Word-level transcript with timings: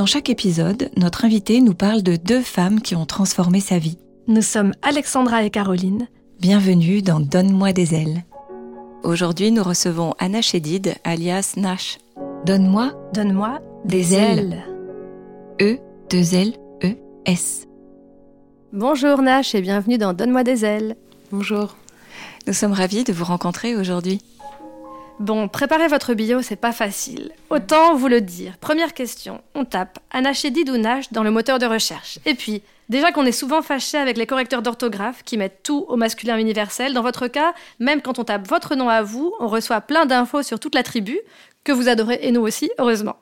Dans 0.00 0.06
chaque 0.06 0.30
épisode, 0.30 0.90
notre 0.96 1.26
invité 1.26 1.60
nous 1.60 1.74
parle 1.74 2.02
de 2.02 2.16
deux 2.16 2.40
femmes 2.40 2.80
qui 2.80 2.96
ont 2.96 3.04
transformé 3.04 3.60
sa 3.60 3.78
vie. 3.78 3.98
Nous 4.28 4.40
sommes 4.40 4.72
Alexandra 4.80 5.44
et 5.44 5.50
Caroline. 5.50 6.08
Bienvenue 6.40 7.02
dans 7.02 7.20
Donne-moi 7.20 7.74
des 7.74 7.94
ailes. 7.94 8.24
Aujourd'hui, 9.02 9.50
nous 9.50 9.62
recevons 9.62 10.14
Anna 10.18 10.40
Chédid, 10.40 10.94
alias 11.04 11.52
Nash. 11.58 11.98
Donne-moi 12.46 12.94
Donne-moi 13.12 13.58
des 13.84 14.14
ailes. 14.14 14.64
E, 15.60 15.76
deux 16.08 16.34
L, 16.34 16.54
E, 16.82 16.96
S. 17.26 17.66
Bonjour 18.72 19.20
Nash 19.20 19.54
et 19.54 19.60
bienvenue 19.60 19.98
dans 19.98 20.14
Donne-moi 20.14 20.44
des 20.44 20.64
ailes. 20.64 20.96
Bonjour. 21.30 21.76
Nous 22.46 22.54
sommes 22.54 22.72
ravis 22.72 23.04
de 23.04 23.12
vous 23.12 23.26
rencontrer 23.26 23.76
aujourd'hui. 23.76 24.22
Bon, 25.20 25.48
préparer 25.48 25.86
votre 25.86 26.14
bio, 26.14 26.40
c'est 26.40 26.56
pas 26.56 26.72
facile. 26.72 27.30
Autant 27.50 27.94
vous 27.94 28.08
le 28.08 28.22
dire. 28.22 28.56
Première 28.56 28.94
question, 28.94 29.42
on 29.54 29.66
tape 29.66 29.98
ou 30.14 30.76
Nash 30.78 31.12
dans 31.12 31.22
le 31.22 31.30
moteur 31.30 31.58
de 31.58 31.66
recherche. 31.66 32.18
Et 32.24 32.32
puis, 32.32 32.62
déjà 32.88 33.12
qu'on 33.12 33.26
est 33.26 33.30
souvent 33.30 33.60
fâché 33.60 33.98
avec 33.98 34.16
les 34.16 34.24
correcteurs 34.24 34.62
d'orthographe 34.62 35.22
qui 35.22 35.36
mettent 35.36 35.62
tout 35.62 35.84
au 35.88 35.96
masculin 35.96 36.38
universel, 36.38 36.94
dans 36.94 37.02
votre 37.02 37.28
cas, 37.28 37.52
même 37.80 38.00
quand 38.00 38.18
on 38.18 38.24
tape 38.24 38.48
votre 38.48 38.76
nom 38.76 38.88
à 38.88 39.02
vous, 39.02 39.34
on 39.40 39.46
reçoit 39.46 39.82
plein 39.82 40.06
d'infos 40.06 40.42
sur 40.42 40.58
toute 40.58 40.74
la 40.74 40.82
tribu, 40.82 41.20
que 41.64 41.72
vous 41.72 41.90
adorez 41.90 42.20
et 42.22 42.32
nous 42.32 42.40
aussi, 42.40 42.70
heureusement. 42.78 43.16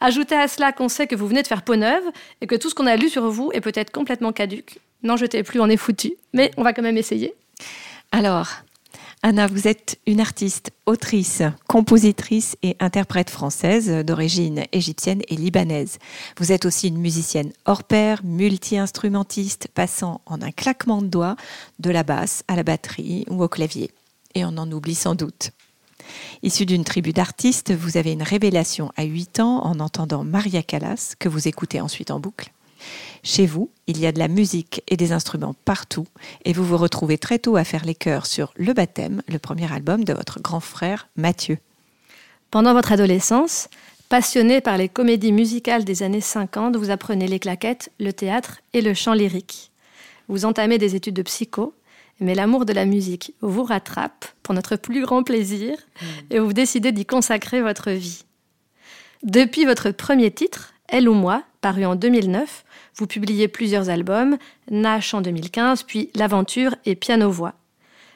Ajoutez 0.00 0.36
à 0.36 0.48
cela 0.48 0.70
qu'on 0.72 0.90
sait 0.90 1.06
que 1.06 1.16
vous 1.16 1.28
venez 1.28 1.40
de 1.40 1.48
faire 1.48 1.62
peau 1.62 1.76
neuve 1.76 2.04
et 2.42 2.46
que 2.46 2.56
tout 2.56 2.68
ce 2.68 2.74
qu'on 2.74 2.86
a 2.86 2.96
lu 2.96 3.08
sur 3.08 3.30
vous 3.30 3.50
est 3.54 3.62
peut-être 3.62 3.90
complètement 3.90 4.32
caduque. 4.32 4.80
N'en 5.02 5.16
jetez 5.16 5.42
plus, 5.44 5.60
on 5.60 5.68
est 5.70 5.78
foutu. 5.78 6.12
Mais 6.34 6.50
on 6.58 6.62
va 6.62 6.74
quand 6.74 6.82
même 6.82 6.98
essayer. 6.98 7.34
Alors, 8.10 8.50
Anna, 9.24 9.46
vous 9.46 9.68
êtes 9.68 10.00
une 10.08 10.20
artiste, 10.20 10.72
autrice, 10.84 11.44
compositrice 11.68 12.56
et 12.64 12.76
interprète 12.80 13.30
française 13.30 13.88
d'origine 14.04 14.64
égyptienne 14.72 15.22
et 15.28 15.36
libanaise. 15.36 16.00
Vous 16.38 16.50
êtes 16.50 16.66
aussi 16.66 16.88
une 16.88 16.98
musicienne 16.98 17.52
hors 17.64 17.84
pair, 17.84 18.20
multi-instrumentiste, 18.24 19.68
passant 19.72 20.22
en 20.26 20.42
un 20.42 20.50
claquement 20.50 21.02
de 21.02 21.06
doigts 21.06 21.36
de 21.78 21.90
la 21.92 22.02
basse 22.02 22.42
à 22.48 22.56
la 22.56 22.64
batterie 22.64 23.24
ou 23.30 23.44
au 23.44 23.48
clavier. 23.48 23.92
Et 24.34 24.44
on 24.44 24.58
en 24.58 24.72
oublie 24.72 24.96
sans 24.96 25.14
doute. 25.14 25.52
Issue 26.42 26.66
d'une 26.66 26.82
tribu 26.82 27.12
d'artistes, 27.12 27.72
vous 27.72 27.96
avez 27.96 28.10
une 28.10 28.24
révélation 28.24 28.90
à 28.96 29.04
8 29.04 29.38
ans 29.38 29.64
en 29.64 29.78
entendant 29.78 30.24
Maria 30.24 30.64
Callas, 30.64 31.14
que 31.20 31.28
vous 31.28 31.46
écoutez 31.46 31.80
ensuite 31.80 32.10
en 32.10 32.18
boucle. 32.18 32.50
Chez 33.22 33.46
vous, 33.46 33.70
il 33.86 33.98
y 34.00 34.06
a 34.06 34.12
de 34.12 34.18
la 34.18 34.28
musique 34.28 34.82
et 34.88 34.96
des 34.96 35.12
instruments 35.12 35.54
partout, 35.64 36.06
et 36.44 36.52
vous 36.52 36.64
vous 36.64 36.76
retrouvez 36.76 37.18
très 37.18 37.38
tôt 37.38 37.56
à 37.56 37.64
faire 37.64 37.84
les 37.84 37.94
chœurs 37.94 38.26
sur 38.26 38.52
Le 38.56 38.72
Baptême, 38.72 39.22
le 39.28 39.38
premier 39.38 39.72
album 39.72 40.04
de 40.04 40.12
votre 40.12 40.40
grand 40.40 40.60
frère 40.60 41.08
Mathieu. 41.16 41.58
Pendant 42.50 42.74
votre 42.74 42.92
adolescence, 42.92 43.68
passionné 44.08 44.60
par 44.60 44.76
les 44.76 44.88
comédies 44.88 45.32
musicales 45.32 45.84
des 45.84 46.02
années 46.02 46.20
50, 46.20 46.76
vous 46.76 46.90
apprenez 46.90 47.26
les 47.26 47.38
claquettes, 47.38 47.90
le 47.98 48.12
théâtre 48.12 48.60
et 48.72 48.82
le 48.82 48.92
chant 48.92 49.14
lyrique. 49.14 49.70
Vous 50.28 50.44
entamez 50.44 50.78
des 50.78 50.94
études 50.94 51.14
de 51.14 51.22
psycho, 51.22 51.74
mais 52.20 52.34
l'amour 52.34 52.64
de 52.64 52.72
la 52.72 52.84
musique 52.84 53.34
vous 53.40 53.64
rattrape 53.64 54.26
pour 54.42 54.54
notre 54.54 54.76
plus 54.76 55.02
grand 55.02 55.22
plaisir 55.22 55.76
et 56.30 56.38
vous 56.38 56.52
décidez 56.52 56.92
d'y 56.92 57.06
consacrer 57.06 57.62
votre 57.62 57.90
vie. 57.90 58.24
Depuis 59.22 59.64
votre 59.64 59.90
premier 59.90 60.30
titre, 60.30 60.74
Elle 60.88 61.08
ou 61.08 61.14
moi, 61.14 61.42
paru 61.60 61.86
en 61.86 61.94
2009, 61.94 62.64
vous 62.94 63.06
publiez 63.06 63.48
plusieurs 63.48 63.88
albums, 63.88 64.36
Nash 64.70 65.14
en 65.14 65.20
2015, 65.20 65.84
puis 65.84 66.10
L'Aventure 66.14 66.74
et 66.84 66.94
Piano-Voix. 66.94 67.54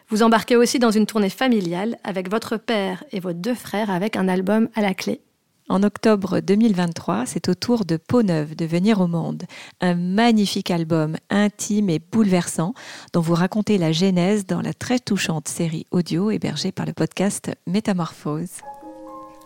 Vous 0.08 0.22
embarquez 0.22 0.56
aussi 0.56 0.78
dans 0.78 0.90
une 0.90 1.06
tournée 1.06 1.30
familiale 1.30 1.98
avec 2.04 2.30
votre 2.30 2.56
père 2.56 3.02
et 3.10 3.20
vos 3.20 3.32
deux 3.32 3.54
frères 3.54 3.90
avec 3.90 4.16
un 4.16 4.28
album 4.28 4.68
à 4.74 4.82
la 4.82 4.94
clé. 4.94 5.20
En 5.68 5.82
octobre 5.82 6.38
2023, 6.38 7.26
c'est 7.26 7.48
au 7.48 7.54
tour 7.54 7.84
de 7.84 7.96
Peau 7.96 8.22
Neuve 8.22 8.54
de 8.54 8.64
venir 8.64 9.00
au 9.00 9.08
monde, 9.08 9.42
un 9.80 9.96
magnifique 9.96 10.70
album 10.70 11.16
intime 11.28 11.90
et 11.90 11.98
bouleversant 11.98 12.72
dont 13.12 13.20
vous 13.20 13.34
racontez 13.34 13.76
la 13.76 13.90
genèse 13.90 14.46
dans 14.46 14.60
la 14.60 14.72
très 14.72 15.00
touchante 15.00 15.48
série 15.48 15.86
audio 15.90 16.30
hébergée 16.30 16.70
par 16.70 16.86
le 16.86 16.92
podcast 16.92 17.50
Métamorphose. 17.66 18.60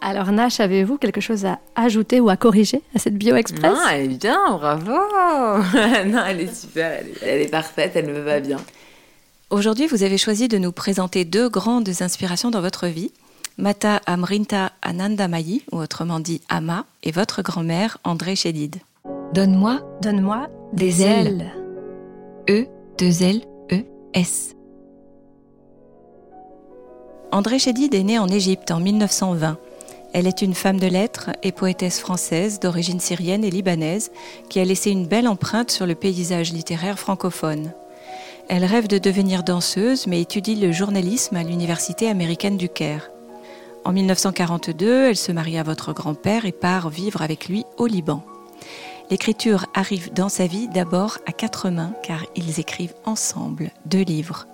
Alors 0.02 0.32
Nash, 0.32 0.60
avez-vous 0.60 0.96
quelque 0.96 1.20
chose 1.20 1.44
à 1.44 1.58
ajouter 1.74 2.20
ou 2.20 2.30
à 2.30 2.36
corriger 2.36 2.82
à 2.94 2.98
cette 2.98 3.16
bio 3.16 3.36
express? 3.36 3.72
Non, 3.72 3.88
elle 3.92 4.12
est 4.12 4.18
bien, 4.18 4.38
bravo 4.50 4.92
Non, 6.06 6.24
elle 6.26 6.40
est 6.40 6.54
super, 6.54 6.92
elle 7.00 7.08
est, 7.08 7.22
elle 7.22 7.42
est 7.42 7.50
parfaite, 7.50 7.92
elle 7.94 8.06
me 8.06 8.20
va 8.20 8.40
bien. 8.40 8.56
Aujourd'hui, 9.50 9.86
vous 9.86 10.02
avez 10.02 10.16
choisi 10.16 10.48
de 10.48 10.58
nous 10.58 10.72
présenter 10.72 11.24
deux 11.24 11.48
grandes 11.48 11.88
inspirations 12.00 12.50
dans 12.50 12.60
votre 12.60 12.86
vie. 12.86 13.12
Mata 13.58 14.00
Amrinta 14.06 14.72
Anandamayi, 14.80 15.64
ou 15.70 15.78
autrement 15.78 16.20
dit 16.20 16.40
Ama, 16.48 16.86
et 17.02 17.10
votre 17.10 17.42
grand-mère 17.42 17.98
André 18.04 18.36
Chédid. 18.36 18.76
Donne-moi 19.34 19.80
Donne-moi 20.02 20.48
des 20.72 21.02
ailes. 21.02 21.52
E, 22.48 22.64
deux 22.98 23.22
L, 23.22 23.42
E, 23.70 23.82
S. 24.14 24.54
André 27.32 27.58
Chédid 27.58 27.94
est 27.94 28.02
née 28.02 28.18
en 28.18 28.28
Égypte 28.28 28.70
en 28.70 28.80
1920. 28.80 29.58
Elle 30.12 30.26
est 30.26 30.43
une 30.43 30.54
femme 30.54 30.81
de 30.81 30.88
lettres 30.88 31.31
et 31.43 31.53
poétesse 31.53 32.00
française 32.00 32.59
d'origine 32.59 32.98
syrienne 32.98 33.44
et 33.44 33.50
libanaise 33.50 34.10
qui 34.48 34.59
a 34.59 34.65
laissé 34.65 34.91
une 34.91 35.06
belle 35.06 35.28
empreinte 35.28 35.71
sur 35.71 35.87
le 35.87 35.94
paysage 35.94 36.53
littéraire 36.53 36.98
francophone. 36.98 37.72
Elle 38.48 38.65
rêve 38.65 38.88
de 38.88 38.98
devenir 38.98 39.44
danseuse 39.44 40.09
mais 40.09 40.21
étudie 40.21 40.56
le 40.56 40.72
journalisme 40.72 41.37
à 41.37 41.44
l'Université 41.44 42.09
américaine 42.09 42.56
du 42.56 42.69
Caire. 42.69 43.10
En 43.84 43.93
1942, 43.93 45.10
elle 45.10 45.16
se 45.16 45.31
marie 45.31 45.59
à 45.59 45.62
votre 45.62 45.93
grand-père 45.93 46.44
et 46.44 46.53
part 46.53 46.91
vivre 46.91 47.22
avec 47.22 47.48
lui 47.48 47.65
au 47.78 47.87
Liban. 47.87 48.25
L'écriture 49.10 49.66
arrive 49.75 50.12
dans 50.12 50.28
sa 50.28 50.47
vie 50.47 50.69
d'abord 50.69 51.19
à 51.27 51.32
quatre 51.32 51.71
mains 51.71 51.94
car 52.03 52.27
ils 52.34 52.59
écrivent 52.59 52.94
ensemble 53.04 53.71
deux 53.87 54.03
livres. 54.03 54.47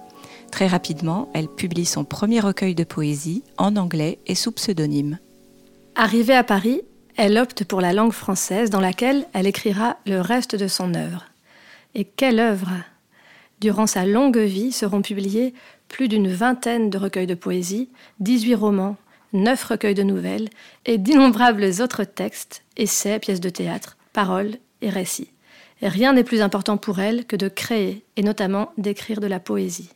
Très 0.52 0.66
rapidement, 0.66 1.28
elle 1.34 1.48
publie 1.48 1.86
son 1.86 2.04
premier 2.04 2.40
recueil 2.40 2.74
de 2.74 2.84
poésie 2.84 3.42
en 3.56 3.76
anglais 3.76 4.18
et 4.26 4.34
sous 4.34 4.52
pseudonyme. 4.52 5.18
Arrivée 5.98 6.34
à 6.34 6.44
Paris, 6.44 6.82
elle 7.16 7.38
opte 7.38 7.64
pour 7.64 7.80
la 7.80 7.94
langue 7.94 8.12
française 8.12 8.68
dans 8.68 8.82
laquelle 8.82 9.26
elle 9.32 9.46
écrira 9.46 9.96
le 10.04 10.20
reste 10.20 10.54
de 10.54 10.68
son 10.68 10.94
œuvre. 10.94 11.24
Et 11.94 12.04
quelle 12.04 12.38
œuvre 12.38 12.68
Durant 13.62 13.86
sa 13.86 14.04
longue 14.04 14.36
vie 14.36 14.72
seront 14.72 15.00
publiés 15.00 15.54
plus 15.88 16.08
d'une 16.08 16.30
vingtaine 16.30 16.90
de 16.90 16.98
recueils 16.98 17.26
de 17.26 17.34
poésie, 17.34 17.88
18 18.20 18.54
romans, 18.56 18.96
9 19.32 19.64
recueils 19.64 19.94
de 19.94 20.02
nouvelles 20.02 20.50
et 20.84 20.98
d'innombrables 20.98 21.80
autres 21.80 22.04
textes, 22.04 22.62
essais, 22.76 23.18
pièces 23.18 23.40
de 23.40 23.48
théâtre, 23.48 23.96
paroles 24.12 24.56
et 24.82 24.90
récits. 24.90 25.32
Rien 25.80 26.12
n'est 26.12 26.24
plus 26.24 26.42
important 26.42 26.76
pour 26.76 26.98
elle 26.98 27.24
que 27.24 27.36
de 27.36 27.48
créer 27.48 28.04
et 28.16 28.22
notamment 28.22 28.70
d'écrire 28.76 29.20
de 29.20 29.28
la 29.28 29.40
poésie. 29.40 29.88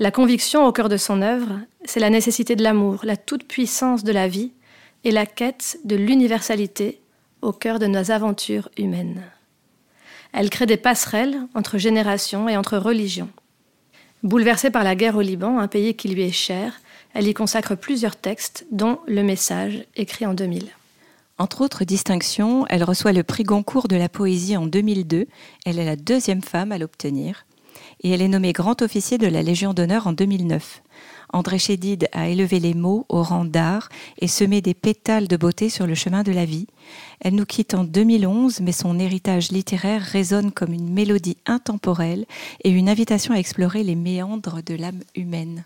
La 0.00 0.10
conviction 0.10 0.66
au 0.66 0.72
cœur 0.72 0.88
de 0.88 0.96
son 0.96 1.22
œuvre, 1.22 1.60
c'est 1.84 2.00
la 2.00 2.10
nécessité 2.10 2.56
de 2.56 2.64
l'amour, 2.64 3.02
la 3.04 3.16
toute-puissance 3.16 4.02
de 4.02 4.10
la 4.10 4.26
vie 4.26 4.50
et 5.04 5.10
la 5.10 5.26
quête 5.26 5.78
de 5.84 5.96
l'universalité 5.96 7.00
au 7.42 7.52
cœur 7.52 7.78
de 7.78 7.86
nos 7.86 8.10
aventures 8.10 8.68
humaines. 8.76 9.22
Elle 10.32 10.50
crée 10.50 10.66
des 10.66 10.76
passerelles 10.76 11.38
entre 11.54 11.78
générations 11.78 12.48
et 12.48 12.56
entre 12.56 12.78
religions. 12.78 13.30
Bouleversée 14.22 14.70
par 14.70 14.84
la 14.84 14.94
guerre 14.94 15.16
au 15.16 15.22
Liban, 15.22 15.58
un 15.58 15.68
pays 15.68 15.94
qui 15.94 16.08
lui 16.08 16.22
est 16.22 16.32
cher, 16.32 16.80
elle 17.14 17.26
y 17.26 17.34
consacre 17.34 17.74
plusieurs 17.74 18.16
textes, 18.16 18.66
dont 18.70 19.00
Le 19.06 19.22
Message, 19.22 19.84
écrit 19.96 20.26
en 20.26 20.34
2000. 20.34 20.68
Entre 21.38 21.62
autres 21.62 21.84
distinctions, 21.84 22.66
elle 22.68 22.84
reçoit 22.84 23.12
le 23.12 23.22
prix 23.22 23.44
Goncourt 23.44 23.88
de 23.88 23.96
la 23.96 24.10
poésie 24.10 24.58
en 24.58 24.66
2002. 24.66 25.26
Elle 25.64 25.78
est 25.78 25.86
la 25.86 25.96
deuxième 25.96 26.42
femme 26.42 26.70
à 26.70 26.78
l'obtenir. 26.78 27.46
Et 28.02 28.10
elle 28.10 28.22
est 28.22 28.28
nommée 28.28 28.52
grand 28.52 28.82
officier 28.82 29.18
de 29.18 29.26
la 29.26 29.42
Légion 29.42 29.74
d'honneur 29.74 30.06
en 30.06 30.12
2009. 30.12 30.82
André 31.32 31.58
Chédid 31.58 32.08
a 32.12 32.28
élevé 32.28 32.58
les 32.58 32.74
mots 32.74 33.06
au 33.08 33.22
rang 33.22 33.44
d'art 33.44 33.88
et 34.18 34.26
semé 34.26 34.60
des 34.60 34.74
pétales 34.74 35.28
de 35.28 35.36
beauté 35.36 35.68
sur 35.68 35.86
le 35.86 35.94
chemin 35.94 36.22
de 36.22 36.32
la 36.32 36.44
vie. 36.44 36.66
Elle 37.20 37.34
nous 37.34 37.46
quitte 37.46 37.74
en 37.74 37.84
2011, 37.84 38.60
mais 38.60 38.72
son 38.72 38.98
héritage 38.98 39.52
littéraire 39.52 40.02
résonne 40.02 40.50
comme 40.50 40.72
une 40.72 40.92
mélodie 40.92 41.36
intemporelle 41.46 42.26
et 42.64 42.70
une 42.70 42.88
invitation 42.88 43.34
à 43.34 43.38
explorer 43.38 43.84
les 43.84 43.94
méandres 43.94 44.60
de 44.64 44.74
l'âme 44.74 45.00
humaine. 45.14 45.64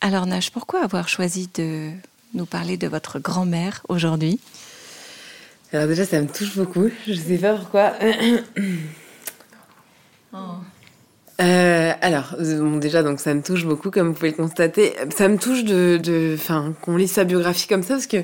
Alors 0.00 0.26
Nash, 0.26 0.50
pourquoi 0.50 0.82
avoir 0.82 1.08
choisi 1.08 1.48
de 1.54 1.90
nous 2.34 2.46
parler 2.46 2.76
de 2.76 2.88
votre 2.88 3.18
grand-mère 3.18 3.82
aujourd'hui? 3.88 4.40
Alors 5.72 5.86
déjà, 5.86 6.04
ça 6.04 6.20
me 6.20 6.26
touche 6.26 6.56
beaucoup. 6.56 6.90
Je 7.06 7.14
sais 7.14 7.38
pas 7.38 7.54
pourquoi. 7.54 7.94
Oh. 10.34 10.54
Euh, 11.42 11.92
alors, 12.00 12.36
bon, 12.38 12.76
déjà, 12.76 13.02
donc 13.02 13.18
ça 13.18 13.34
me 13.34 13.42
touche 13.42 13.64
beaucoup, 13.64 13.90
comme 13.90 14.08
vous 14.08 14.14
pouvez 14.14 14.30
le 14.30 14.36
constater. 14.36 14.94
Ça 15.14 15.28
me 15.28 15.38
touche 15.38 15.64
de, 15.64 15.98
de, 16.02 16.36
qu'on 16.80 16.96
lise 16.96 17.10
sa 17.12 17.24
biographie 17.24 17.66
comme 17.66 17.82
ça, 17.82 17.94
parce 17.94 18.06
que 18.06 18.18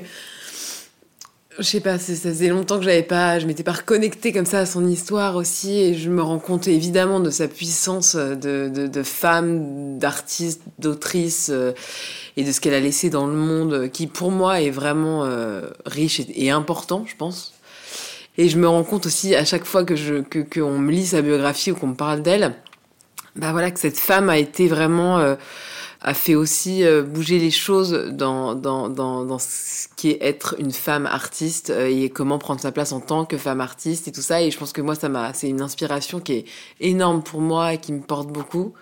je 1.57 1.63
sais 1.63 1.81
pas, 1.81 1.97
ça 1.97 2.13
faisait 2.13 2.47
longtemps 2.47 2.77
que 2.77 2.85
j'avais 2.85 3.03
pas, 3.03 3.37
je 3.37 3.45
m'étais 3.45 3.63
pas 3.63 3.73
reconnectée 3.73 4.31
comme 4.31 4.45
ça 4.45 4.59
à 4.59 4.65
son 4.65 4.87
histoire 4.87 5.35
aussi, 5.35 5.77
et 5.77 5.93
je 5.93 6.09
me 6.09 6.21
rends 6.21 6.39
compte 6.39 6.69
évidemment 6.69 7.19
de 7.19 7.29
sa 7.29 7.49
puissance 7.49 8.15
de, 8.15 8.69
de, 8.73 8.87
de 8.87 9.03
femme, 9.03 9.99
d'artiste, 9.99 10.61
d'autrice, 10.77 11.49
euh, 11.51 11.73
et 12.37 12.45
de 12.45 12.51
ce 12.53 12.61
qu'elle 12.61 12.73
a 12.73 12.79
laissé 12.79 13.09
dans 13.09 13.27
le 13.27 13.33
monde, 13.33 13.89
qui 13.91 14.07
pour 14.07 14.31
moi 14.31 14.61
est 14.61 14.69
vraiment 14.69 15.25
euh, 15.25 15.63
riche 15.85 16.21
et, 16.33 16.49
important, 16.49 17.03
je 17.05 17.15
pense. 17.17 17.53
Et 18.37 18.47
je 18.47 18.57
me 18.57 18.69
rends 18.69 18.85
compte 18.85 19.05
aussi 19.05 19.35
à 19.35 19.43
chaque 19.43 19.65
fois 19.65 19.83
que 19.83 19.97
je 19.97 20.21
que 20.21 20.39
qu'on 20.39 20.77
me 20.77 20.91
lit 20.91 21.07
sa 21.07 21.21
biographie 21.21 21.71
ou 21.71 21.75
qu'on 21.75 21.87
me 21.87 21.95
parle 21.95 22.21
d'elle, 22.21 22.55
bah 23.39 23.51
voilà 23.51 23.71
que 23.71 23.79
cette 23.79 23.97
femme 23.97 24.29
a 24.29 24.37
été 24.37 24.67
vraiment 24.67 25.17
euh, 25.17 25.35
a 26.01 26.13
fait 26.13 26.35
aussi 26.35 26.83
euh, 26.83 27.03
bouger 27.03 27.39
les 27.39 27.51
choses 27.51 27.91
dans, 28.11 28.55
dans, 28.55 28.89
dans, 28.89 29.25
dans, 29.25 29.39
ce 29.39 29.87
qui 29.95 30.11
est 30.11 30.17
être 30.21 30.55
une 30.59 30.71
femme 30.71 31.05
artiste 31.05 31.69
euh, 31.69 31.87
et 31.87 32.09
comment 32.09 32.37
prendre 32.37 32.61
sa 32.61 32.71
place 32.71 32.91
en 32.91 32.99
tant 32.99 33.25
que 33.25 33.37
femme 33.37 33.61
artiste 33.61 34.07
et 34.07 34.11
tout 34.11 34.21
ça. 34.21 34.41
Et 34.41 34.51
je 34.51 34.57
pense 34.57 34.71
que 34.71 34.81
moi, 34.81 34.95
ça 34.95 35.09
m'a, 35.09 35.33
c'est 35.33 35.49
une 35.49 35.61
inspiration 35.61 36.19
qui 36.19 36.33
est 36.33 36.45
énorme 36.79 37.23
pour 37.23 37.41
moi 37.41 37.73
et 37.73 37.77
qui 37.79 37.91
me 37.91 38.01
porte 38.01 38.27
beaucoup. 38.27 38.73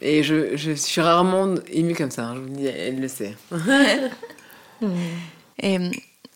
Et 0.00 0.22
je, 0.22 0.56
je 0.56 0.72
suis 0.72 1.00
rarement 1.00 1.54
émue 1.70 1.94
comme 1.94 2.10
ça, 2.10 2.26
hein, 2.26 2.34
je 2.34 2.40
vous 2.40 2.48
dis, 2.48 2.66
elle 2.66 3.00
le 3.00 3.08
sait. 3.08 3.36
et 5.62 5.78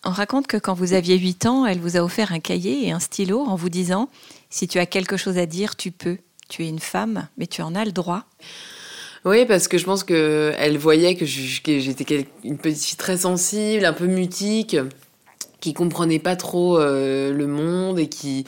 on 0.05 0.11
raconte 0.11 0.47
que 0.47 0.57
quand 0.57 0.73
vous 0.73 0.93
aviez 0.93 1.17
8 1.17 1.45
ans, 1.45 1.65
elle 1.65 1.79
vous 1.79 1.97
a 1.97 2.01
offert 2.01 2.31
un 2.31 2.39
cahier 2.39 2.87
et 2.87 2.91
un 2.91 2.99
stylo 2.99 3.41
en 3.41 3.55
vous 3.55 3.69
disant, 3.69 4.09
si 4.49 4.67
tu 4.69 4.79
as 4.79 4.85
quelque 4.85 5.17
chose 5.17 5.37
à 5.37 5.45
dire, 5.45 5.75
tu 5.75 5.91
peux. 5.91 6.17
Tu 6.49 6.65
es 6.65 6.67
une 6.67 6.79
femme, 6.79 7.27
mais 7.37 7.47
tu 7.47 7.61
en 7.61 7.75
as 7.75 7.85
le 7.85 7.91
droit. 7.91 8.25
Oui, 9.23 9.45
parce 9.45 9.67
que 9.67 9.77
je 9.77 9.85
pense 9.85 10.03
que 10.03 10.53
elle 10.57 10.77
voyait 10.77 11.15
que 11.15 11.25
j'étais 11.25 12.27
une 12.43 12.57
petite 12.57 12.97
très 12.97 13.17
sensible, 13.17 13.85
un 13.85 13.93
peu 13.93 14.07
mutique, 14.07 14.75
qui 15.59 15.73
comprenait 15.73 16.19
pas 16.19 16.35
trop 16.35 16.79
euh, 16.79 17.33
le 17.33 17.47
monde 17.47 17.99
et 17.99 18.07
qui 18.07 18.45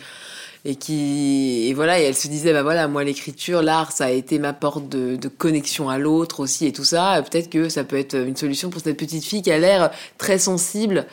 et 0.64 0.76
qui 0.76 1.68
et 1.68 1.74
voilà 1.74 2.00
et 2.00 2.04
elle 2.04 2.16
se 2.16 2.28
disait 2.28 2.54
bah 2.54 2.62
voilà 2.62 2.88
moi 2.88 3.04
l'écriture 3.04 3.64
l'art 3.64 3.92
ça 3.92 4.06
a 4.06 4.10
été 4.12 4.38
ma 4.38 4.54
porte 4.54 4.88
de 4.90 5.28
connexion 5.28 5.90
à 5.90 5.98
l'autre 5.98 6.40
aussi 6.40 6.68
et 6.68 6.72
tout 6.72 6.84
ça 6.84 7.24
peut-être 7.28 7.50
que 7.50 7.68
ça 7.68 7.84
peut 7.84 7.98
être 7.98 8.16
une 8.16 8.36
solution 8.36 8.70
pour 8.70 8.80
cette 8.80 8.96
petite 8.96 9.24
fille 9.24 9.42
qui 9.42 9.52
a 9.52 9.58
l'air 9.58 9.90
très 10.20 10.38
sensible 10.38 11.08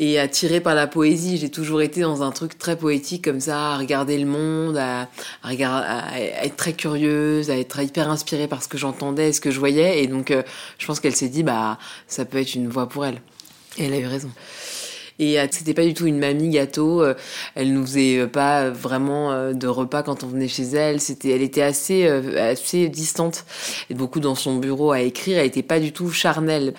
et 0.00 0.18
attirée 0.18 0.60
par 0.60 0.74
la 0.74 0.86
poésie. 0.86 1.36
J'ai 1.36 1.50
toujours 1.50 1.82
été 1.82 2.00
dans 2.00 2.22
un 2.22 2.32
truc 2.32 2.58
très 2.58 2.76
poétique 2.76 3.22
comme 3.22 3.38
ça, 3.38 3.74
à 3.74 3.76
regarder 3.76 4.18
le 4.18 4.26
monde, 4.26 4.78
à, 4.78 5.08
à, 5.44 6.20
être 6.42 6.56
très 6.56 6.72
curieuse, 6.72 7.50
à 7.50 7.58
être 7.58 7.78
hyper 7.78 8.10
inspirée 8.10 8.48
par 8.48 8.62
ce 8.62 8.68
que 8.68 8.78
j'entendais, 8.78 9.32
ce 9.32 9.42
que 9.42 9.50
je 9.50 9.58
voyais. 9.58 10.02
Et 10.02 10.06
donc, 10.06 10.30
euh, 10.30 10.42
je 10.78 10.86
pense 10.86 10.98
qu'elle 11.00 11.14
s'est 11.14 11.28
dit, 11.28 11.42
bah, 11.42 11.78
ça 12.08 12.24
peut 12.24 12.38
être 12.38 12.54
une 12.54 12.68
voie 12.68 12.88
pour 12.88 13.04
elle. 13.04 13.20
Et 13.76 13.84
elle 13.84 13.92
a 13.92 13.98
eu 13.98 14.06
raison. 14.06 14.30
Et 15.20 15.38
euh, 15.38 15.46
c'était 15.50 15.74
pas 15.74 15.84
du 15.84 15.94
tout 15.94 16.06
une 16.06 16.18
mamie 16.18 16.48
gâteau. 16.48 17.02
Euh, 17.02 17.14
elle 17.54 17.72
nous 17.72 17.82
faisait 17.82 18.20
euh, 18.20 18.26
pas 18.26 18.70
vraiment 18.70 19.52
de 19.52 19.68
repas 19.68 20.02
quand 20.02 20.24
on 20.24 20.26
venait 20.26 20.48
chez 20.48 20.64
elle. 20.64 21.00
C'était, 21.00 21.30
elle 21.30 21.42
était 21.42 21.62
assez, 21.62 22.06
assez 22.06 22.88
distante. 22.88 23.44
Et 23.90 23.94
beaucoup 23.94 24.18
dans 24.18 24.34
son 24.34 24.56
bureau 24.56 24.92
à 24.92 25.00
écrire. 25.00 25.38
Elle 25.38 25.46
était 25.46 25.62
pas 25.62 25.78
du 25.78 25.92
tout 25.92 26.10
charnelle. 26.10 26.74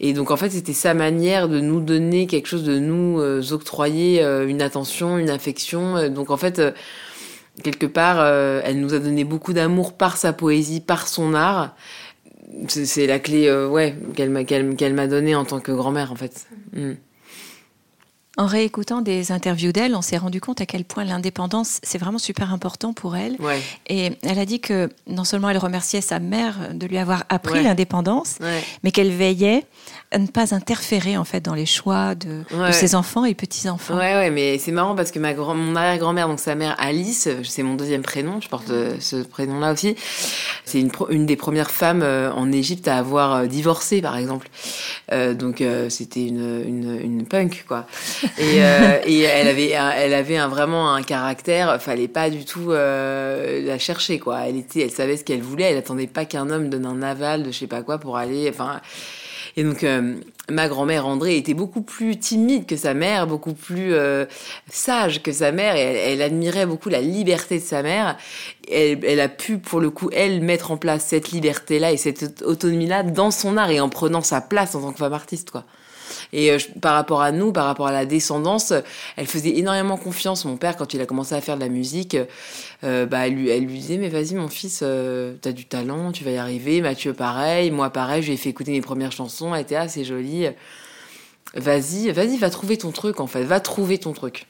Et 0.00 0.12
donc 0.12 0.30
en 0.30 0.36
fait, 0.36 0.50
c'était 0.50 0.74
sa 0.74 0.92
manière 0.92 1.48
de 1.48 1.60
nous 1.60 1.80
donner 1.80 2.26
quelque 2.26 2.46
chose, 2.46 2.62
de 2.62 2.78
nous 2.78 3.18
octroyer 3.52 4.22
une 4.22 4.60
attention, 4.60 5.16
une 5.16 5.30
affection. 5.30 6.10
Donc 6.10 6.30
en 6.30 6.36
fait 6.36 6.60
quelque 7.62 7.86
part, 7.86 8.24
elle 8.64 8.80
nous 8.80 8.92
a 8.92 8.98
donné 8.98 9.24
beaucoup 9.24 9.54
d'amour 9.54 9.94
par 9.94 10.18
sa 10.18 10.34
poésie, 10.34 10.80
par 10.80 11.08
son 11.08 11.34
art. 11.34 11.74
C'est 12.68 13.06
la 13.06 13.18
clé, 13.18 13.50
ouais, 13.50 13.96
qu'elle 14.14 14.30
m'a 14.30 14.44
qu'elle, 14.44 14.94
m'a 14.94 15.06
donnée 15.06 15.34
en 15.34 15.44
tant 15.44 15.60
que 15.60 15.72
grand-mère, 15.72 16.12
en 16.12 16.16
fait. 16.16 16.46
Mm. 16.74 16.92
En 18.38 18.46
réécoutant 18.46 19.02
des 19.02 19.32
interviews 19.32 19.72
d'elle, 19.72 19.96
on 19.96 20.00
s'est 20.00 20.16
rendu 20.16 20.40
compte 20.40 20.60
à 20.60 20.66
quel 20.66 20.84
point 20.84 21.04
l'indépendance, 21.04 21.80
c'est 21.82 21.98
vraiment 21.98 22.18
super 22.18 22.52
important 22.52 22.92
pour 22.92 23.16
elle. 23.16 23.36
Et 23.88 24.12
elle 24.22 24.38
a 24.38 24.46
dit 24.46 24.60
que 24.60 24.88
non 25.08 25.24
seulement 25.24 25.50
elle 25.50 25.58
remerciait 25.58 26.00
sa 26.00 26.20
mère 26.20 26.72
de 26.72 26.86
lui 26.86 26.98
avoir 26.98 27.24
appris 27.30 27.64
l'indépendance, 27.64 28.38
mais 28.84 28.92
qu'elle 28.92 29.10
veillait 29.10 29.66
à 30.10 30.18
ne 30.18 30.26
pas 30.26 30.54
interférer 30.54 31.16
en 31.16 31.24
fait 31.24 31.40
dans 31.40 31.54
les 31.54 31.66
choix 31.66 32.14
de, 32.14 32.42
ses 32.72 32.94
enfants 32.94 33.24
et 33.24 33.34
petits-enfants. 33.34 33.96
Ouais, 33.96 34.14
ouais, 34.14 34.30
mais 34.30 34.58
c'est 34.58 34.72
marrant 34.72 34.94
parce 34.94 35.10
que 35.10 35.18
ma 35.18 35.34
grand, 35.34 35.54
mon 35.54 35.76
arrière-grand-mère, 35.76 36.28
donc 36.28 36.40
sa 36.40 36.54
mère 36.54 36.74
Alice, 36.78 37.28
c'est 37.44 37.62
mon 37.62 37.74
deuxième 37.74 38.02
prénom, 38.02 38.40
je 38.40 38.48
porte 38.48 38.70
euh, 38.70 38.96
ce 39.00 39.16
prénom-là 39.16 39.72
aussi, 39.72 39.96
c'est 40.68 40.80
une, 40.80 40.90
une 41.08 41.26
des 41.26 41.36
premières 41.36 41.70
femmes 41.70 42.02
euh, 42.02 42.30
en 42.32 42.52
Égypte 42.52 42.88
à 42.88 42.98
avoir 42.98 43.34
euh, 43.34 43.46
divorcé, 43.46 44.02
par 44.02 44.16
exemple. 44.16 44.48
donc 45.10 45.62
c'était 45.88 46.26
une, 46.26 46.62
une, 46.66 47.00
une, 47.00 47.26
punk, 47.26 47.64
quoi. 47.66 47.86
Et, 48.38 48.62
euh, 48.62 48.98
et 49.06 49.20
elle 49.20 49.48
avait, 49.48 49.70
elle 49.70 50.14
avait 50.14 50.36
un, 50.36 50.48
vraiment 50.48 50.92
un 50.92 51.02
caractère. 51.02 51.80
Fallait 51.80 52.08
pas 52.08 52.30
du 52.30 52.44
tout 52.44 52.70
la 52.70 53.78
chercher, 53.78 54.18
quoi. 54.18 54.40
Elle 54.46 54.56
était, 54.56 54.80
elle 54.80 54.90
savait 54.90 55.16
ce 55.16 55.24
qu'elle 55.24 55.42
voulait. 55.42 55.64
Elle 55.64 55.78
attendait 55.78 56.06
pas 56.06 56.24
qu'un 56.24 56.50
homme 56.50 56.68
donne 56.68 56.86
un 56.86 57.02
aval 57.02 57.42
de 57.42 57.50
je 57.50 57.58
sais 57.58 57.66
pas 57.66 57.82
quoi 57.82 57.98
pour 57.98 58.16
aller. 58.18 58.48
Enfin, 58.50 58.80
et 59.58 59.64
donc 59.64 59.82
euh, 59.82 60.14
ma 60.48 60.68
grand-mère 60.68 61.04
André 61.04 61.36
était 61.36 61.52
beaucoup 61.52 61.82
plus 61.82 62.16
timide 62.16 62.64
que 62.64 62.76
sa 62.76 62.94
mère, 62.94 63.26
beaucoup 63.26 63.54
plus 63.54 63.92
euh, 63.92 64.24
sage 64.70 65.20
que 65.20 65.32
sa 65.32 65.50
mère, 65.50 65.74
et 65.74 65.80
elle, 65.80 66.22
admirait 66.22 66.64
beaucoup 66.64 66.88
la 66.88 67.00
liberté 67.00 67.58
de 67.58 67.64
sa 67.64 67.82
mère. 67.82 68.16
Elle, 68.70 69.04
elle, 69.04 69.18
a 69.18 69.28
pu, 69.28 69.58
pour 69.58 69.80
le 69.80 69.90
coup, 69.90 70.10
elle 70.12 70.42
mettre 70.42 70.70
en 70.70 70.76
place 70.76 71.06
cette 71.06 71.32
liberté-là 71.32 71.90
et 71.90 71.96
cette 71.96 72.42
autonomie-là 72.42 73.02
dans 73.02 73.32
son 73.32 73.56
art 73.56 73.70
et 73.70 73.80
en 73.80 73.88
prenant 73.88 74.20
sa 74.20 74.40
place 74.40 74.76
en 74.76 74.80
tant 74.80 74.92
que 74.92 74.98
femme 74.98 75.12
artiste, 75.12 75.50
quoi. 75.50 75.64
Et 76.32 76.50
euh, 76.50 76.58
par 76.80 76.94
rapport 76.94 77.22
à 77.22 77.32
nous, 77.32 77.52
par 77.52 77.64
rapport 77.66 77.86
à 77.86 77.92
la 77.92 78.04
descendance, 78.04 78.72
elle 79.16 79.26
faisait 79.26 79.56
énormément 79.56 79.96
confiance. 79.96 80.44
Mon 80.44 80.56
père, 80.56 80.76
quand 80.76 80.94
il 80.94 81.00
a 81.00 81.06
commencé 81.06 81.34
à 81.34 81.40
faire 81.40 81.56
de 81.56 81.60
la 81.60 81.68
musique, 81.68 82.16
euh, 82.84 83.06
bah, 83.06 83.26
elle, 83.26 83.34
lui, 83.34 83.48
elle 83.48 83.64
lui 83.64 83.78
disait, 83.78 83.96
mais 83.96 84.08
vas-y 84.08 84.34
mon 84.34 84.48
fils, 84.48 84.80
euh, 84.82 85.34
t'as 85.40 85.52
du 85.52 85.64
talent, 85.64 86.12
tu 86.12 86.24
vas 86.24 86.30
y 86.30 86.36
arriver. 86.36 86.80
Mathieu, 86.80 87.14
pareil. 87.14 87.70
Moi, 87.70 87.90
pareil, 87.90 88.22
je 88.22 88.28
lui 88.28 88.34
ai 88.34 88.36
fait 88.36 88.50
écouter 88.50 88.72
mes 88.72 88.80
premières 88.80 89.12
chansons. 89.12 89.54
Elle 89.54 89.62
était 89.62 89.76
assez 89.76 90.04
jolie. 90.04 90.46
Vas-y, 91.54 92.10
vas-y, 92.12 92.36
va 92.36 92.50
trouver 92.50 92.76
ton 92.76 92.92
truc, 92.92 93.20
en 93.20 93.26
fait. 93.26 93.44
Va 93.44 93.60
trouver 93.60 93.98
ton 93.98 94.12
truc. 94.12 94.46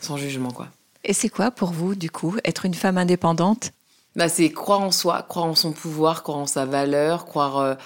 Sans 0.00 0.16
jugement, 0.16 0.50
quoi. 0.50 0.68
Et 1.04 1.12
c'est 1.12 1.28
quoi 1.28 1.50
pour 1.50 1.70
vous, 1.70 1.94
du 1.94 2.10
coup, 2.10 2.36
être 2.44 2.66
une 2.66 2.74
femme 2.74 2.98
indépendante? 2.98 3.72
Bah, 4.16 4.28
C'est 4.28 4.50
croire 4.50 4.80
en 4.80 4.90
soi, 4.90 5.24
croire 5.28 5.46
en 5.46 5.54
son 5.54 5.72
pouvoir, 5.72 6.22
croire 6.22 6.38
en 6.38 6.46
sa 6.46 6.66
valeur, 6.66 7.24
croire 7.24 7.76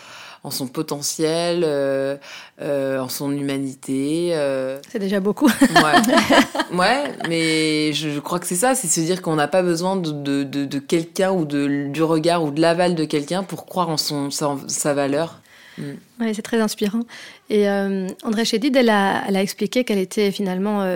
en 0.45 0.51
son 0.51 0.67
potentiel, 0.67 1.63
euh, 1.65 2.17
euh, 2.61 2.99
en 2.99 3.09
son 3.09 3.33
humanité. 3.33 4.31
Euh. 4.33 4.79
C'est 4.89 4.99
déjà 4.99 5.21
beaucoup. 5.21 5.47
ouais. 5.61 6.77
ouais, 6.77 7.03
mais 7.29 7.93
je, 7.93 8.19
crois 8.21 8.39
que 8.39 8.47
c'est 8.47 8.57
ça, 8.57 8.75
c'est 8.75 8.89
se 8.89 9.01
dire 9.01 9.23
qu'on 9.23 9.37
n'a 9.37 9.49
pas 9.49 9.63
besoin 9.63 9.97
de, 9.97 10.13
de, 10.13 10.65
de, 10.65 10.79
quelqu'un 10.79 11.33
ou 11.33 11.45
de, 11.45 11.89
du 11.89 12.03
regard 12.03 12.45
ou 12.45 12.51
de 12.51 12.61
l'aval 12.61 12.95
de 12.95 13.05
quelqu'un 13.05 13.43
pour 13.43 13.67
croire 13.67 13.89
en 13.89 13.97
son, 13.97 14.31
sa, 14.31 14.95
valeur. 14.95 15.41
Mm. 15.77 15.83
Oui, 16.21 16.35
c'est 16.35 16.43
très 16.43 16.61
inspirant. 16.61 17.03
Et 17.51 17.69
André 17.69 18.45
Chédid, 18.45 18.77
elle 18.77 18.91
a, 18.91 19.25
elle 19.29 19.37
a 19.37 19.43
expliqué 19.43 19.85
qu'elle 19.85 19.99
était 19.99 20.31
finalement 20.31 20.87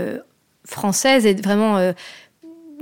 française 0.64 1.26
et 1.26 1.34
vraiment 1.34 1.92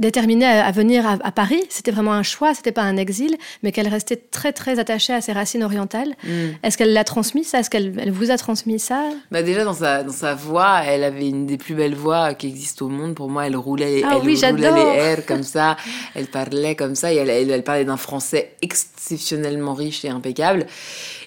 déterminée 0.00 0.47
à, 0.47 0.71
venir 0.71 1.07
à, 1.07 1.33
Paris. 1.33 1.62
C'était 1.69 1.90
vraiment 1.90 2.12
un 2.12 2.23
choix, 2.23 2.54
c'était 2.54 2.73
pas 2.73 2.83
un 2.83 2.97
exil, 2.97 3.37
mais 3.62 3.73
qu'elle 3.73 3.88
restait 3.88 4.16
très 4.16 4.52
très 4.52 4.78
attachée 4.78 5.12
à 5.12 5.21
ses 5.21 5.33
racines 5.33 5.62
orientales. 5.62 6.14
Mm. 6.25 6.28
Est-ce 6.62 6.78
qu'elle 6.78 6.92
l'a 6.92 7.04
transmis 7.04 7.45
ça? 7.45 7.61
Est-ce 7.61 7.71
qu'elle 7.71 8.11
vous 8.11 8.30
a 8.30 8.37
transmis 8.37 8.78
ça? 8.78 9.04
Bah 9.30 9.42
Déjà 9.42 9.64
dans 9.64 9.75
sa, 9.75 10.02
dans 10.02 10.12
sa 10.12 10.35
voix, 10.35 10.83
elle 10.85 11.04
avait 11.04 11.28
une 11.28 11.47
des 11.47 11.59
plus 11.59 11.75
belles 11.75 11.95
voix 11.95 12.35
qui 12.35 12.49
existent 12.49 12.87
au 12.87 12.88
monde. 12.88 13.14
Pour 13.14 13.28
moi, 13.28 13.47
elle 13.47 13.57
roulait, 13.57 14.02
ah, 14.04 14.16
elle 14.16 14.26
oui, 14.26 14.35
roulait 14.35 14.73
les 14.73 15.00
airs 15.00 15.26
comme 15.26 15.42
ça, 15.42 15.76
elle 16.14 16.26
parlait 16.26 16.75
comme 16.75 16.95
ça, 16.95 17.12
et 17.12 17.16
elle, 17.16 17.30
elle 17.30 17.64
parlait 17.64 17.85
d'un 17.85 17.97
français 17.97 18.52
exceptionnellement 18.62 19.75
riche 19.75 20.04
et 20.04 20.09
impeccable 20.09 20.66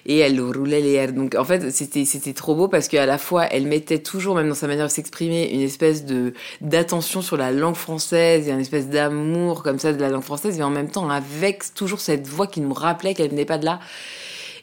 et 0.06 0.18
elle 0.18 0.40
roulait 0.40 0.80
les 0.80 0.92
airs. 0.92 1.12
Donc 1.12 1.34
en 1.34 1.44
fait, 1.44 1.70
c'était 1.70 2.04
c'était 2.04 2.32
trop 2.32 2.54
beau 2.54 2.68
parce 2.68 2.88
qu'à 2.88 3.06
la 3.06 3.18
fois, 3.18 3.46
elle 3.46 3.66
mettait 3.66 3.98
toujours, 3.98 4.34
même 4.34 4.48
dans 4.48 4.54
sa 4.54 4.66
manière 4.66 4.86
de 4.86 4.90
s'exprimer, 4.90 5.50
une 5.52 5.60
espèce 5.60 6.04
de 6.04 6.34
d'attention 6.60 7.22
sur 7.22 7.36
la 7.36 7.52
langue 7.52 7.76
française 7.76 8.48
et 8.48 8.52
une 8.52 8.60
espèce 8.64 8.88
d'amour 8.88 9.62
comme 9.62 9.78
ça 9.78 9.92
de 9.92 10.00
la 10.00 10.08
langue 10.08 10.22
française, 10.22 10.56
mais 10.58 10.64
en 10.64 10.70
même 10.70 10.90
temps 10.90 11.08
avec 11.08 11.74
toujours 11.74 12.00
cette 12.00 12.26
voix 12.26 12.46
qui 12.46 12.60
nous 12.60 12.74
rappelait 12.74 13.14
qu'elle 13.14 13.30
venait 13.30 13.44
pas 13.44 13.58
de 13.58 13.64
là. 13.64 13.80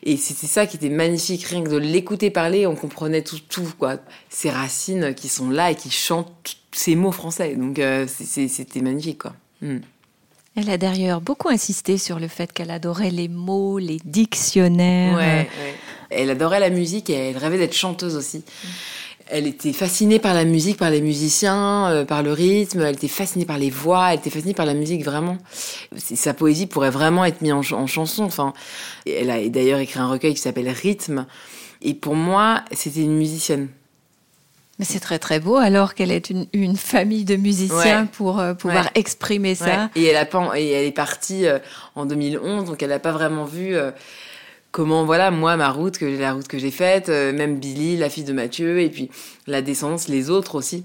Et 0.03 0.17
c'était 0.17 0.47
ça 0.47 0.65
qui 0.65 0.77
était 0.77 0.89
magnifique, 0.89 1.43
rien 1.43 1.63
que 1.63 1.69
de 1.69 1.77
l'écouter 1.77 2.31
parler, 2.31 2.65
on 2.65 2.75
comprenait 2.75 3.21
tout, 3.21 3.39
tout, 3.47 3.71
quoi. 3.77 3.97
Ces 4.29 4.49
racines 4.49 5.13
qui 5.13 5.29
sont 5.29 5.49
là 5.49 5.71
et 5.71 5.75
qui 5.75 5.91
chantent 5.91 6.57
ces 6.71 6.95
mots 6.95 7.11
français. 7.11 7.55
Donc 7.55 7.77
euh, 7.77 8.07
c'était 8.07 8.81
magnifique, 8.81 9.19
quoi. 9.19 9.33
Hmm. 9.61 9.79
Elle 10.55 10.69
a 10.69 10.77
d'ailleurs 10.77 11.21
beaucoup 11.21 11.47
insisté 11.49 11.97
sur 11.97 12.19
le 12.19 12.27
fait 12.27 12.51
qu'elle 12.51 12.71
adorait 12.71 13.11
les 13.11 13.29
mots, 13.29 13.77
les 13.77 13.99
dictionnaires. 14.03 15.15
Ouais, 15.15 15.49
Elle 16.09 16.29
adorait 16.29 16.59
la 16.59 16.69
musique 16.69 17.09
et 17.09 17.13
elle 17.13 17.37
rêvait 17.37 17.57
d'être 17.57 17.75
chanteuse 17.75 18.17
aussi. 18.17 18.43
Elle 19.31 19.47
était 19.47 19.73
fascinée 19.73 20.19
par 20.19 20.33
la 20.33 20.43
musique, 20.43 20.77
par 20.77 20.89
les 20.89 21.01
musiciens, 21.01 21.89
euh, 21.89 22.05
par 22.05 22.21
le 22.21 22.33
rythme. 22.33 22.81
Elle 22.81 22.95
était 22.95 23.07
fascinée 23.07 23.45
par 23.45 23.57
les 23.57 23.69
voix. 23.69 24.11
Elle 24.11 24.19
était 24.19 24.29
fascinée 24.29 24.53
par 24.53 24.65
la 24.65 24.73
musique 24.73 25.03
vraiment. 25.03 25.37
Sa 25.97 26.33
poésie 26.33 26.67
pourrait 26.67 26.89
vraiment 26.89 27.23
être 27.25 27.41
mise 27.41 27.53
en, 27.53 27.61
en 27.71 27.87
chanson. 27.87 28.23
Enfin, 28.23 28.53
elle 29.07 29.29
a 29.31 29.47
d'ailleurs 29.47 29.79
écrit 29.79 29.99
un 29.99 30.07
recueil 30.07 30.33
qui 30.33 30.41
s'appelle 30.41 30.69
Rythme. 30.69 31.25
Et 31.81 31.93
pour 31.93 32.15
moi, 32.15 32.61
c'était 32.71 33.01
une 33.01 33.17
musicienne. 33.17 33.69
Mais 34.79 34.85
c'est 34.85 34.99
très 34.99 35.19
très 35.19 35.39
beau 35.39 35.57
alors 35.57 35.93
qu'elle 35.93 36.11
est 36.11 36.29
une, 36.29 36.47
une, 36.53 36.75
famille 36.75 37.23
de 37.23 37.35
musiciens 37.35 38.07
pour 38.07 38.39
euh, 38.39 38.53
pouvoir 38.53 38.89
exprimer 38.95 39.55
ça. 39.55 39.89
Et 39.95 40.05
elle 40.05 40.17
a 40.17 40.25
pas, 40.25 40.59
et 40.59 40.69
elle 40.71 40.85
est 40.85 40.91
partie 40.91 41.45
euh, 41.45 41.59
en 41.95 42.05
2011, 42.05 42.65
donc 42.65 42.81
elle 42.81 42.89
n'a 42.89 42.99
pas 42.99 43.11
vraiment 43.11 43.45
vu 43.45 43.75
comment 44.71 45.05
voilà 45.05 45.31
moi 45.31 45.57
ma 45.57 45.69
route 45.69 45.97
que 45.97 46.05
la 46.05 46.33
route 46.33 46.47
que 46.47 46.57
j'ai 46.57 46.71
faite 46.71 47.09
euh, 47.09 47.33
même 47.33 47.59
Billy 47.59 47.97
la 47.97 48.09
fille 48.09 48.23
de 48.23 48.33
Mathieu 48.33 48.79
et 48.79 48.89
puis 48.89 49.09
la 49.47 49.61
descendance 49.61 50.07
les 50.07 50.29
autres 50.29 50.55
aussi 50.55 50.83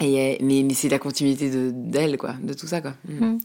et 0.00 0.38
mais, 0.42 0.62
mais 0.62 0.74
c'est 0.74 0.88
la 0.88 0.98
continuité 0.98 1.50
de 1.50 1.70
d'elle 1.72 2.16
quoi 2.16 2.34
de 2.42 2.54
tout 2.54 2.66
ça 2.66 2.80
quoi 2.80 2.94
mm. 3.08 3.24
Mm. 3.24 3.38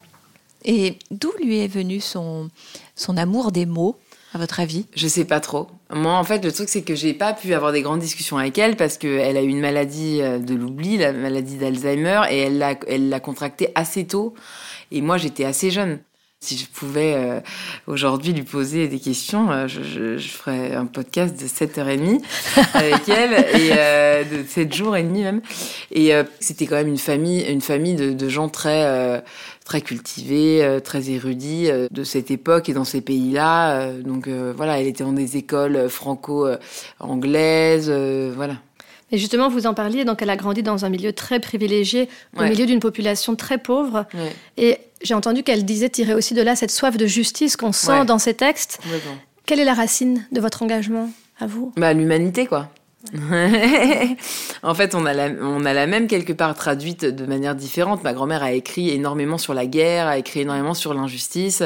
et 0.66 1.00
d'où 1.12 1.32
lui 1.44 1.60
est 1.60 1.68
venu 1.68 2.00
son 2.00 2.50
son 2.96 3.18
amour 3.18 3.52
des 3.52 3.66
mots 3.66 3.98
à 4.34 4.38
votre 4.38 4.60
avis? 4.60 4.86
Je 4.96 5.08
sais 5.08 5.26
pas 5.26 5.40
trop. 5.40 5.68
Moi, 5.92 6.14
en 6.14 6.24
fait, 6.24 6.44
le 6.44 6.52
truc, 6.52 6.70
c'est 6.70 6.84
que 6.84 6.96
j'ai 6.96 7.14
pas 7.14 7.34
pu 7.34 7.54
avoir 7.54 7.72
des 7.72 7.82
grandes 7.82 8.00
discussions 8.00 8.38
avec 8.38 8.58
elle 8.58 8.76
parce 8.76 8.98
qu'elle 8.98 9.38
a 9.38 9.42
eu 9.42 9.48
une 9.48 9.60
maladie 9.60 10.22
euh, 10.22 10.38
de 10.40 10.54
l'oubli, 10.54 10.98
la 10.98 11.12
maladie 11.14 11.58
d'Alzheimer, 11.58 12.22
et 12.30 12.38
elle 12.38 12.58
l'a, 12.58 12.76
elle 12.88 13.10
l'a 13.10 13.20
contractée 13.20 13.72
assez 13.76 14.06
tôt. 14.06 14.34
Et 14.92 15.02
moi, 15.02 15.18
j'étais 15.18 15.46
assez 15.46 15.72
jeune. 15.72 16.00
Si 16.42 16.56
je 16.56 16.68
pouvais 16.68 17.16
euh, 17.16 17.42
aujourd'hui 17.86 18.32
lui 18.32 18.44
poser 18.44 18.88
des 18.88 19.00
questions, 19.00 19.52
euh, 19.52 19.68
je, 19.68 19.84
je, 19.84 20.18
je, 20.18 20.30
ferais 20.30 20.74
un 20.74 20.86
podcast 20.86 21.38
de 21.38 21.46
7h30 21.46 22.22
avec 22.76 23.10
elle, 23.10 23.34
et 23.34 23.74
euh, 23.78 24.24
de 24.24 24.48
7 24.48 24.74
jours 24.74 24.96
et 24.96 25.04
demi 25.04 25.24
même. 25.24 25.42
Et 25.92 26.16
euh, 26.16 26.24
c'était 26.40 26.66
quand 26.66 26.78
même 26.78 26.88
une 26.88 26.98
famille, 26.98 27.42
une 27.42 27.60
famille 27.60 27.96
de, 27.96 28.14
de 28.14 28.30
gens 28.30 28.48
très, 28.48 28.86
euh, 28.86 29.20
très 29.66 29.82
cultivés, 29.82 30.80
très 30.82 31.10
érudits 31.10 31.68
de 31.92 32.04
cette 32.06 32.32
époque 32.32 32.70
et 32.70 32.74
dans 32.74 32.86
ces 32.86 33.02
pays-là. 33.02 33.92
donc 33.92 34.30
voilà, 34.30 34.80
elle 34.80 34.88
était 34.88 35.04
dans 35.04 35.12
des 35.12 35.36
écoles 35.36 35.90
franco-anglaises, 35.90 37.92
voilà. 37.92 38.56
Et 39.12 39.18
justement, 39.18 39.50
vous 39.50 39.66
en 39.66 39.74
parliez, 39.74 40.06
donc 40.06 40.22
elle 40.22 40.30
a 40.30 40.36
grandi 40.36 40.64
dans 40.64 40.86
un 40.86 40.90
milieu 40.90 41.14
très 41.14 41.40
privilégié, 41.40 42.10
au 42.38 42.42
ouais. 42.42 42.50
milieu 42.50 42.66
d'une 42.66 42.80
population 42.80 43.36
très 43.36 43.58
pauvre. 43.58 44.06
Ouais. 44.14 44.36
Et 44.58 44.78
j'ai 45.02 45.14
entendu 45.14 45.44
qu'elle 45.44 45.66
disait 45.66 45.90
tirer 45.90 46.14
aussi 46.14 46.34
de 46.34 46.42
là 46.42 46.56
cette 46.56 46.72
soif 46.72 46.98
de 46.98 47.08
justice 47.08 47.56
qu'on 47.56 47.72
sent 47.72 48.00
ouais. 48.00 48.06
dans 48.06 48.20
ses 48.20 48.34
textes. 48.34 48.80
Quelle 49.46 49.60
est 49.60 49.66
la 49.66 49.74
racine 49.74 50.26
de 50.32 50.42
votre 50.42 50.64
engagement 50.64 51.10
à 51.40 51.48
vous? 51.48 51.74
Bah, 51.78 51.94
L'humanité, 51.94 52.46
quoi. 52.46 52.70
en 54.64 54.76
fait, 54.76 54.94
on 54.94 55.06
a, 55.06 55.14
la, 55.14 55.88
même 55.88 56.08
quelque 56.08 56.34
part 56.34 56.54
traduite 56.54 57.06
de 57.06 57.26
manière 57.26 57.56
différente. 57.56 58.04
Ma 58.04 58.14
grand-mère 58.14 58.44
a 58.44 58.52
écrit 58.52 58.90
énormément 58.90 59.38
sur 59.38 59.54
la 59.54 59.66
guerre, 59.66 60.08
a 60.08 60.18
écrit 60.18 60.42
énormément 60.42 60.74
sur 60.74 60.94
l'injustice, 60.94 61.64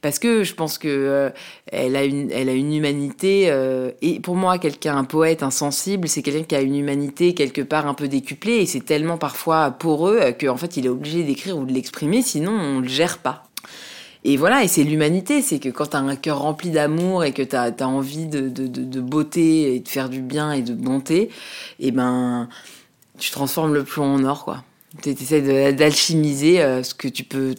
parce 0.00 0.18
que 0.18 0.44
je 0.44 0.54
pense 0.54 0.78
que 0.78 0.88
euh, 0.88 1.30
elle 1.66 1.94
a 1.94 2.04
une, 2.04 2.30
elle 2.32 2.48
a 2.48 2.54
une 2.54 2.72
humanité. 2.74 3.50
Euh, 3.50 3.90
et 4.00 4.18
pour 4.18 4.34
moi, 4.34 4.58
quelqu'un, 4.58 4.96
un 4.96 5.04
poète, 5.04 5.42
un 5.42 5.50
sensible, 5.50 6.08
c'est 6.08 6.22
quelqu'un 6.22 6.44
qui 6.44 6.54
a 6.54 6.62
une 6.62 6.76
humanité 6.76 7.34
quelque 7.34 7.62
part 7.62 7.86
un 7.86 7.94
peu 7.94 8.08
décuplée. 8.08 8.56
Et 8.56 8.66
c'est 8.66 8.84
tellement 8.84 9.18
parfois 9.18 9.72
poreux 9.72 10.32
qu'en 10.40 10.56
fait, 10.56 10.78
il 10.78 10.86
est 10.86 10.90
obligé 10.90 11.22
d'écrire 11.22 11.58
ou 11.58 11.66
de 11.66 11.72
l'exprimer, 11.72 12.22
sinon 12.22 12.52
on 12.52 12.80
le 12.80 12.88
gère 12.88 13.18
pas. 13.18 13.51
Et 14.24 14.36
voilà, 14.36 14.62
et 14.62 14.68
c'est 14.68 14.84
l'humanité, 14.84 15.42
c'est 15.42 15.58
que 15.58 15.68
quand 15.68 15.86
t'as 15.86 15.98
un 15.98 16.14
cœur 16.14 16.40
rempli 16.40 16.70
d'amour 16.70 17.24
et 17.24 17.32
que 17.32 17.42
t'as 17.42 17.70
as 17.70 17.86
envie 17.86 18.26
de, 18.26 18.48
de, 18.48 18.68
de, 18.68 18.84
de, 18.84 19.00
beauté 19.00 19.74
et 19.74 19.80
de 19.80 19.88
faire 19.88 20.08
du 20.08 20.20
bien 20.20 20.52
et 20.52 20.62
de 20.62 20.74
bonté, 20.74 21.28
et 21.80 21.90
ben 21.90 22.48
tu 23.18 23.32
transformes 23.32 23.74
le 23.74 23.82
plomb 23.82 24.14
en 24.14 24.24
or, 24.24 24.44
quoi. 24.44 24.62
Tu 25.02 25.10
essaies 25.10 25.72
d'alchimiser 25.72 26.62
euh, 26.62 26.82
ce 26.82 26.94
que 26.94 27.08
tu 27.08 27.24
peux 27.24 27.54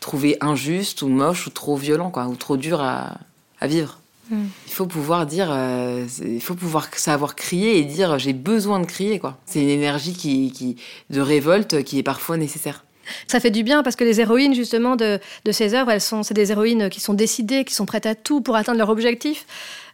trouver 0.00 0.36
injuste 0.40 1.02
ou 1.02 1.08
moche 1.08 1.46
ou 1.46 1.50
trop 1.50 1.76
violent, 1.76 2.10
quoi, 2.10 2.26
ou 2.26 2.34
trop 2.34 2.56
dur 2.56 2.80
à, 2.80 3.18
à 3.60 3.66
vivre. 3.66 4.00
Mm. 4.30 4.44
Il 4.66 4.72
faut 4.72 4.86
pouvoir 4.86 5.26
dire, 5.26 5.48
euh, 5.50 6.06
il 6.24 6.40
faut 6.40 6.54
pouvoir 6.54 6.88
savoir 6.96 7.36
crier 7.36 7.78
et 7.78 7.84
dire 7.84 8.18
j'ai 8.18 8.32
besoin 8.32 8.80
de 8.80 8.86
crier, 8.86 9.20
quoi. 9.20 9.38
C'est 9.46 9.62
une 9.62 9.68
énergie 9.68 10.14
qui, 10.14 10.50
qui, 10.50 10.76
de 11.10 11.20
révolte 11.20 11.84
qui 11.84 11.98
est 11.98 12.02
parfois 12.02 12.36
nécessaire. 12.36 12.84
Ça 13.26 13.40
fait 13.40 13.50
du 13.50 13.62
bien 13.62 13.82
parce 13.82 13.96
que 13.96 14.04
les 14.04 14.20
héroïnes 14.20 14.54
justement 14.54 14.96
de, 14.96 15.18
ces 15.50 15.74
œuvres, 15.74 15.90
elles 15.90 16.00
sont, 16.00 16.22
c'est 16.22 16.34
des 16.34 16.52
héroïnes 16.52 16.88
qui 16.88 17.00
sont 17.00 17.14
décidées, 17.14 17.64
qui 17.64 17.74
sont 17.74 17.86
prêtes 17.86 18.06
à 18.06 18.14
tout 18.14 18.40
pour 18.40 18.56
atteindre 18.56 18.78
leur 18.78 18.90
objectif. 18.90 19.46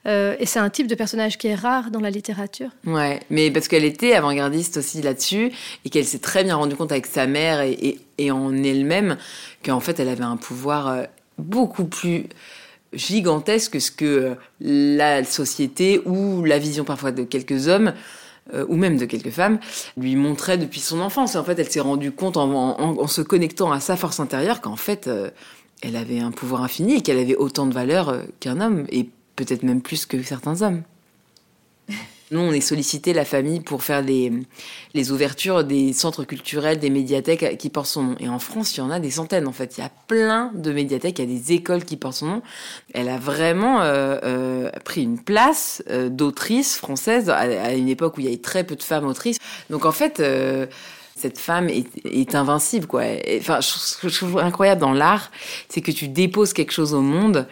Euh, 0.06 0.37
et 0.38 0.44
c'est 0.44 0.59
un 0.59 0.68
type 0.68 0.87
de 0.87 0.94
personnage 0.94 1.38
qui 1.38 1.47
est 1.47 1.54
rare 1.54 1.90
dans 1.90 2.00
la 2.00 2.11
littérature. 2.11 2.68
Ouais, 2.87 3.21
mais 3.30 3.50
parce 3.50 3.68
qu'elle 3.68 3.85
était 3.85 4.12
avant-gardiste 4.12 4.76
aussi 4.76 5.00
là-dessus 5.00 5.50
et 5.85 5.90
qu'elle 5.90 6.04
s'est 6.04 6.18
très 6.18 6.44
bien 6.44 6.56
rendue 6.56 6.76
compte 6.76 6.92
avec 6.92 7.06
sa 7.06 7.26
mère 7.26 7.62
et, 7.62 7.99
et, 8.18 8.30
en 8.30 8.54
elle-même 8.62 9.16
qu'en 9.64 9.80
fait 9.80 9.99
elle 10.00 10.09
avait 10.09 10.25
un 10.25 10.37
pouvoir 10.37 10.88
euh, 10.88 11.04
beaucoup 11.38 11.87
plus 11.87 12.26
gigantesque 12.92 13.73
que 13.73 13.78
ce 13.80 13.90
que 13.90 14.37
la 14.61 15.25
société 15.25 16.00
ou 16.04 16.44
la 16.44 16.59
vision 16.59 16.85
parfois 16.85 17.11
de 17.11 17.25
quelques 17.25 17.68
hommes 17.68 17.94
euh, 18.53 18.67
ou 18.69 18.77
même 18.77 18.99
de 18.99 19.07
quelques 19.07 19.31
femmes, 19.31 19.59
lui 19.97 20.17
montrait 20.17 20.59
depuis 20.59 20.81
son 20.81 21.01
enfance. 21.01 21.35
Et 21.35 21.39
en 21.39 21.45
fait, 21.45 21.59
elle 21.59 21.71
s'est 21.71 21.81
rendue 21.81 22.13
compte 22.13 22.37
en, 22.37 23.07
se 23.07 23.23
connectant 23.23 23.73
à 23.73 23.81
sa 23.81 23.97
force 23.97 24.21
intérieure 24.21 24.61
qu'en 24.61 24.77
fait, 24.77 25.07
euh, 25.07 25.31
elle 25.83 25.97
avait 25.97 26.21
un 26.21 26.31
pouvoir 26.31 26.63
infini 26.63 26.97
et 26.97 27.01
qu'elle 27.01 27.19
avait 27.19 27.37
autant 27.37 27.67
de 27.67 27.73
valeur 27.73 28.11
euh, 28.11 28.23
qu'un 28.41 28.61
homme, 28.61 28.85
et 28.91 29.09
peut-être 29.37 29.63
même 29.63 29.81
plus 29.81 30.05
que 30.05 30.23
certains 30.23 30.61
hommes. 30.61 30.83
Nous, 32.31 32.40
on 32.40 32.52
est 32.52 32.61
sollicité, 32.61 33.12
la 33.12 33.26
famille, 33.26 33.61
pour 33.61 33.83
faire 33.83 34.00
les, 34.00 34.33
les 34.95 35.12
ouvertures 35.12 35.62
des 35.62 35.93
centres 35.93 36.25
culturels, 36.25 36.78
des 36.78 36.88
médiathèques 36.88 37.59
qui 37.59 37.69
portent 37.69 37.87
son 37.87 38.02
nom. 38.02 38.16
Et 38.19 38.28
en 38.28 38.38
France, 38.38 38.76
il 38.76 38.78
y 38.78 38.83
en 38.83 38.90
a 38.90 38.99
des 38.99 39.11
centaines, 39.11 39.47
en 39.47 39.52
fait. 39.52 39.76
Il 39.76 39.83
y 39.83 39.85
a 39.85 39.90
plein 40.09 40.50
de 40.54 40.73
médiathèques, 40.73 41.19
il 41.19 41.31
y 41.31 41.37
a 41.37 41.38
des 41.38 41.52
écoles 41.52 41.85
qui 41.85 41.97
portent 41.97 42.16
son 42.16 42.26
nom. 42.26 42.43
Elle 42.95 43.11
a 43.11 43.19
vraiment 43.19 43.83
euh, 43.83 44.19
euh, 44.25 44.71
pris 44.85 45.02
une 45.02 45.21
place 45.21 45.83
euh, 45.90 46.09
d'autrice 46.09 46.76
française 46.76 47.28
à, 47.28 47.75
une 47.75 47.88
époque 47.88 48.16
où 48.16 48.21
il 48.21 48.25
y 48.25 48.28
avait 48.28 48.38
très 48.38 48.64
peu 48.64 48.75
de 48.75 48.83
femmes 48.83 49.07
autrices. 49.07 49.38
Donc, 49.71 49.85
en 49.85 49.93
fait... 49.93 50.23
Cette 51.16 51.38
femme 51.38 51.69
est, 51.69 51.87
est 52.04 52.35
invincible, 52.35 52.88
quoi. 52.88 53.04
Enfin, 53.38 53.61
ce 53.61 53.97
que 53.97 54.09
je 54.09 54.16
trouve 54.16 54.38
incroyable 54.40 54.81
dans 54.81 54.93
l'art, 54.93 55.31
c'est 55.69 55.81
que 55.81 55.93
tu 55.93 56.09
déposes 56.09 56.52
quelque 56.52 56.73
chose 56.73 56.93
au 56.93 57.02
monde, 57.02 57.47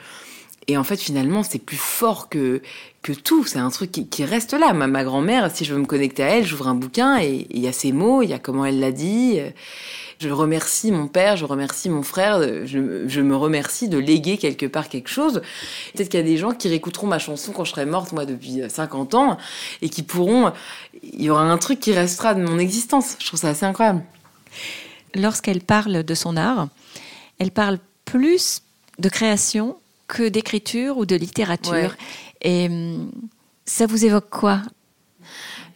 et 0.69 0.77
en 0.77 0.85
fait, 0.85 0.97
finalement, 0.97 1.43
c'est 1.43 1.59
plus 1.59 1.77
fort 1.77 2.29
que, 2.29 2.63
que 3.03 3.13
tout. 3.13 3.45
C'est 3.45 3.59
un 3.59 3.71
truc 3.71 3.91
qui, 3.91 4.25
reste 4.25 4.53
là. 4.53 4.73
Ma, 4.73 5.05
grand-mère, 5.05 5.51
si 5.55 5.65
je 5.65 5.75
veux 5.75 5.81
me 5.81 5.87
connecter 5.87 6.23
à 6.23 6.29
elle, 6.29 6.47
j'ouvre 6.47 6.69
un 6.69 6.75
bouquin 6.75 7.19
et 7.21 7.47
il 7.51 7.61
y 7.61 7.67
a 7.67 7.73
ses 7.73 7.91
mots, 7.93 8.23
il 8.23 8.31
y 8.31 8.33
a 8.33 8.39
comment 8.39 8.65
elle 8.65 8.79
l'a 8.79 8.93
dit. 8.93 9.41
Je 10.21 10.29
remercie 10.29 10.93
mon 10.93 11.09
père, 11.09 11.37
je 11.37 11.45
remercie 11.45 11.91
mon 11.91 12.05
frère, 12.05 12.41
je, 12.65 13.09
je, 13.09 13.21
me 13.21 13.35
remercie 13.35 13.89
de 13.89 13.99
léguer 13.99 14.39
quelque 14.39 14.67
part 14.67 14.89
quelque 14.89 15.09
chose. 15.09 15.43
Peut-être 15.95 16.09
qu'il 16.09 16.21
y 16.21 16.23
a 16.23 16.27
des 16.27 16.37
gens 16.37 16.53
qui 16.53 16.69
réécouteront 16.69 17.09
ma 17.09 17.19
chanson 17.19 17.51
quand 17.51 17.65
je 17.65 17.73
serai 17.73 17.87
morte, 17.87 18.13
moi, 18.13 18.25
depuis 18.25 18.63
50 18.69 19.15
ans, 19.15 19.39
et 19.81 19.89
qui 19.89 20.05
pourront... 20.05 20.53
Il 21.03 21.23
y 21.23 21.31
aura 21.31 21.43
un 21.43 21.59
truc 21.59 21.81
qui 21.81 21.93
restera 21.93 22.35
de 22.35 22.43
mon 22.43 22.61
existence. 22.61 23.17
Je 23.19 23.27
trouve 23.27 23.41
ça 23.41 23.49
assez 23.49 23.67
incroyable. 23.67 24.05
Lorsqu'elle 25.17 25.61
parle 25.61 26.05
de 26.05 26.15
son 26.15 26.37
art, 26.37 26.69
elle 27.41 27.51
parle 27.51 27.81
plus 28.05 28.63
de 29.01 29.09
création 29.09 29.77
que 30.13 30.29
d'écriture 30.29 30.99
ou 30.99 31.07
de 31.07 31.17
littérature. 31.17 31.73
Ouais. 31.73 31.91
Et 32.43 32.71
ça 33.65 33.87
vous 33.87 34.05
évoque 34.05 34.29
quoi? 34.29 34.61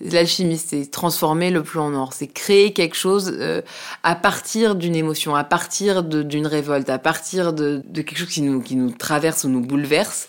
L'alchimie, 0.01 0.59
c'est 0.59 0.91
transformer 0.91 1.51
le 1.51 1.63
plan 1.63 1.87
en 1.87 1.95
or, 1.95 2.13
c'est 2.13 2.27
créer 2.27 2.75
quelque 2.75 2.97
chose 2.97 3.33
euh, 3.35 3.63
à 4.03 4.15
partir 4.15 4.75
d'une 4.75 4.95
émotion, 4.95 5.35
à 5.35 5.43
partir 5.43 6.03
d'une 6.03 6.47
révolte, 6.47 6.91
à 6.91 6.99
partir 6.99 7.55
de, 7.55 7.83
de, 7.87 8.03
quelque 8.03 8.19
chose 8.19 8.29
qui 8.29 8.43
nous, 8.43 8.61
qui 8.61 8.77
nous 8.77 8.91
traverse 8.91 9.45
ou 9.45 9.49
nous 9.49 9.63
bouleverse. 9.63 10.29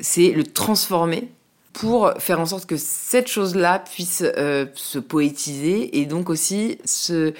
C'est 0.00 0.30
le 0.30 0.44
transformer 0.44 1.28
pour 1.72 2.12
faire 2.18 2.40
en 2.40 2.46
sorte 2.46 2.66
que 2.66 2.76
cette 2.76 3.28
chose-là 3.28 3.78
puisse 3.78 4.24
euh, 4.24 4.66
se 4.74 4.98
poétiser 4.98 5.98
et 5.98 6.06
donc 6.06 6.28
aussi 6.28 6.78
se, 6.84 7.32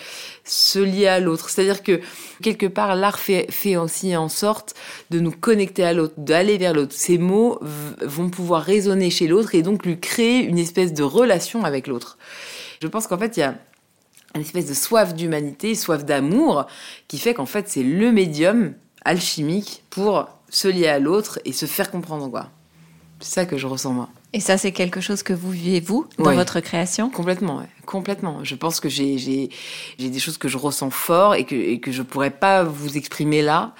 lier 0.78 1.08
à 1.08 1.20
l'autre. 1.20 1.50
C'est-à-dire 1.50 1.82
que 1.82 2.00
quelque 2.42 2.66
part, 2.66 2.94
l'art 2.94 3.18
fait, 3.18 3.50
fait 3.50 3.76
aussi 3.76 4.16
en 4.16 4.28
sorte 4.28 4.74
de 5.10 5.18
nous 5.18 5.32
connecter 5.32 5.84
à 5.84 5.92
l'autre, 5.92 6.14
d'aller 6.16 6.58
vers 6.58 6.74
l'autre. 6.74 6.94
Ces 6.94 7.18
mots 7.18 7.58
vont 8.02 8.30
pouvoir 8.30 8.62
résonner 8.62 9.10
chez 9.10 9.26
l'autre 9.26 9.54
et 9.54 9.62
donc 9.62 9.84
lui 9.84 9.98
créer 9.98 10.44
une 10.44 10.58
espèce 10.58 10.92
de 10.92 11.02
relation 11.02 11.64
avec 11.64 11.86
l'autre. 11.86 12.16
Je 12.80 12.86
pense 12.86 13.06
qu'en 13.06 13.18
fait, 13.18 13.36
il 13.36 13.40
y 13.40 13.44
a 13.44 13.56
une 14.36 14.42
espèce 14.42 14.66
de 14.66 14.74
soif 14.74 15.14
d'humanité, 15.14 15.74
soif 15.74 16.04
d'amour, 16.04 16.66
qui 17.08 17.18
fait 17.18 17.34
qu'en 17.34 17.46
fait, 17.46 17.68
c'est 17.68 17.82
le 17.82 18.12
médium 18.12 18.74
alchimique 19.04 19.82
pour 19.90 20.28
se 20.48 20.68
lier 20.68 20.86
à 20.86 21.00
l'autre 21.00 21.40
et 21.44 21.52
se 21.52 21.66
faire 21.66 21.90
comprendre. 21.90 22.30
C'est 23.18 23.34
ça 23.34 23.46
que 23.46 23.58
je 23.58 23.66
ressens 23.66 23.92
moi. 23.92 24.08
Et 24.32 24.38
ça, 24.38 24.56
c'est 24.58 24.70
quelque 24.70 25.00
chose 25.00 25.24
que 25.24 25.32
vous 25.32 25.50
vivez, 25.50 25.80
vous, 25.80 26.06
dans 26.18 26.32
votre 26.32 26.60
création? 26.60 27.10
Complètement, 27.10 27.58
ouais. 27.58 27.68
complètement. 27.84 28.44
Je 28.44 28.54
pense 28.54 28.78
que 28.78 28.88
j'ai, 28.88 29.18
j'ai, 29.18 29.50
j'ai 29.98 30.08
des 30.08 30.20
choses 30.20 30.38
que 30.38 30.46
je 30.46 30.56
ressens 30.56 30.90
fort 30.90 31.34
et 31.34 31.44
que, 31.44 31.56
et 31.56 31.80
que 31.80 31.90
je 31.90 32.02
pourrais 32.02 32.30
pas 32.30 32.62
vous 32.62 32.96
exprimer 32.96 33.42
là, 33.42 33.74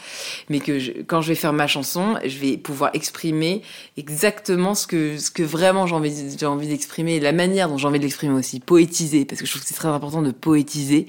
mais 0.48 0.58
que 0.58 0.80
je, 0.80 0.90
quand 1.06 1.20
je 1.20 1.28
vais 1.28 1.36
faire 1.36 1.52
ma 1.52 1.68
chanson, 1.68 2.16
je 2.24 2.36
vais 2.38 2.56
pouvoir 2.56 2.90
exprimer 2.94 3.62
exactement 3.96 4.74
ce 4.74 4.88
que, 4.88 5.18
ce 5.18 5.30
que 5.30 5.44
vraiment 5.44 5.86
j'ai 5.86 5.94
envie, 5.94 6.36
j'ai 6.36 6.46
envie 6.46 6.66
d'exprimer, 6.66 7.20
la 7.20 7.30
manière 7.30 7.68
dont 7.68 7.78
j'ai 7.78 7.86
envie 7.86 8.00
de 8.00 8.04
l'exprimer 8.04 8.34
aussi, 8.34 8.58
poétiser, 8.58 9.24
parce 9.24 9.40
que 9.40 9.46
je 9.46 9.52
trouve 9.52 9.62
que 9.62 9.68
c'est 9.68 9.74
très 9.74 9.88
important 9.88 10.20
de 10.20 10.32
poétiser. 10.32 11.06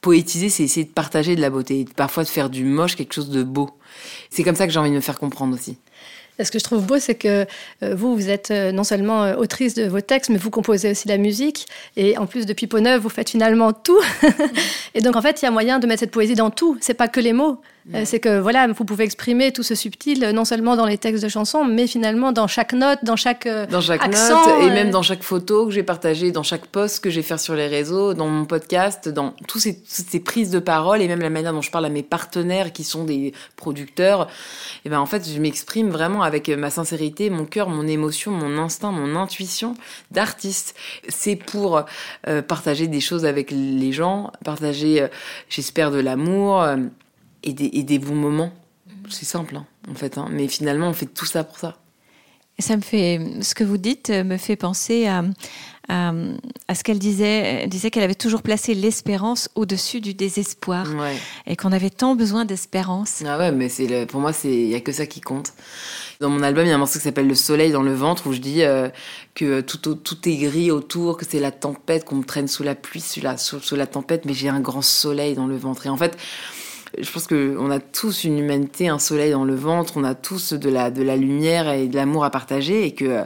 Poétiser, 0.00 0.48
c'est 0.48 0.62
essayer 0.62 0.86
de 0.86 0.90
partager 0.90 1.36
de 1.36 1.42
la 1.42 1.50
beauté, 1.50 1.84
parfois 1.96 2.24
de 2.24 2.30
faire 2.30 2.48
du 2.48 2.64
moche 2.64 2.96
quelque 2.96 3.12
chose 3.12 3.28
de 3.28 3.42
beau. 3.42 3.68
C'est 4.30 4.42
comme 4.42 4.56
ça 4.56 4.66
que 4.66 4.72
j'ai 4.72 4.78
envie 4.78 4.88
de 4.88 4.94
me 4.94 5.02
faire 5.02 5.18
comprendre 5.18 5.54
aussi 5.54 5.76
ce 6.44 6.50
que 6.50 6.58
je 6.58 6.64
trouve 6.64 6.84
beau, 6.84 6.98
c'est 6.98 7.14
que 7.14 7.46
euh, 7.82 7.94
vous, 7.94 8.14
vous 8.14 8.30
êtes 8.30 8.50
euh, 8.50 8.72
non 8.72 8.84
seulement 8.84 9.24
euh, 9.24 9.36
autrice 9.36 9.74
de 9.74 9.84
vos 9.84 10.00
textes, 10.00 10.30
mais 10.30 10.38
vous 10.38 10.50
composez 10.50 10.90
aussi 10.90 11.08
la 11.08 11.18
musique. 11.18 11.66
Et 11.96 12.18
en 12.18 12.26
plus, 12.26 12.46
depuis 12.46 12.66
Peau-Neuve, 12.66 13.00
vous 13.00 13.08
faites 13.08 13.30
finalement 13.30 13.72
tout. 13.72 14.00
et 14.94 15.00
donc, 15.00 15.16
en 15.16 15.22
fait, 15.22 15.42
il 15.42 15.44
y 15.44 15.48
a 15.48 15.50
moyen 15.50 15.78
de 15.78 15.86
mettre 15.86 16.00
cette 16.00 16.10
poésie 16.10 16.34
dans 16.34 16.50
tout. 16.50 16.78
C'est 16.80 16.94
pas 16.94 17.08
que 17.08 17.20
les 17.20 17.32
mots. 17.32 17.60
Euh, 17.94 18.02
c'est 18.04 18.20
que 18.20 18.38
voilà, 18.38 18.68
vous 18.68 18.84
pouvez 18.84 19.04
exprimer 19.04 19.52
tout 19.52 19.62
ce 19.62 19.74
subtil 19.74 20.30
non 20.32 20.44
seulement 20.44 20.76
dans 20.76 20.86
les 20.86 20.98
textes 20.98 21.22
de 21.24 21.28
chansons, 21.28 21.64
mais 21.64 21.86
finalement 21.86 22.32
dans 22.32 22.46
chaque 22.46 22.72
note, 22.72 23.00
dans 23.02 23.16
chaque 23.16 23.46
euh, 23.46 23.66
dans 23.66 23.80
chaque 23.80 24.04
accent, 24.04 24.46
note 24.46 24.64
et 24.64 24.70
même 24.70 24.90
dans 24.90 25.02
chaque 25.02 25.22
photo 25.22 25.66
que 25.66 25.72
j'ai 25.72 25.82
partagée, 25.82 26.30
dans 26.30 26.42
chaque 26.42 26.66
post 26.66 27.02
que 27.02 27.10
j'ai 27.10 27.22
fait 27.22 27.38
sur 27.38 27.54
les 27.54 27.66
réseaux, 27.66 28.14
dans 28.14 28.28
mon 28.28 28.44
podcast, 28.44 29.08
dans 29.08 29.34
tous 29.48 29.58
ces, 29.58 29.76
toutes 29.76 30.08
ces 30.08 30.20
prises 30.20 30.50
de 30.50 30.58
parole 30.60 31.02
et 31.02 31.08
même 31.08 31.20
la 31.20 31.30
manière 31.30 31.52
dont 31.52 31.62
je 31.62 31.70
parle 31.70 31.86
à 31.86 31.90
mes 31.90 32.02
partenaires 32.02 32.72
qui 32.72 32.84
sont 32.84 33.04
des 33.04 33.32
producteurs. 33.56 34.28
Et 34.84 34.88
ben 34.88 35.00
en 35.00 35.06
fait, 35.06 35.28
je 35.28 35.40
m'exprime 35.40 35.90
vraiment 35.90 36.22
avec 36.22 36.48
ma 36.48 36.70
sincérité, 36.70 37.28
mon 37.30 37.44
cœur, 37.44 37.68
mon 37.68 37.86
émotion, 37.86 38.30
mon 38.30 38.58
instinct, 38.58 38.92
mon 38.92 39.16
intuition 39.16 39.74
d'artiste. 40.10 40.76
C'est 41.08 41.36
pour 41.36 41.84
euh, 42.28 42.42
partager 42.42 42.86
des 42.86 43.00
choses 43.00 43.24
avec 43.24 43.50
les 43.50 43.92
gens, 43.92 44.32
partager, 44.44 45.06
j'espère, 45.48 45.90
de 45.90 45.98
l'amour 45.98 46.64
et 47.42 47.52
des, 47.52 47.98
bons 47.98 48.14
moments. 48.14 48.52
C'est 49.08 49.24
simple, 49.24 49.56
hein, 49.56 49.66
en 49.90 49.94
fait. 49.94 50.18
Hein. 50.18 50.28
Mais 50.30 50.48
finalement, 50.48 50.88
on 50.88 50.92
fait 50.92 51.06
tout 51.06 51.26
ça 51.26 51.44
pour 51.44 51.58
ça. 51.58 51.78
Ça 52.58 52.76
me 52.76 52.82
fait, 52.82 53.20
ce 53.40 53.54
que 53.54 53.64
vous 53.64 53.78
dites 53.78 54.10
me 54.10 54.36
fait 54.36 54.56
penser 54.56 55.06
à, 55.06 55.24
à, 55.88 56.74
ce 56.74 56.84
qu'elle 56.84 56.98
disait. 56.98 57.62
Elle 57.62 57.68
disait 57.68 57.90
qu'elle 57.90 58.02
avait 58.02 58.14
toujours 58.14 58.42
placé 58.42 58.74
l'espérance 58.74 59.48
au-dessus 59.54 60.00
du 60.00 60.14
désespoir 60.14 60.86
et 61.46 61.56
qu'on 61.56 61.72
avait 61.72 61.90
tant 61.90 62.14
besoin 62.14 62.44
d'espérance. 62.44 63.22
Ah 63.26 63.38
ouais, 63.38 63.52
mais 63.52 63.68
c'est 63.68 64.06
pour 64.06 64.20
moi, 64.20 64.32
il 64.44 64.68
n'y 64.68 64.74
a 64.74 64.80
que 64.80 64.92
ça 64.92 65.06
qui 65.06 65.20
compte. 65.20 65.52
Dans 66.20 66.28
mon 66.28 66.42
album, 66.42 66.66
il 66.66 66.68
y 66.68 66.72
a 66.72 66.74
un 66.74 66.78
morceau 66.78 66.98
qui 66.98 67.04
s'appelle 67.04 67.26
Le 67.26 67.34
soleil 67.34 67.72
dans 67.72 67.82
le 67.82 67.94
ventre 67.94 68.26
où 68.26 68.32
je 68.32 68.40
dis 68.40 68.62
euh, 68.62 68.88
que 69.34 69.62
tout, 69.62 69.94
tout 69.94 70.28
est 70.28 70.36
gris 70.36 70.70
autour, 70.70 71.16
que 71.16 71.24
c'est 71.24 71.40
la 71.40 71.50
tempête, 71.50 72.04
qu'on 72.04 72.16
me 72.16 72.24
traîne 72.24 72.46
sous 72.46 72.62
la 72.62 72.74
pluie, 72.74 73.00
sous 73.00 73.22
la, 73.22 73.36
sous 73.36 73.76
la 73.76 73.86
tempête, 73.86 74.26
mais 74.26 74.34
j'ai 74.34 74.48
un 74.48 74.60
grand 74.60 74.82
soleil 74.82 75.34
dans 75.34 75.46
le 75.46 75.56
ventre. 75.56 75.86
Et 75.86 75.88
en 75.88 75.96
fait, 75.96 76.16
je 76.98 77.10
pense 77.10 77.26
qu'on 77.26 77.70
a 77.70 77.78
tous 77.78 78.24
une 78.24 78.38
humanité, 78.38 78.88
un 78.88 78.98
soleil 78.98 79.32
dans 79.32 79.44
le 79.44 79.54
ventre, 79.54 79.94
on 79.96 80.04
a 80.04 80.14
tous 80.14 80.52
de 80.52 80.68
la, 80.68 80.90
de 80.90 81.02
la 81.02 81.16
lumière 81.16 81.70
et 81.70 81.86
de 81.86 81.96
l'amour 81.96 82.24
à 82.24 82.30
partager 82.30 82.84
et 82.84 82.94
que 82.94 83.24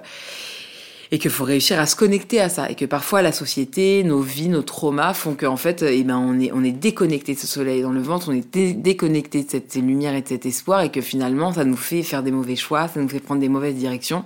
et 1.10 1.18
qu'il 1.18 1.30
faut 1.30 1.44
réussir 1.44 1.78
à 1.78 1.86
se 1.86 1.94
connecter 1.94 2.40
à 2.40 2.48
ça 2.48 2.68
et 2.68 2.74
que 2.74 2.86
parfois 2.86 3.22
la 3.22 3.30
société, 3.30 4.02
nos 4.02 4.20
vies, 4.20 4.48
nos 4.48 4.62
traumas 4.62 5.14
font 5.14 5.34
qu'en 5.34 5.56
fait, 5.56 5.82
eh 5.82 6.02
ben 6.02 6.16
on 6.16 6.40
est 6.40 6.50
on 6.52 6.64
est 6.64 6.72
déconnecté 6.72 7.34
de 7.34 7.38
ce 7.38 7.46
soleil 7.46 7.82
dans 7.82 7.92
le 7.92 8.00
ventre, 8.00 8.30
on 8.30 8.32
est 8.32 8.56
déconnecté 8.74 9.44
de 9.44 9.50
cette 9.50 9.74
lumière 9.76 10.14
et 10.14 10.22
de 10.22 10.28
cet 10.28 10.46
espoir 10.46 10.80
et 10.80 10.90
que 10.90 11.00
finalement 11.00 11.52
ça 11.52 11.64
nous 11.64 11.76
fait 11.76 12.02
faire 12.02 12.22
des 12.22 12.32
mauvais 12.32 12.56
choix, 12.56 12.88
ça 12.88 13.00
nous 13.00 13.08
fait 13.08 13.20
prendre 13.20 13.40
des 13.40 13.48
mauvaises 13.48 13.76
directions 13.76 14.24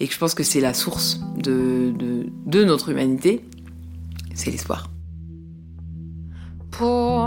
et 0.00 0.06
que 0.06 0.14
je 0.14 0.18
pense 0.18 0.34
que 0.34 0.44
c'est 0.44 0.60
la 0.60 0.74
source 0.74 1.20
de, 1.36 1.92
de, 1.94 2.26
de 2.46 2.64
notre 2.64 2.90
humanité, 2.90 3.44
c'est 4.34 4.50
l'espoir. 4.50 4.88
Pour 6.78 7.26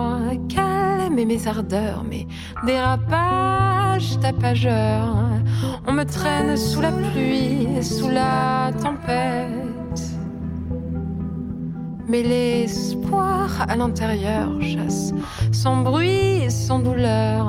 mais 1.14 1.26
mes 1.26 1.46
ardeurs, 1.46 2.04
mes 2.10 2.26
dérapages 2.66 4.18
tapageurs. 4.22 5.14
On 5.86 5.92
me 5.92 6.06
traîne 6.06 6.56
sous 6.56 6.80
la 6.80 6.92
pluie, 6.92 7.68
sous 7.84 8.08
la 8.10 8.72
tempête. 8.82 10.02
Mais 12.08 12.24
l'espoir 12.24 13.50
à 13.68 13.76
l'intérieur 13.76 14.50
chasse 14.62 15.12
sans 15.52 15.82
bruit 15.82 16.44
et 16.44 16.50
sans 16.50 16.80
douleur. 16.80 17.46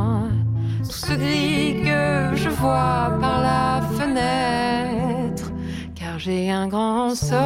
Tout 0.84 0.90
ce 0.90 1.14
gris 1.14 1.82
que 1.84 2.34
je 2.34 2.48
vois 2.48 3.16
par 3.20 3.40
la 3.40 3.80
fenêtre. 3.96 5.52
Car 5.94 6.18
j'ai 6.18 6.50
un 6.50 6.66
grand 6.66 7.14
soleil 7.14 7.38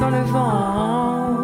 dans 0.00 0.08
le 0.08 0.22
ventre 0.22 1.39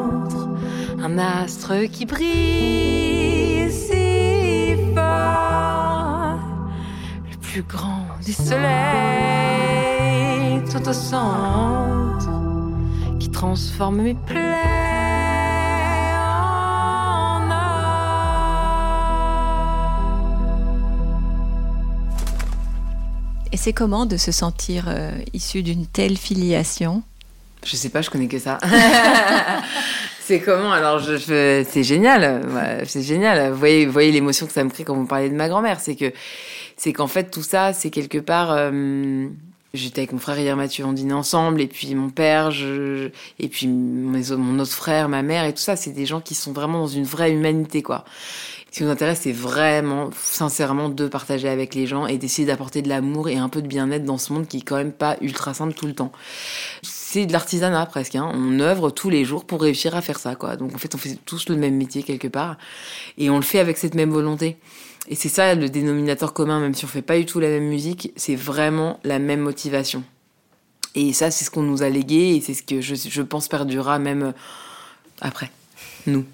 un 1.06 1.18
astre 1.18 1.88
qui 1.92 2.04
brille 2.04 3.70
si 3.70 4.74
fort, 4.92 6.40
le 7.30 7.36
plus 7.40 7.62
grand 7.62 8.08
des 8.24 8.32
soleils 8.32 8.56
tout 10.68 10.88
au 10.88 10.92
centre, 10.92 12.28
qui 13.20 13.30
transforme 13.30 14.02
mes 14.02 14.14
plaies 14.14 14.56
en 16.28 17.40
Et 23.52 23.56
c'est 23.56 23.72
comment 23.72 24.06
de 24.06 24.16
se 24.16 24.32
sentir 24.32 24.86
euh, 24.88 25.12
issu 25.32 25.62
d'une 25.62 25.86
telle 25.86 26.16
filiation? 26.16 27.04
Je 27.64 27.76
sais 27.76 27.90
pas, 27.90 28.02
je 28.02 28.10
connais 28.10 28.26
que 28.26 28.40
ça. 28.40 28.58
C'est 30.26 30.40
comment 30.40 30.72
Alors, 30.72 30.98
je, 30.98 31.64
c'est 31.68 31.84
génial, 31.84 32.42
c'est 32.84 33.02
génial. 33.02 33.52
Vous 33.52 33.58
voyez, 33.58 33.86
voyez 33.86 34.10
l'émotion 34.10 34.48
que 34.48 34.52
ça 34.52 34.64
me 34.64 34.70
crée 34.70 34.82
quand 34.82 34.96
vous 34.96 35.06
parlez 35.06 35.30
de 35.30 35.36
ma 35.36 35.48
grand-mère. 35.48 35.78
C'est 35.78 35.94
que, 35.94 36.12
c'est 36.76 36.92
qu'en 36.92 37.06
fait, 37.06 37.30
tout 37.30 37.44
ça, 37.44 37.72
c'est 37.72 37.90
quelque 37.90 38.18
part. 38.18 38.50
Euh, 38.50 39.28
j'étais 39.72 40.00
avec 40.00 40.10
mon 40.10 40.18
frère 40.18 40.36
hier 40.36 40.56
Mathieu, 40.56 40.84
on 40.84 40.92
dînait 40.92 41.12
ensemble, 41.12 41.60
et 41.60 41.68
puis 41.68 41.94
mon 41.94 42.10
père, 42.10 42.50
et 43.38 43.48
puis 43.48 43.68
mon 43.68 44.58
autre 44.58 44.72
frère, 44.72 45.08
ma 45.08 45.22
mère, 45.22 45.44
et 45.44 45.52
tout 45.52 45.62
ça, 45.62 45.76
c'est 45.76 45.92
des 45.92 46.06
gens 46.06 46.20
qui 46.20 46.34
sont 46.34 46.52
vraiment 46.52 46.80
dans 46.80 46.88
une 46.88 47.04
vraie 47.04 47.30
humanité, 47.30 47.82
quoi. 47.82 48.04
Ce 48.76 48.80
qui 48.80 48.84
nous 48.84 48.90
intéresse, 48.90 49.20
c'est 49.22 49.32
vraiment, 49.32 50.10
sincèrement, 50.22 50.90
de 50.90 51.08
partager 51.08 51.48
avec 51.48 51.74
les 51.74 51.86
gens 51.86 52.06
et 52.06 52.18
d'essayer 52.18 52.46
d'apporter 52.46 52.82
de 52.82 52.90
l'amour 52.90 53.30
et 53.30 53.38
un 53.38 53.48
peu 53.48 53.62
de 53.62 53.66
bien-être 53.66 54.04
dans 54.04 54.18
ce 54.18 54.34
monde 54.34 54.46
qui 54.46 54.58
est 54.58 54.60
quand 54.60 54.76
même 54.76 54.92
pas 54.92 55.16
ultra 55.22 55.54
simple 55.54 55.72
tout 55.72 55.86
le 55.86 55.94
temps. 55.94 56.12
C'est 56.82 57.24
de 57.24 57.32
l'artisanat 57.32 57.86
presque. 57.86 58.16
Hein. 58.16 58.30
On 58.34 58.60
œuvre 58.60 58.90
tous 58.90 59.08
les 59.08 59.24
jours 59.24 59.46
pour 59.46 59.62
réussir 59.62 59.96
à 59.96 60.02
faire 60.02 60.18
ça, 60.18 60.34
quoi. 60.34 60.56
Donc 60.56 60.74
en 60.74 60.76
fait, 60.76 60.94
on 60.94 60.98
fait 60.98 61.16
tous 61.24 61.48
le 61.48 61.56
même 61.56 61.74
métier 61.74 62.02
quelque 62.02 62.28
part 62.28 62.58
et 63.16 63.30
on 63.30 63.36
le 63.36 63.42
fait 63.42 63.60
avec 63.60 63.78
cette 63.78 63.94
même 63.94 64.10
volonté. 64.10 64.58
Et 65.08 65.14
c'est 65.14 65.30
ça 65.30 65.54
le 65.54 65.70
dénominateur 65.70 66.34
commun, 66.34 66.60
même 66.60 66.74
si 66.74 66.84
on 66.84 66.88
fait 66.88 67.00
pas 67.00 67.16
du 67.16 67.24
tout 67.24 67.40
la 67.40 67.48
même 67.48 67.68
musique, 67.68 68.12
c'est 68.14 68.36
vraiment 68.36 69.00
la 69.04 69.18
même 69.18 69.40
motivation. 69.40 70.04
Et 70.94 71.14
ça, 71.14 71.30
c'est 71.30 71.46
ce 71.46 71.50
qu'on 71.50 71.62
nous 71.62 71.82
a 71.82 71.88
légué 71.88 72.34
et 72.36 72.42
c'est 72.42 72.52
ce 72.52 72.62
que 72.62 72.82
je, 72.82 72.94
je 72.94 73.22
pense 73.22 73.48
perdurera 73.48 73.98
même 73.98 74.34
après, 75.22 75.50
nous. 76.06 76.26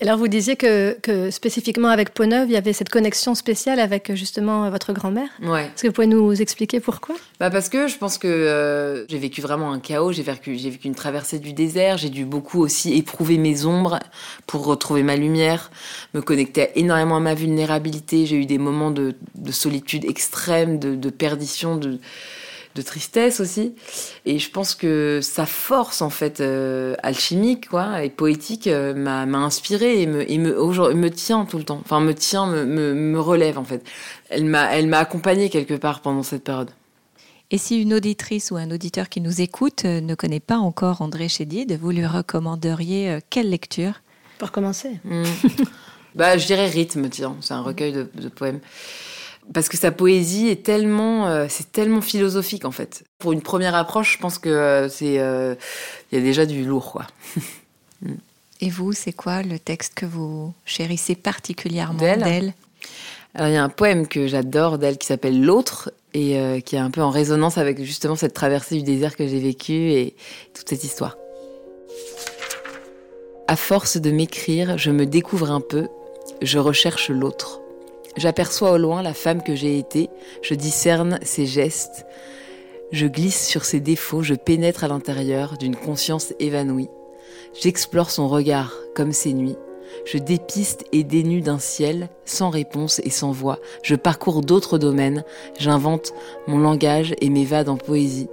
Et 0.00 0.04
alors, 0.04 0.18
vous 0.18 0.28
disiez 0.28 0.56
que, 0.56 0.96
spécifiquement 1.30 1.88
avec 1.88 2.10
Peau-Neuve, 2.10 2.48
il 2.48 2.52
y 2.52 2.56
avait 2.56 2.72
cette 2.72 2.88
connexion 2.88 3.34
spéciale 3.34 3.80
avec 3.80 4.14
justement 4.14 4.70
votre 4.70 4.92
grand-mère. 4.92 5.28
Ouais. 5.42 5.64
Est-ce 5.64 5.82
que 5.82 5.88
vous 5.88 5.92
pouvez 5.92 6.06
nous 6.06 6.40
expliquer 6.40 6.80
pourquoi? 6.80 7.16
Bah 7.40 7.50
Parce 7.50 7.68
que 7.68 7.88
je 7.88 7.96
pense 7.96 8.18
que 8.18 8.28
euh, 8.28 9.06
j'ai 9.08 9.18
vécu 9.18 9.40
vraiment 9.40 9.72
un 9.72 9.80
chaos, 9.80 10.12
j'ai 10.12 10.22
vécu, 10.22 10.56
j'ai 10.56 10.70
vécu 10.70 10.86
une 10.86 10.94
traversée 10.94 11.38
du 11.38 11.52
désert, 11.52 11.98
j'ai 11.98 12.10
dû 12.10 12.24
beaucoup 12.24 12.60
aussi 12.60 12.94
éprouver 12.94 13.38
mes 13.38 13.64
ombres 13.64 13.98
pour 14.46 14.64
retrouver 14.64 15.02
ma 15.02 15.16
lumière, 15.16 15.70
me 16.14 16.20
connecter 16.20 16.70
énormément 16.76 17.16
à 17.16 17.20
ma 17.20 17.34
vulnérabilité. 17.34 18.26
J'ai 18.26 18.36
eu 18.36 18.46
des 18.46 18.58
moments 18.58 18.90
de, 18.90 19.14
solitude 19.50 20.04
extrême, 20.04 20.78
de, 20.78 20.94
de 20.94 21.10
perdition, 21.10 21.76
de 21.76 21.98
de 22.74 22.82
tristesse 22.82 23.40
aussi. 23.40 23.74
Et 24.24 24.38
je 24.38 24.50
pense 24.50 24.74
que 24.74 25.20
sa 25.22 25.46
force, 25.46 26.02
en 26.02 26.10
fait, 26.10 26.40
euh, 26.40 26.94
alchimique, 27.02 27.68
quoi, 27.68 28.02
et 28.02 28.10
poétique, 28.10 28.66
euh, 28.66 28.94
m'a, 28.94 29.22
inspiré 29.38 30.02
et 30.02 30.06
me, 30.06 30.30
et 30.30 30.38
me, 30.38 30.92
me 30.94 31.10
tient 31.10 31.44
tout 31.44 31.58
le 31.58 31.64
temps. 31.64 31.80
Enfin, 31.84 32.00
me 32.00 32.14
tient, 32.14 32.46
me, 32.46 32.64
me, 32.94 33.20
relève, 33.20 33.58
en 33.58 33.64
fait. 33.64 33.84
Elle 34.28 34.44
m'a, 34.44 34.74
elle 34.74 34.88
m'a 34.88 34.98
accompagnée 34.98 35.50
quelque 35.50 35.74
part 35.74 36.00
pendant 36.00 36.22
cette 36.22 36.42
période. 36.42 36.70
Et 37.50 37.58
si 37.58 37.80
une 37.80 37.94
auditrice 37.94 38.50
ou 38.50 38.56
un 38.56 38.70
auditeur 38.70 39.08
qui 39.08 39.20
nous 39.20 39.40
écoute 39.40 39.84
euh, 39.84 40.00
ne 40.00 40.14
connaît 40.14 40.40
pas 40.40 40.56
encore 40.56 41.02
André 41.02 41.28
Chédid, 41.28 41.78
vous 41.80 41.90
lui 41.90 42.06
recommanderiez 42.06 43.18
quelle 43.30 43.50
lecture? 43.50 44.00
Pour 44.38 44.50
commencer? 44.50 44.98
Hmm. 45.04 45.22
bah, 46.16 46.36
Je 46.38 46.46
dirais 46.46 46.66
Rythme, 46.66 47.08
tiens, 47.08 47.36
c'est 47.40 47.54
un 47.54 47.62
recueil 47.62 47.92
de, 47.92 48.10
de 48.14 48.28
poèmes 48.28 48.60
parce 49.52 49.68
que 49.68 49.76
sa 49.76 49.92
poésie 49.92 50.48
est 50.48 50.64
tellement, 50.64 51.26
euh, 51.26 51.46
c'est 51.48 51.70
tellement 51.70 52.00
philosophique 52.00 52.64
en 52.64 52.70
fait. 52.70 53.04
Pour 53.18 53.32
une 53.32 53.42
première 53.42 53.74
approche, 53.74 54.14
je 54.14 54.18
pense 54.18 54.38
que 54.38 54.48
euh, 54.48 54.88
c'est, 54.88 55.18
euh, 55.18 55.54
il 56.10 56.18
y 56.18 56.20
a 56.20 56.24
déjà 56.24 56.46
du 56.46 56.64
lourd 56.64 56.92
quoi. 56.92 57.06
Et 58.60 58.70
vous, 58.70 58.92
c'est 58.92 59.12
quoi 59.12 59.42
le 59.42 59.58
texte 59.58 59.94
que 59.94 60.06
vous 60.06 60.54
chérissez 60.64 61.16
particulièrement 61.16 61.98
d'elle 61.98 62.54
Alors 63.34 63.48
il 63.48 63.54
y 63.54 63.56
a 63.56 63.62
un 63.62 63.68
poème 63.68 64.06
que 64.06 64.26
j'adore 64.26 64.78
d'elle 64.78 64.96
qui 64.96 65.06
s'appelle 65.06 65.42
L'autre 65.42 65.92
et 66.14 66.62
qui 66.64 66.76
est 66.76 66.78
un 66.78 66.92
peu 66.92 67.02
en 67.02 67.10
résonance 67.10 67.58
avec 67.58 67.82
justement 67.82 68.14
cette 68.14 68.32
traversée 68.32 68.76
du 68.76 68.84
désert 68.84 69.16
que 69.16 69.26
j'ai 69.26 69.40
vécue 69.40 69.90
et 69.90 70.14
toute 70.54 70.68
cette 70.68 70.84
histoire. 70.84 71.18
À 73.48 73.56
force 73.56 73.96
de 73.96 74.12
m'écrire, 74.12 74.78
je 74.78 74.92
me 74.92 75.04
découvre 75.04 75.50
un 75.50 75.60
peu, 75.60 75.88
je 76.40 76.60
recherche 76.60 77.10
l'autre. 77.10 77.63
J'aperçois 78.16 78.72
au 78.72 78.78
loin 78.78 79.02
la 79.02 79.14
femme 79.14 79.42
que 79.42 79.54
j'ai 79.54 79.78
été, 79.78 80.08
je 80.42 80.54
discerne 80.54 81.18
ses 81.22 81.46
gestes, 81.46 82.06
je 82.92 83.06
glisse 83.06 83.46
sur 83.46 83.64
ses 83.64 83.80
défauts, 83.80 84.22
je 84.22 84.34
pénètre 84.34 84.84
à 84.84 84.88
l'intérieur 84.88 85.56
d'une 85.58 85.74
conscience 85.74 86.32
évanouie. 86.38 86.90
J'explore 87.60 88.10
son 88.10 88.28
regard 88.28 88.72
comme 88.94 89.12
ses 89.12 89.32
nuits. 89.32 89.56
Je 90.06 90.18
dépiste 90.18 90.84
et 90.92 91.04
dénude 91.04 91.44
d'un 91.44 91.58
ciel 91.58 92.08
sans 92.24 92.50
réponse 92.50 93.00
et 93.04 93.10
sans 93.10 93.32
voix. 93.32 93.58
Je 93.82 93.94
parcours 93.94 94.42
d'autres 94.42 94.78
domaines. 94.78 95.24
J'invente 95.58 96.12
mon 96.46 96.58
langage 96.58 97.14
et 97.20 97.30
m'évade 97.30 97.68
en 97.68 97.76
poésie. 97.76 98.28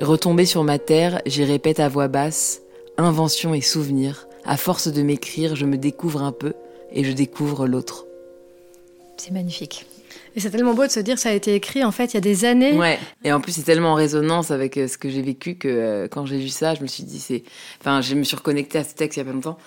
Retombé 0.00 0.44
sur 0.44 0.64
ma 0.64 0.78
terre, 0.78 1.20
j'y 1.26 1.44
répète 1.44 1.80
à 1.80 1.88
voix 1.88 2.08
basse 2.08 2.62
invention 2.96 3.54
et 3.54 3.60
souvenir. 3.60 4.26
À 4.44 4.56
force 4.56 4.88
de 4.88 5.02
m'écrire, 5.02 5.54
je 5.54 5.66
me 5.66 5.78
découvre 5.78 6.22
un 6.22 6.32
peu 6.32 6.54
et 6.92 7.04
je 7.04 7.12
découvre 7.12 7.68
l'autre. 7.68 8.07
C'est 9.18 9.32
magnifique. 9.32 9.84
Et 10.36 10.40
c'est 10.40 10.50
tellement 10.50 10.74
beau 10.74 10.86
de 10.86 10.90
se 10.90 11.00
dire 11.00 11.18
ça 11.18 11.30
a 11.30 11.32
été 11.32 11.54
écrit 11.54 11.84
en 11.84 11.90
fait 11.90 12.12
il 12.12 12.14
y 12.14 12.16
a 12.18 12.20
des 12.20 12.44
années. 12.44 12.76
Ouais. 12.76 12.98
Et 13.24 13.32
en 13.32 13.40
plus 13.40 13.52
c'est 13.52 13.62
tellement 13.62 13.92
en 13.92 13.94
résonance 13.94 14.50
avec 14.50 14.76
euh, 14.76 14.86
ce 14.86 14.96
que 14.96 15.10
j'ai 15.10 15.22
vécu 15.22 15.56
que 15.56 15.68
euh, 15.68 16.08
quand 16.08 16.26
j'ai 16.26 16.38
lu 16.38 16.48
ça, 16.48 16.74
je 16.74 16.82
me 16.82 16.86
suis 16.86 17.02
dit 17.02 17.18
c'est, 17.18 17.42
enfin 17.80 18.00
je 18.00 18.14
me 18.14 18.22
suis 18.22 18.36
reconnectée 18.36 18.78
à 18.78 18.84
ce 18.84 18.94
texte 18.94 19.16
il 19.16 19.20
y 19.20 19.22
a 19.22 19.26
pas 19.26 19.32
longtemps. 19.32 19.58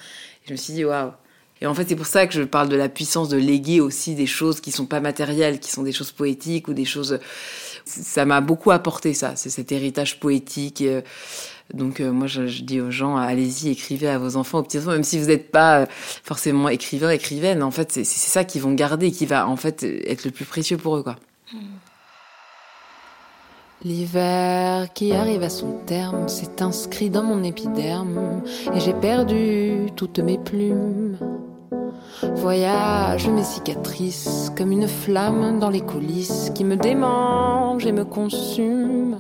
Et 0.44 0.48
je 0.48 0.54
me 0.54 0.58
suis 0.58 0.74
dit 0.74 0.86
waouh. 0.86 1.12
Et 1.60 1.68
en 1.68 1.74
fait 1.74 1.88
c'est 1.90 1.96
pour 1.96 2.06
ça 2.06 2.26
que 2.26 2.34
je 2.34 2.42
parle 2.44 2.70
de 2.70 2.78
la 2.78 2.90
puissance 2.90 3.30
de 3.30 3.38
léguer 3.38 3.82
aussi 3.82 4.16
des 4.16 4.26
choses 4.26 4.62
qui 4.62 4.72
sont 4.72 4.86
pas 4.86 5.02
matérielles, 5.02 5.60
qui 5.60 5.70
sont 5.70 5.84
des 5.84 5.92
choses 5.92 6.12
poétiques 6.12 6.68
ou 6.68 6.74
des 6.74 6.86
choses. 6.86 7.20
Ça 7.86 8.26
m'a 8.26 8.42
beaucoup 8.42 8.72
apporté 8.72 9.14
ça, 9.14 9.36
c'est 9.36 9.50
cet 9.50 9.72
héritage 9.72 10.20
poétique. 10.20 10.82
Euh, 10.82 11.02
donc 11.74 12.00
euh, 12.00 12.12
moi 12.12 12.28
je, 12.28 12.62
dis 12.62 12.82
aux 12.82 12.92
gens 12.92 13.18
allez-y 13.18 13.70
écrivez 13.70 14.08
à 14.08 14.18
vos 14.18 14.36
enfants 14.36 14.60
aux 14.60 14.64
petits 14.64 14.80
enfants 14.80 14.92
même 14.92 15.04
si 15.04 15.20
vous 15.20 15.28
n'êtes 15.28 15.52
pas 15.52 15.82
euh, 15.82 15.86
forcément 15.90 16.70
écrivain 16.70 17.10
écrivaine 17.10 17.64
en 17.64 17.72
fait 17.72 17.92
c'est 17.92 18.06
ça 18.06 18.44
qu'ils 18.44 18.62
vont 18.62 18.74
garder 18.74 19.12
qui 19.12 19.26
va 19.26 19.48
en 19.48 19.56
fait 19.56 19.84
être 19.84 20.26
le 20.26 20.32
plus 20.32 20.46
précieux 20.46 20.78
pour 20.78 20.98
eux. 20.98 21.04
L'hiver 23.84 24.94
qui 24.94 25.12
arrive 25.12 25.42
à 25.42 25.50
son 25.50 25.80
terme 25.88 26.30
s'est 26.30 26.62
inscrit 26.62 27.10
dans 27.10 27.24
mon 27.24 27.44
épiderme 27.44 28.44
et 28.76 28.80
j'ai 28.80 28.94
perdu 28.94 29.88
toutes 29.96 30.20
mes 30.20 30.38
plumes. 30.38 31.18
Voyage 32.36 33.28
mes 33.28 33.44
cicatrices 33.44 34.52
comme 34.56 34.72
une 34.72 34.88
flamme 34.88 35.60
dans 35.60 35.70
les 35.70 35.82
coulisses 35.82 36.52
qui 36.54 36.64
me 36.64 36.76
démange 36.76 37.88
et 37.88 37.92
me 37.92 38.06
consume 38.06 39.18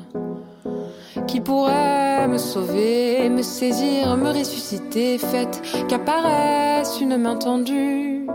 qui 1.28 1.40
pourrait 1.40 2.28
me 2.28 2.38
sauver, 2.38 3.30
me 3.30 3.42
saisir, 3.42 4.16
me 4.18 4.30
ressusciter, 4.30 5.18
faites 5.18 5.62
qu'apparaisse 5.88 7.00
une 7.02 7.18
main 7.18 7.36
tendue. 7.36 8.28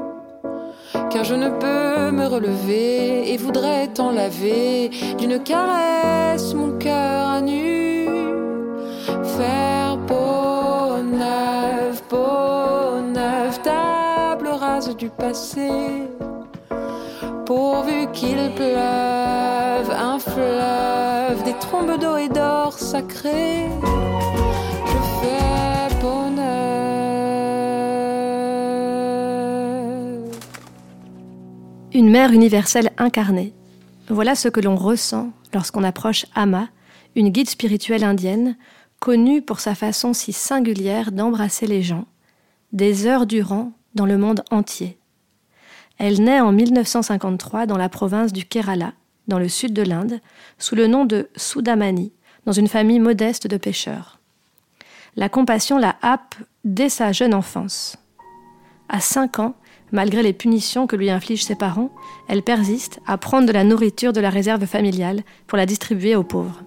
Car 1.11 1.25
je 1.25 1.35
ne 1.35 1.49
peux 1.49 2.11
me 2.11 2.27
relever 2.27 3.33
et 3.33 3.37
voudrais 3.37 3.89
t'en 3.89 4.11
laver 4.11 4.91
d'une 5.19 5.39
caresse 5.43 6.55
mon 6.55 6.73
cœur 6.79 7.41
nu. 7.43 8.09
Faire 9.37 9.99
peau 10.07 11.03
neuve, 11.03 12.03
table 13.63 14.49
rase 14.49 14.97
du 14.97 15.09
passé 15.09 15.71
pourvu 17.47 18.11
qu'il 18.13 18.53
pleuve 18.57 19.91
un 19.91 20.19
fleuve, 20.19 21.45
des 21.45 21.55
trombes 21.59 21.99
d'eau 21.99 22.17
et 22.17 22.29
d'or 22.29 22.73
sacré. 22.73 23.69
Je 24.85 24.99
fais 25.21 25.89
bonheur. 26.03 27.07
Une 31.95 32.11
mère 32.11 32.33
universelle 32.33 32.91
incarnée. 32.99 33.55
Voilà 34.09 34.35
ce 34.35 34.49
que 34.49 34.61
l'on 34.61 34.77
ressent 34.77 35.31
lorsqu'on 35.55 35.85
approche 35.85 36.27
Ama, 36.35 36.69
une 37.15 37.31
guide 37.31 37.49
spirituelle 37.49 38.05
indienne, 38.05 38.57
connue 38.99 39.41
pour 39.41 39.61
sa 39.61 39.77
façon 39.77 40.13
si 40.13 40.33
singulière 40.33 41.13
d'embrasser 41.13 41.67
les 41.67 41.83
gens, 41.83 42.07
des 42.73 43.07
heures 43.07 43.27
durant 43.27 43.73
dans 43.95 44.07
le 44.07 44.19
monde 44.19 44.43
entier. 44.51 44.99
Elle 45.99 46.23
naît 46.23 46.41
en 46.41 46.53
1953 46.53 47.67
dans 47.67 47.79
la 47.79 47.89
province 47.89 48.33
du 48.33 48.45
Kerala, 48.45 48.93
dans 49.29 49.39
le 49.39 49.49
sud 49.49 49.73
de 49.73 49.83
l'Inde, 49.83 50.21
sous 50.59 50.75
le 50.75 50.87
nom 50.87 51.05
de 51.05 51.29
Soudamani, 51.37 52.13
dans 52.45 52.53
une 52.53 52.69
famille 52.69 53.01
modeste 53.01 53.47
de 53.47 53.57
pêcheurs. 53.57 54.19
La 55.17 55.29
compassion 55.29 55.79
la 55.79 55.97
happe 56.03 56.35
dès 56.65 56.89
sa 56.89 57.13
jeune 57.13 57.35
enfance. 57.35 57.97
À 58.89 59.01
cinq 59.01 59.39
ans, 59.39 59.55
malgré 59.91 60.23
les 60.23 60.33
punitions 60.33 60.87
que 60.87 60.97
lui 60.97 61.11
infligent 61.11 61.45
ses 61.45 61.55
parents, 61.55 61.91
elle 62.29 62.43
persiste 62.43 63.01
à 63.07 63.17
prendre 63.17 63.47
de 63.47 63.53
la 63.53 63.65
nourriture 63.65 64.13
de 64.13 64.21
la 64.21 64.31
réserve 64.31 64.67
familiale 64.67 65.23
pour 65.47 65.57
la 65.57 65.67
distribuer 65.67 66.15
aux 66.15 66.25
pauvres. 66.25 66.63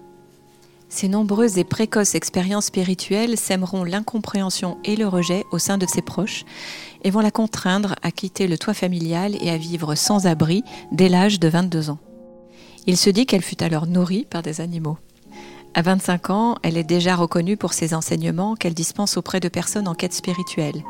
Ces 0.90 1.06
nombreuses 1.06 1.56
et 1.56 1.64
précoces 1.64 2.16
expériences 2.16 2.66
spirituelles 2.66 3.38
sèmeront 3.38 3.84
l'incompréhension 3.84 4.78
et 4.84 4.96
le 4.96 5.06
rejet 5.06 5.44
au 5.52 5.58
sein 5.58 5.78
de 5.78 5.86
ses 5.86 6.02
proches 6.02 6.44
et 7.04 7.10
vont 7.10 7.20
la 7.20 7.30
contraindre 7.30 7.94
à 8.02 8.10
quitter 8.10 8.48
le 8.48 8.58
toit 8.58 8.74
familial 8.74 9.36
et 9.40 9.50
à 9.50 9.56
vivre 9.56 9.94
sans 9.94 10.26
abri 10.26 10.64
dès 10.90 11.08
l'âge 11.08 11.38
de 11.38 11.48
22 11.48 11.90
ans. 11.90 11.98
Il 12.86 12.96
se 12.96 13.08
dit 13.08 13.24
qu'elle 13.24 13.42
fut 13.42 13.62
alors 13.62 13.86
nourrie 13.86 14.26
par 14.28 14.42
des 14.42 14.60
animaux. 14.60 14.98
À 15.74 15.82
25 15.82 16.30
ans, 16.30 16.56
elle 16.64 16.76
est 16.76 16.82
déjà 16.82 17.14
reconnue 17.14 17.56
pour 17.56 17.72
ses 17.72 17.94
enseignements 17.94 18.56
qu'elle 18.56 18.74
dispense 18.74 19.16
auprès 19.16 19.38
de 19.38 19.48
personnes 19.48 19.86
en 19.86 19.94
quête 19.94 20.12
spirituelle. 20.12 20.82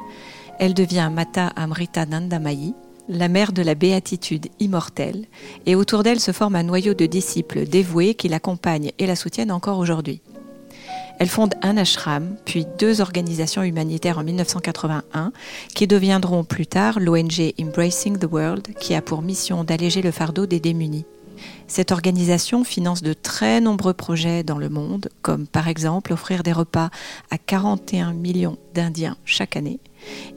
Elle 0.59 0.73
devient 0.73 1.11
Mata 1.13 1.49
Amrita 1.57 2.07
Nandamayi, 2.07 2.75
la 3.11 3.29
mère 3.29 3.53
de 3.53 3.62
la 3.62 3.75
béatitude 3.75 4.46
immortelle, 4.61 5.27
et 5.66 5.75
autour 5.75 6.03
d'elle 6.03 6.20
se 6.20 6.33
forme 6.33 6.55
un 6.55 6.62
noyau 6.62 6.94
de 6.94 7.07
disciples 7.07 7.66
dévoués 7.66 8.14
qui 8.14 8.29
l'accompagnent 8.29 8.92
et 8.99 9.07
la 9.07 9.16
soutiennent 9.16 9.51
encore 9.51 9.79
aujourd'hui. 9.79 10.23
Elle 11.18 11.29
fonde 11.29 11.55
un 11.61 11.77
ashram, 11.77 12.37
puis 12.46 12.66
deux 12.79 13.03
organisations 13.03 13.62
humanitaires 13.62 14.18
en 14.18 14.25
1981, 14.25 15.33
qui 15.75 15.87
deviendront 15.87 16.44
plus 16.44 16.66
tard 16.66 16.99
l'ONG 16.99 17.53
Embracing 17.61 18.16
the 18.16 18.25
World, 18.31 18.68
qui 18.81 18.94
a 18.94 19.03
pour 19.03 19.20
mission 19.20 19.62
d'alléger 19.64 20.01
le 20.01 20.12
fardeau 20.12 20.46
des 20.46 20.61
démunis. 20.61 21.05
Cette 21.66 21.92
organisation 21.92 22.64
finance 22.64 23.03
de 23.03 23.12
très 23.12 23.61
nombreux 23.61 23.94
projets 23.94 24.42
dans 24.42 24.59
le 24.59 24.68
monde, 24.68 25.09
comme 25.22 25.46
par 25.46 25.68
exemple 25.68 26.12
offrir 26.12 26.42
des 26.42 26.53
repas 26.53 26.90
à 27.31 27.38
41 27.38 28.12
millions 28.12 28.59
d'Indiens 28.74 29.16
chaque 29.24 29.57
année 29.57 29.79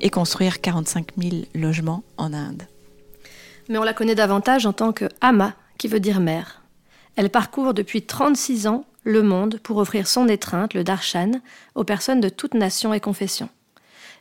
et 0.02 0.10
construire 0.10 0.62
45 0.62 1.08
000 1.18 1.44
logements 1.56 2.04
en 2.18 2.34
Inde. 2.34 2.64
Mais 3.70 3.78
on 3.78 3.84
la 3.84 3.94
connaît 3.94 4.16
davantage 4.16 4.66
en 4.66 4.74
tant 4.74 4.92
que 4.92 5.06
Ama, 5.22 5.54
qui 5.78 5.88
veut 5.88 6.00
dire 6.00 6.20
mère. 6.20 6.62
Elle 7.16 7.30
parcourt 7.30 7.74
depuis 7.74 8.02
36 8.02 8.68
ans 8.68 8.86
le 9.04 9.22
monde 9.22 9.60
pour 9.62 9.78
offrir 9.78 10.08
son 10.08 10.28
étreinte, 10.28 10.74
le 10.74 10.84
darshan, 10.84 11.32
aux 11.76 11.84
personnes 11.84 12.22
de 12.22 12.30
toutes 12.30 12.54
nations 12.54 12.94
et 12.94 13.00
confessions. 13.00 13.50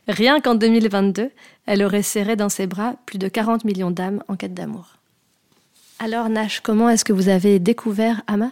Rien 0.07 0.41
qu'en 0.41 0.55
2022, 0.55 1.31
elle 1.65 1.83
aurait 1.83 2.03
serré 2.03 2.35
dans 2.35 2.49
ses 2.49 2.67
bras 2.67 2.95
plus 3.05 3.17
de 3.17 3.27
40 3.27 3.63
millions 3.63 3.91
d'âmes 3.91 4.21
en 4.27 4.35
quête 4.35 4.53
d'amour. 4.53 4.97
Alors 6.03 6.27
Nash, 6.27 6.59
comment 6.59 6.89
est-ce 6.89 7.05
que 7.05 7.13
vous 7.13 7.29
avez 7.29 7.59
découvert 7.59 8.23
Ama? 8.27 8.51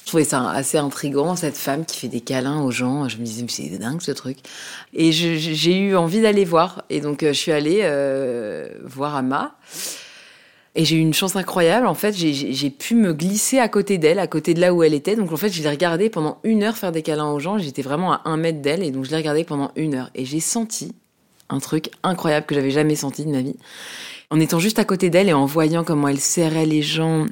Je 0.00 0.06
trouvais 0.06 0.24
ça 0.24 0.50
assez 0.50 0.76
intriguant, 0.76 1.36
cette 1.36 1.56
femme 1.56 1.84
qui 1.84 1.96
fait 1.96 2.08
des 2.08 2.20
câlins 2.20 2.62
aux 2.62 2.72
gens. 2.72 3.08
Je 3.08 3.18
me 3.18 3.22
disais, 3.22 3.42
mais 3.42 3.48
c'est 3.48 3.78
dingue 3.78 4.00
ce 4.00 4.10
truc. 4.10 4.38
Et 4.92 5.12
j'ai 5.12 5.78
eu 5.78 5.94
envie 5.94 6.20
d'aller 6.20 6.44
voir. 6.44 6.82
Et 6.90 7.00
donc, 7.00 7.20
je 7.22 7.30
suis 7.30 7.52
allée 7.52 7.82
euh, 7.84 8.66
voir 8.82 9.14
Ama. 9.14 9.56
Et 10.74 10.84
j'ai 10.84 10.96
eu 10.96 10.98
une 10.98 11.14
chance 11.14 11.36
incroyable. 11.36 11.86
En 11.86 11.94
fait, 11.94 12.12
j'ai 12.12 12.70
pu 12.70 12.96
me 12.96 13.12
glisser 13.12 13.60
à 13.60 13.68
côté 13.68 13.96
d'elle, 13.96 14.18
à 14.18 14.26
côté 14.26 14.52
de 14.52 14.60
là 14.60 14.74
où 14.74 14.82
elle 14.82 14.94
était. 14.94 15.14
Donc, 15.14 15.30
en 15.30 15.36
fait, 15.36 15.50
je 15.50 15.62
l'ai 15.62 15.70
regardée 15.70 16.10
pendant 16.10 16.40
une 16.42 16.64
heure 16.64 16.76
faire 16.76 16.90
des 16.90 17.02
câlins 17.02 17.30
aux 17.30 17.38
gens. 17.38 17.56
J'étais 17.58 17.82
vraiment 17.82 18.14
à 18.14 18.22
un 18.24 18.36
mètre 18.36 18.62
d'elle. 18.62 18.82
Et 18.82 18.90
donc, 18.90 19.04
je 19.04 19.10
l'ai 19.10 19.16
regardée 19.16 19.44
pendant 19.44 19.70
une 19.76 19.94
heure. 19.94 20.10
Et 20.16 20.24
j'ai 20.24 20.40
senti 20.40 20.92
un 21.50 21.60
truc 21.60 21.90
incroyable 22.02 22.46
que 22.46 22.54
j'avais 22.56 22.70
jamais 22.72 22.96
senti 22.96 23.24
de 23.24 23.30
ma 23.30 23.42
vie. 23.42 23.56
En 24.32 24.38
étant 24.38 24.60
juste 24.60 24.78
à 24.78 24.84
côté 24.84 25.10
d'elle 25.10 25.28
et 25.28 25.32
en 25.32 25.44
voyant 25.44 25.82
comment 25.82 26.06
elle 26.06 26.20
serrait 26.20 26.64
les 26.64 26.82
gens, 26.82 27.26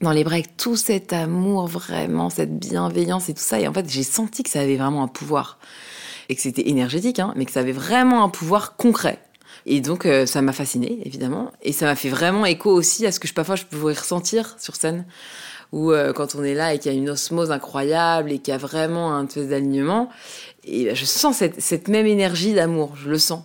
dans 0.00 0.12
les 0.12 0.22
bras 0.22 0.34
avec 0.34 0.56
tout 0.56 0.76
cet 0.76 1.12
amour, 1.12 1.66
vraiment, 1.66 2.30
cette 2.30 2.56
bienveillance 2.56 3.28
et 3.28 3.34
tout 3.34 3.42
ça. 3.42 3.58
Et 3.58 3.66
en 3.66 3.72
fait, 3.72 3.90
j'ai 3.90 4.04
senti 4.04 4.44
que 4.44 4.50
ça 4.50 4.60
avait 4.60 4.76
vraiment 4.76 5.02
un 5.02 5.08
pouvoir. 5.08 5.58
Et 6.28 6.36
que 6.36 6.40
c'était 6.40 6.68
énergétique, 6.68 7.18
hein, 7.18 7.32
mais 7.34 7.44
que 7.44 7.50
ça 7.50 7.58
avait 7.58 7.72
vraiment 7.72 8.22
un 8.22 8.28
pouvoir 8.28 8.76
concret. 8.76 9.18
Et 9.66 9.80
donc, 9.80 10.06
euh, 10.06 10.26
ça 10.26 10.40
m'a 10.40 10.52
fasciné, 10.52 11.00
évidemment. 11.04 11.50
Et 11.62 11.72
ça 11.72 11.86
m'a 11.86 11.96
fait 11.96 12.08
vraiment 12.08 12.46
écho 12.46 12.70
aussi 12.70 13.04
à 13.04 13.10
ce 13.10 13.18
que 13.18 13.26
je, 13.26 13.34
parfois 13.34 13.56
je 13.56 13.64
pouvais 13.64 13.94
ressentir 13.94 14.54
sur 14.60 14.76
scène. 14.76 15.06
Où 15.72 15.90
euh, 15.90 16.12
quand 16.12 16.36
on 16.36 16.44
est 16.44 16.54
là 16.54 16.72
et 16.72 16.78
qu'il 16.78 16.92
y 16.92 16.94
a 16.94 16.98
une 16.98 17.10
osmose 17.10 17.50
incroyable 17.50 18.30
et 18.30 18.38
qu'il 18.38 18.52
y 18.52 18.54
a 18.54 18.58
vraiment 18.58 19.12
un 19.12 19.26
espèce 19.26 19.48
d'alignement, 19.48 20.08
et 20.62 20.84
ben, 20.84 20.94
je 20.94 21.04
sens 21.04 21.38
cette, 21.38 21.60
cette 21.60 21.88
même 21.88 22.06
énergie 22.06 22.54
d'amour, 22.54 22.94
je 22.94 23.10
le 23.10 23.18
sens. 23.18 23.42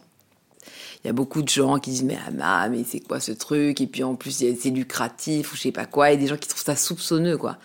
Il 1.04 1.08
y 1.08 1.10
a 1.10 1.13
beaucoup 1.13 1.42
de 1.42 1.50
gens 1.50 1.80
qui 1.80 1.92
disent 1.92 2.04
mais 2.04 2.18
ah, 2.42 2.70
mais 2.70 2.84
c'est 2.88 3.02
quoi 3.02 3.20
ce 3.20 3.32
truc? 3.32 3.82
Et 3.82 3.88
puis 3.88 4.04
en 4.04 4.16
plus 4.16 4.32
c'est 4.32 4.70
lucratif 4.70 5.54
ou 5.54 5.56
je 5.56 5.62
sais 5.62 5.72
pas 5.72 5.86
quoi 5.86 6.12
et 6.12 6.18
des 6.18 6.28
gens 6.28 6.38
qui 6.38 6.48
trouvent 6.48 6.63
ça 6.63 6.76
soupçonneux 6.76 7.38
quoi. 7.38 7.58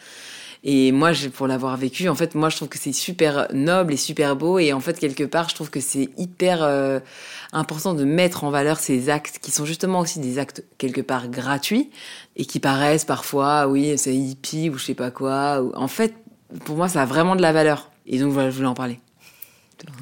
Et 0.65 0.91
moi, 0.93 1.13
pour 1.35 1.47
l'avoir 1.47 1.77
vécu, 1.77 2.09
en 2.09 2.15
fait, 2.15 2.35
moi, 2.35 2.49
je 2.49 2.57
trouve 2.57 2.69
que 2.69 2.79
c'est 2.79 2.93
super 2.93 3.47
noble 3.53 3.93
et 3.93 3.97
super 3.97 4.35
beau. 4.35 4.59
Et 4.59 4.73
en 4.73 4.81
fait, 4.81 4.99
quelque 4.99 5.25
part, 5.25 5.49
je 5.49 5.55
trouve 5.55 5.71
que 5.71 5.81
c'est 5.81 6.11
hyper 6.19 6.63
euh, 6.63 6.99
important 7.53 7.95
de 7.95 8.05
mettre 8.05 8.45
en 8.45 8.51
valeur 8.51 8.79
ces 8.81 9.09
actes 9.09 9.39
qui 9.41 9.51
sont 9.51 9.65
justement 9.65 10.01
aussi 10.01 10.19
des 10.19 10.39
actes 10.39 10.65
quelque 10.77 11.01
part 11.01 11.29
gratuits 11.29 11.91
et 12.37 12.45
qui 12.45 12.59
paraissent 12.59 13.05
parfois, 13.05 13.69
oui, 13.69 13.97
c'est 13.97 14.15
hippie 14.15 14.69
ou 14.69 14.79
je 14.79 14.85
sais 14.87 14.95
pas 14.95 15.11
quoi. 15.11 15.63
En 15.75 15.89
fait, 15.89 16.15
pour 16.65 16.77
moi, 16.77 16.89
ça 16.89 17.03
a 17.03 17.07
vraiment 17.07 17.37
de 17.37 17.43
la 17.43 17.53
valeur. 17.53 17.91
Et 18.07 18.19
donc, 18.19 18.33
voilà, 18.33 18.51
je 18.51 18.57
voulais 18.57 18.69
en 18.69 18.75
parler. 18.75 18.99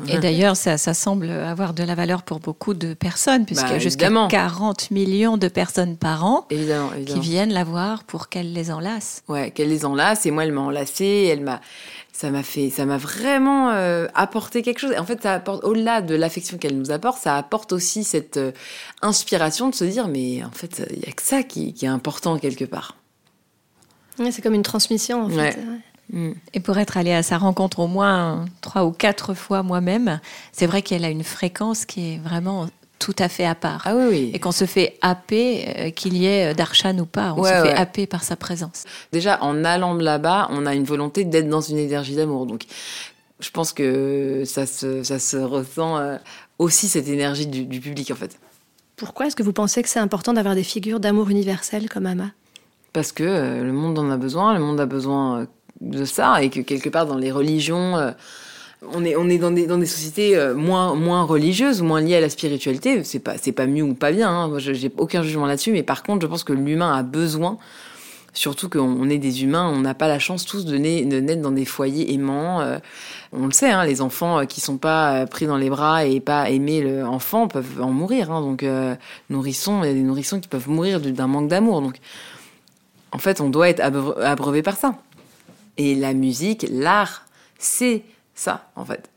Et 0.08 0.18
d'ailleurs, 0.18 0.56
ça, 0.56 0.76
semble 0.76 1.30
avoir 1.30 1.74
de 1.74 1.82
la 1.82 1.94
valeur 1.94 2.22
pour 2.22 2.40
beaucoup 2.40 2.74
de 2.74 2.94
personnes, 2.94 3.44
puisqu'il 3.44 3.68
y 3.68 3.70
a 3.70 3.74
bah, 3.74 3.78
jusqu'à 3.78 4.10
40 4.28 4.90
millions 4.90 5.36
de 5.36 5.48
personnes 5.48 5.96
par 5.96 6.24
an 6.24 6.46
qui 6.48 7.20
viennent 7.20 7.52
la 7.52 7.64
voir 7.64 8.04
pour 8.04 8.28
qu'elle 8.28 8.52
les 8.52 8.70
enlace. 8.70 9.22
Ouais, 9.28 9.50
qu'elle 9.50 9.68
les 9.68 9.84
enlace. 9.84 10.26
Et 10.26 10.30
moi, 10.30 10.44
elle 10.44 10.52
m'a 10.52 10.62
enlacée. 10.62 11.28
Elle 11.30 11.42
m'a, 11.42 11.60
ça 12.16 12.30
m'a 12.30 12.42
fait, 12.42 12.70
ça 12.70 12.86
m'a 12.86 12.96
vraiment 12.96 13.70
euh, 13.70 14.06
apporté 14.14 14.62
quelque 14.62 14.78
chose. 14.78 14.94
En 14.98 15.04
fait, 15.04 15.22
ça 15.22 15.34
apporte 15.34 15.64
au-delà 15.64 16.00
de 16.00 16.14
l'affection 16.14 16.56
qu'elle 16.56 16.78
nous 16.78 16.90
apporte, 16.90 17.20
ça 17.20 17.36
apporte 17.36 17.72
aussi 17.72 18.04
cette 18.04 18.38
euh, 18.38 18.52
inspiration 19.02 19.68
de 19.68 19.74
se 19.74 19.84
dire, 19.84 20.08
mais 20.08 20.42
en 20.42 20.50
fait, 20.50 20.82
il 20.90 21.04
y 21.04 21.08
a 21.08 21.12
que 21.12 21.22
ça 21.22 21.42
qui, 21.42 21.74
est 21.82 21.86
important 21.86 22.38
quelque 22.38 22.64
part. 22.64 22.96
c'est 24.30 24.40
comme 24.40 24.54
une 24.54 24.62
transmission. 24.62 25.24
En 25.24 25.28
fait. 25.28 25.58
Et 26.54 26.60
pour 26.60 26.78
être 26.78 26.96
allée 26.96 27.12
à 27.12 27.22
sa 27.22 27.38
rencontre 27.38 27.80
au 27.80 27.86
moins 27.86 28.44
trois 28.60 28.84
ou 28.84 28.90
quatre 28.90 29.34
fois 29.34 29.62
moi-même, 29.62 30.20
c'est 30.52 30.66
vrai 30.66 30.82
qu'elle 30.82 31.04
a 31.04 31.10
une 31.10 31.24
fréquence 31.24 31.84
qui 31.84 32.14
est 32.14 32.18
vraiment 32.18 32.68
tout 32.98 33.14
à 33.18 33.28
fait 33.28 33.44
à 33.44 33.54
part. 33.54 33.82
Ah 33.84 33.94
oui, 33.94 34.30
Et 34.32 34.38
qu'on 34.38 34.52
se 34.52 34.64
fait 34.64 34.96
happer, 35.02 35.68
euh, 35.78 35.90
qu'il 35.90 36.16
y 36.16 36.26
ait 36.26 36.54
Darshan 36.54 36.98
ou 36.98 37.06
pas, 37.06 37.34
on 37.36 37.44
se 37.44 37.48
fait 37.48 37.74
happer 37.74 38.06
par 38.06 38.24
sa 38.24 38.36
présence. 38.36 38.84
Déjà, 39.12 39.42
en 39.42 39.64
allant 39.64 39.94
là-bas, 39.94 40.48
on 40.50 40.64
a 40.64 40.74
une 40.74 40.84
volonté 40.84 41.24
d'être 41.24 41.48
dans 41.48 41.60
une 41.60 41.78
énergie 41.78 42.16
d'amour. 42.16 42.46
Donc, 42.46 42.64
je 43.40 43.50
pense 43.50 43.72
que 43.74 44.44
ça 44.46 44.64
se, 44.64 45.02
ça 45.02 45.18
se 45.18 45.36
ressent 45.36 45.98
euh, 45.98 46.16
aussi, 46.58 46.88
cette 46.88 47.08
énergie 47.08 47.46
du, 47.46 47.66
du 47.66 47.80
public, 47.80 48.10
en 48.10 48.14
fait. 48.14 48.38
Pourquoi 48.96 49.26
est-ce 49.26 49.36
que 49.36 49.42
vous 49.42 49.52
pensez 49.52 49.82
que 49.82 49.90
c'est 49.90 49.98
important 49.98 50.32
d'avoir 50.32 50.54
des 50.54 50.64
figures 50.64 51.00
d'amour 51.00 51.28
universel 51.28 51.90
comme 51.90 52.06
Ama? 52.06 52.30
Parce 52.94 53.12
que 53.12 53.24
euh, 53.24 53.62
le 53.62 53.72
monde 53.72 53.98
en 53.98 54.10
a 54.10 54.16
besoin, 54.16 54.54
le 54.54 54.60
monde 54.60 54.80
a 54.80 54.86
besoin 54.86 55.46
de 55.80 56.04
ça 56.04 56.42
et 56.42 56.50
que 56.50 56.60
quelque 56.60 56.88
part 56.88 57.06
dans 57.06 57.16
les 57.16 57.30
religions, 57.30 57.96
euh, 57.96 58.10
on 58.92 59.04
est, 59.04 59.16
on 59.16 59.28
est 59.28 59.38
dans 59.38 59.50
des, 59.50 59.66
dans 59.66 59.78
des 59.78 59.86
sociétés 59.86 60.36
euh, 60.36 60.54
moins, 60.54 60.94
moins 60.94 61.24
religieuses, 61.24 61.82
moins 61.82 62.00
liées 62.00 62.16
à 62.16 62.20
la 62.20 62.28
spiritualité. 62.28 63.04
C'est 63.04 63.18
pas, 63.18 63.36
c'est 63.38 63.52
pas 63.52 63.66
mieux 63.66 63.82
ou 63.82 63.94
pas 63.94 64.12
bien. 64.12 64.28
Hein. 64.28 64.48
Moi, 64.48 64.58
j'ai 64.58 64.90
aucun 64.98 65.22
jugement 65.22 65.46
là-dessus, 65.46 65.72
mais 65.72 65.82
par 65.82 66.02
contre, 66.02 66.22
je 66.22 66.26
pense 66.26 66.44
que 66.44 66.52
l'humain 66.52 66.94
a 66.94 67.02
besoin, 67.02 67.58
surtout 68.32 68.68
qu'on 68.68 69.08
est 69.08 69.18
des 69.18 69.44
humains, 69.44 69.68
on 69.68 69.80
n'a 69.80 69.94
pas 69.94 70.08
la 70.08 70.18
chance 70.18 70.44
tous 70.44 70.66
de, 70.66 70.76
naître 70.76 71.42
dans 71.42 71.52
des 71.52 71.64
foyers 71.64 72.12
aimants. 72.12 72.60
Euh, 72.60 72.78
on 73.32 73.46
le 73.46 73.52
sait, 73.52 73.70
hein, 73.70 73.84
les 73.84 74.02
enfants 74.02 74.46
qui 74.46 74.60
sont 74.60 74.76
pas 74.76 75.26
pris 75.26 75.46
dans 75.46 75.56
les 75.56 75.70
bras 75.70 76.04
et 76.04 76.20
pas 76.20 76.50
aimés 76.50 76.82
l'enfant 76.82 77.48
peuvent 77.48 77.82
en 77.82 77.90
mourir. 77.90 78.30
Hein. 78.30 78.40
donc, 78.40 78.64
nourrissons, 79.30 79.82
il 79.84 79.88
y 79.88 79.90
a 79.90 79.94
des 79.94 80.00
nourrissons 80.00 80.40
qui 80.40 80.48
peuvent 80.48 80.68
mourir 80.68 81.00
d'un 81.00 81.26
manque 81.26 81.48
d'amour. 81.48 81.80
Donc, 81.80 81.96
en 83.12 83.18
fait, 83.18 83.40
on 83.40 83.48
doit 83.48 83.70
être 83.70 83.80
abreuvé 83.80 84.62
par 84.62 84.76
ça. 84.76 84.94
Et 85.76 85.94
la 85.94 86.14
musique, 86.14 86.66
l'art, 86.70 87.26
c'est 87.58 88.04
ça, 88.34 88.70
en 88.76 88.84
fait. 88.84 89.10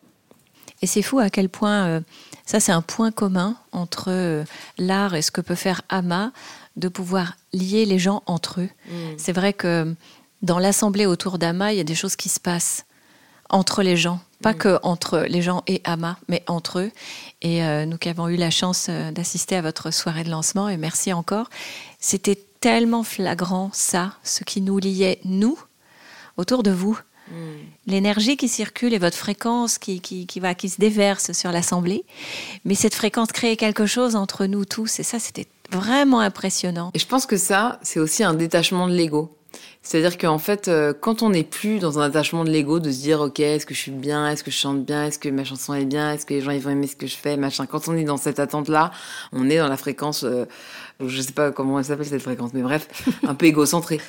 Et 0.81 0.87
c'est 0.87 1.01
fou 1.01 1.19
à 1.19 1.29
quel 1.29 1.49
point, 1.49 1.85
euh, 1.87 2.01
ça 2.45 2.59
c'est 2.59 2.71
un 2.71 2.81
point 2.81 3.11
commun 3.11 3.55
entre 3.71 4.05
euh, 4.09 4.43
l'art 4.77 5.15
et 5.15 5.21
ce 5.21 5.31
que 5.31 5.41
peut 5.41 5.55
faire 5.55 5.81
Ama, 5.89 6.31
de 6.77 6.87
pouvoir 6.87 7.35
lier 7.51 7.85
les 7.85 7.99
gens 7.99 8.23
entre 8.25 8.61
eux. 8.61 8.69
Mm. 8.87 9.15
C'est 9.17 9.33
vrai 9.33 9.53
que 9.53 9.93
dans 10.41 10.59
l'assemblée 10.59 11.05
autour 11.05 11.37
d'Ama, 11.37 11.73
il 11.73 11.77
y 11.77 11.81
a 11.81 11.85
des 11.85 11.95
choses 11.95 12.15
qui 12.15 12.29
se 12.29 12.39
passent 12.39 12.85
entre 13.49 13.83
les 13.83 13.97
gens. 13.97 14.21
Pas 14.41 14.53
mm. 14.53 14.57
que 14.57 14.79
entre 14.83 15.25
les 15.27 15.41
gens 15.41 15.63
et 15.67 15.81
Ama, 15.83 16.17
mais 16.29 16.43
entre 16.47 16.79
eux. 16.79 16.91
Et 17.41 17.63
euh, 17.65 17.85
nous 17.85 17.97
qui 17.97 18.07
avons 18.07 18.29
eu 18.29 18.37
la 18.37 18.51
chance 18.51 18.89
d'assister 18.89 19.57
à 19.57 19.61
votre 19.61 19.91
soirée 19.91 20.23
de 20.23 20.29
lancement, 20.29 20.69
et 20.69 20.77
merci 20.77 21.11
encore, 21.11 21.49
c'était 21.99 22.41
tellement 22.61 23.03
flagrant 23.03 23.69
ça, 23.73 24.13
ce 24.23 24.45
qui 24.45 24.61
nous 24.61 24.79
liait, 24.79 25.19
nous, 25.25 25.57
autour 26.39 26.63
de 26.63 26.71
vous. 26.71 26.97
Hmm. 27.29 27.57
L'énergie 27.85 28.37
qui 28.37 28.47
circule 28.47 28.93
et 28.93 28.97
votre 28.97 29.17
fréquence 29.17 29.77
qui, 29.77 30.01
qui, 30.01 30.39
va, 30.39 30.55
qui 30.55 30.69
se 30.69 30.79
déverse 30.79 31.33
sur 31.33 31.51
l'assemblée. 31.51 32.05
Mais 32.65 32.73
cette 32.73 32.95
fréquence 32.95 33.31
crée 33.31 33.55
quelque 33.57 33.85
chose 33.85 34.15
entre 34.15 34.45
nous 34.45 34.65
tous. 34.65 34.99
Et 34.99 35.03
ça, 35.03 35.19
c'était 35.19 35.47
vraiment 35.71 36.21
impressionnant. 36.21 36.91
Et 36.95 36.99
je 36.99 37.05
pense 37.05 37.25
que 37.25 37.37
ça, 37.37 37.79
c'est 37.83 37.99
aussi 37.99 38.23
un 38.23 38.33
détachement 38.33 38.87
de 38.87 38.93
l'ego. 38.93 39.35
C'est-à-dire 39.81 40.17
qu'en 40.17 40.39
fait, 40.39 40.67
euh, 40.67 40.93
quand 40.99 41.23
on 41.23 41.29
n'est 41.29 41.43
plus 41.43 41.79
dans 41.79 41.99
un 41.99 42.03
attachement 42.03 42.43
de 42.43 42.49
l'ego, 42.49 42.79
de 42.79 42.91
se 42.91 42.99
dire, 42.99 43.21
ok, 43.21 43.39
est-ce 43.39 43.65
que 43.65 43.73
je 43.73 43.79
suis 43.79 43.91
bien, 43.91 44.29
est-ce 44.29 44.43
que 44.43 44.51
je 44.51 44.57
chante 44.57 44.83
bien, 44.83 45.05
est-ce 45.05 45.19
que 45.19 45.29
ma 45.29 45.43
chanson 45.43 45.73
est 45.73 45.85
bien, 45.85 46.13
est-ce 46.13 46.25
que 46.25 46.33
les 46.33 46.41
gens 46.41 46.51
ils 46.51 46.61
vont 46.61 46.69
aimer 46.69 46.87
ce 46.87 46.95
que 46.95 47.07
je 47.07 47.15
fais, 47.15 47.37
machin. 47.37 47.65
Quand 47.65 47.87
on 47.87 47.95
est 47.95 48.03
dans 48.03 48.17
cette 48.17 48.39
attente-là, 48.39 48.91
on 49.31 49.49
est 49.49 49.57
dans 49.57 49.67
la 49.67 49.77
fréquence, 49.77 50.23
euh, 50.23 50.45
je 51.03 51.21
sais 51.21 51.31
pas 51.31 51.51
comment 51.51 51.79
elle 51.79 51.85
s'appelle 51.85 52.05
cette 52.05 52.21
fréquence, 52.21 52.51
mais 52.53 52.61
bref, 52.61 52.87
un 53.27 53.35
peu 53.35 53.45
égocentré 53.45 53.99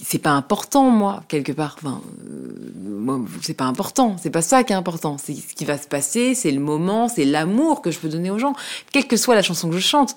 c'est 0.00 0.18
pas 0.18 0.30
important 0.30 0.90
moi 0.90 1.22
quelque 1.28 1.52
part. 1.52 1.76
Enfin 1.78 2.00
euh, 2.28 3.18
c'est 3.42 3.54
pas 3.54 3.64
important. 3.64 4.16
C'est 4.20 4.30
pas 4.30 4.42
ça 4.42 4.64
qui 4.64 4.72
est 4.72 4.76
important. 4.76 5.16
C'est 5.18 5.34
ce 5.34 5.54
qui 5.54 5.64
va 5.64 5.78
se 5.78 5.88
passer 5.88 6.34
c'est 6.34 6.50
le 6.50 6.60
moment 6.60 7.08
c'est 7.08 7.24
l'amour 7.24 7.82
que 7.82 7.90
je 7.90 7.98
peux 7.98 8.08
donner 8.08 8.30
aux 8.30 8.38
gens. 8.38 8.54
Quelle 8.92 9.06
que 9.06 9.16
soit 9.16 9.34
la 9.34 9.42
chanson 9.42 9.68
que 9.68 9.76
je 9.76 9.80
chante 9.80 10.16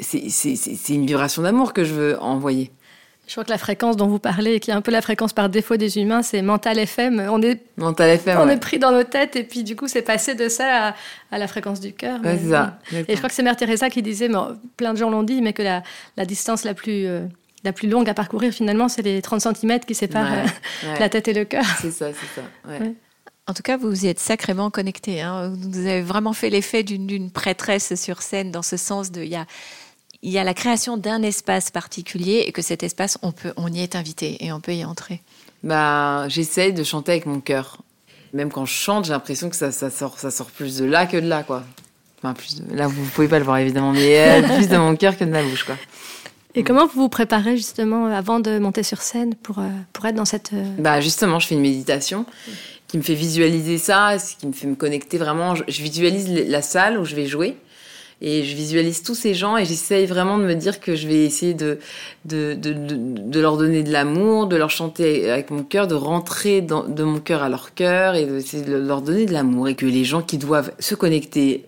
c'est 0.00 0.92
une 0.92 1.06
vibration 1.06 1.42
d'amour 1.42 1.72
que 1.72 1.84
je 1.84 1.94
veux 1.94 2.20
envoyer. 2.20 2.72
Je 3.26 3.32
crois 3.32 3.44
que 3.44 3.50
la 3.50 3.58
fréquence 3.58 3.96
dont 3.96 4.06
vous 4.06 4.18
parlez, 4.18 4.60
qui 4.60 4.70
est 4.70 4.74
un 4.74 4.82
peu 4.82 4.90
la 4.90 5.00
fréquence 5.00 5.32
par 5.32 5.48
défaut 5.48 5.76
des 5.76 5.96
humains, 5.96 6.22
c'est 6.22 6.42
mental 6.42 6.78
FM. 6.78 7.26
On 7.30 7.40
est, 7.40 7.62
mental 7.78 8.10
FM, 8.10 8.38
on 8.38 8.48
est 8.50 8.58
pris 8.58 8.78
dans 8.78 8.92
nos 8.92 9.02
têtes 9.02 9.34
et 9.36 9.44
puis 9.44 9.64
du 9.64 9.76
coup, 9.76 9.88
c'est 9.88 10.02
passé 10.02 10.34
de 10.34 10.48
ça 10.50 10.94
à, 11.30 11.38
la 11.38 11.48
fréquence 11.48 11.80
du 11.80 11.94
cœur. 11.94 12.20
c'est 12.22 12.50
ça. 12.50 12.78
Et 12.92 13.12
je 13.12 13.16
crois 13.16 13.30
que 13.30 13.34
c'est 13.34 13.42
Mère 13.42 13.56
Teresa 13.56 13.88
qui 13.88 14.02
disait, 14.02 14.28
mais 14.28 14.38
plein 14.76 14.92
de 14.92 14.98
gens 14.98 15.08
l'ont 15.08 15.22
dit, 15.22 15.40
mais 15.40 15.54
que 15.54 15.62
la, 15.62 15.82
la 16.18 16.26
distance 16.26 16.64
la 16.64 16.74
plus 16.74 17.06
euh, 17.06 17.24
la 17.64 17.72
plus 17.72 17.88
longue 17.88 18.08
à 18.08 18.14
parcourir 18.14 18.52
finalement, 18.52 18.88
c'est 18.88 19.02
les 19.02 19.22
30 19.22 19.40
cm 19.40 19.80
qui 19.80 19.94
séparent 19.94 20.32
euh, 20.32 20.96
la 21.00 21.08
tête 21.08 21.28
et 21.28 21.32
le 21.32 21.44
cœur. 21.44 21.64
C'est 21.80 21.90
ça, 21.90 22.08
c'est 22.12 22.40
ça. 22.40 22.46
En 23.46 23.52
tout 23.52 23.62
cas, 23.62 23.76
vous 23.76 24.04
y 24.04 24.08
êtes 24.08 24.20
sacrément 24.20 24.70
connecté. 24.70 25.20
Hein. 25.20 25.52
Vous 25.54 25.80
avez 25.80 26.00
vraiment 26.00 26.32
fait 26.32 26.48
l'effet 26.48 26.82
d'une 26.82 27.30
prêtresse 27.30 27.94
sur 28.00 28.22
scène 28.22 28.50
dans 28.50 28.62
ce 28.62 28.76
sens 28.76 29.10
de 29.10 29.22
il 29.22 29.28
y 29.28 29.36
a, 29.36 29.44
il 30.22 30.30
y 30.30 30.38
a 30.38 30.44
la 30.44 30.54
création 30.54 30.96
d'un 30.96 31.22
espace 31.22 31.70
particulier 31.70 32.44
et 32.46 32.52
que 32.52 32.62
cet 32.62 32.82
espace, 32.82 33.18
on, 33.20 33.32
peut, 33.32 33.52
on 33.56 33.70
y 33.70 33.80
est 33.80 33.96
invité 33.96 34.42
et 34.42 34.52
on 34.52 34.60
peut 34.60 34.74
y 34.74 34.84
entrer. 34.84 35.20
Bah, 35.62 36.26
j'essaye 36.28 36.72
de 36.72 36.82
chanter 36.84 37.12
avec 37.12 37.26
mon 37.26 37.40
cœur. 37.40 37.78
Même 38.32 38.50
quand 38.50 38.64
je 38.64 38.72
chante, 38.72 39.04
j'ai 39.04 39.12
l'impression 39.12 39.50
que 39.50 39.56
ça, 39.56 39.70
ça, 39.72 39.90
sort, 39.90 40.18
ça 40.18 40.30
sort 40.30 40.50
plus 40.50 40.78
de 40.78 40.86
là 40.86 41.06
que 41.06 41.18
de 41.18 41.28
là, 41.28 41.42
quoi. 41.42 41.64
Enfin, 42.18 42.32
plus 42.32 42.62
là, 42.70 42.86
vous 42.86 43.04
pouvez 43.14 43.28
pas 43.28 43.38
le 43.38 43.44
voir 43.44 43.58
évidemment, 43.58 43.92
mais 43.92 44.18
euh, 44.18 44.42
plus 44.56 44.68
de 44.68 44.76
mon 44.78 44.96
cœur 44.96 45.18
que 45.18 45.24
de 45.24 45.30
ma 45.30 45.42
bouche, 45.42 45.64
quoi. 45.64 45.76
Et 46.56 46.62
comment 46.62 46.86
vous 46.86 47.02
vous 47.02 47.08
préparez 47.08 47.56
justement 47.56 48.06
avant 48.06 48.38
de 48.38 48.58
monter 48.58 48.82
sur 48.84 49.02
scène 49.02 49.34
pour, 49.34 49.58
euh, 49.58 49.68
pour 49.92 50.06
être 50.06 50.14
dans 50.14 50.24
cette... 50.24 50.52
Euh, 50.52 50.64
bah 50.78 51.00
justement, 51.00 51.40
je 51.40 51.48
fais 51.48 51.56
une 51.56 51.60
méditation 51.60 52.26
qui 52.86 52.96
me 52.96 53.02
fait 53.02 53.14
visualiser 53.14 53.76
ça, 53.78 54.16
qui 54.38 54.46
me 54.46 54.52
fait 54.52 54.68
me 54.68 54.76
connecter 54.76 55.18
vraiment. 55.18 55.56
Je, 55.56 55.82
visualise 55.82 56.28
la 56.48 56.62
salle 56.62 56.98
où 56.98 57.04
je 57.04 57.16
vais 57.16 57.26
jouer 57.26 57.56
et 58.20 58.44
je 58.44 58.54
visualise 58.54 59.02
tous 59.02 59.16
ces 59.16 59.34
gens 59.34 59.56
et 59.56 59.64
j'essaye 59.64 60.06
vraiment 60.06 60.38
de 60.38 60.44
me 60.44 60.54
dire 60.54 60.78
que 60.78 60.94
je 60.94 61.08
vais 61.08 61.24
essayer 61.24 61.54
de, 61.54 61.80
de, 62.24 62.54
de, 62.54 62.72
de, 62.72 63.40
leur 63.40 63.56
donner 63.56 63.82
de 63.82 63.90
l'amour, 63.90 64.46
de 64.46 64.54
leur 64.54 64.70
chanter 64.70 65.28
avec 65.28 65.50
mon 65.50 65.64
cœur, 65.64 65.88
de 65.88 65.96
rentrer 65.96 66.60
dans, 66.60 66.84
de 66.84 67.02
mon 67.02 67.18
cœur 67.18 67.42
à 67.42 67.48
leur 67.48 67.74
cœur 67.74 68.14
et 68.14 68.26
de 68.26 68.74
leur 68.76 69.02
donner 69.02 69.26
de 69.26 69.32
l'amour 69.32 69.66
et 69.66 69.74
que 69.74 69.86
les 69.86 70.04
gens 70.04 70.22
qui 70.22 70.38
doivent 70.38 70.72
se 70.78 70.94
connecter 70.94 71.64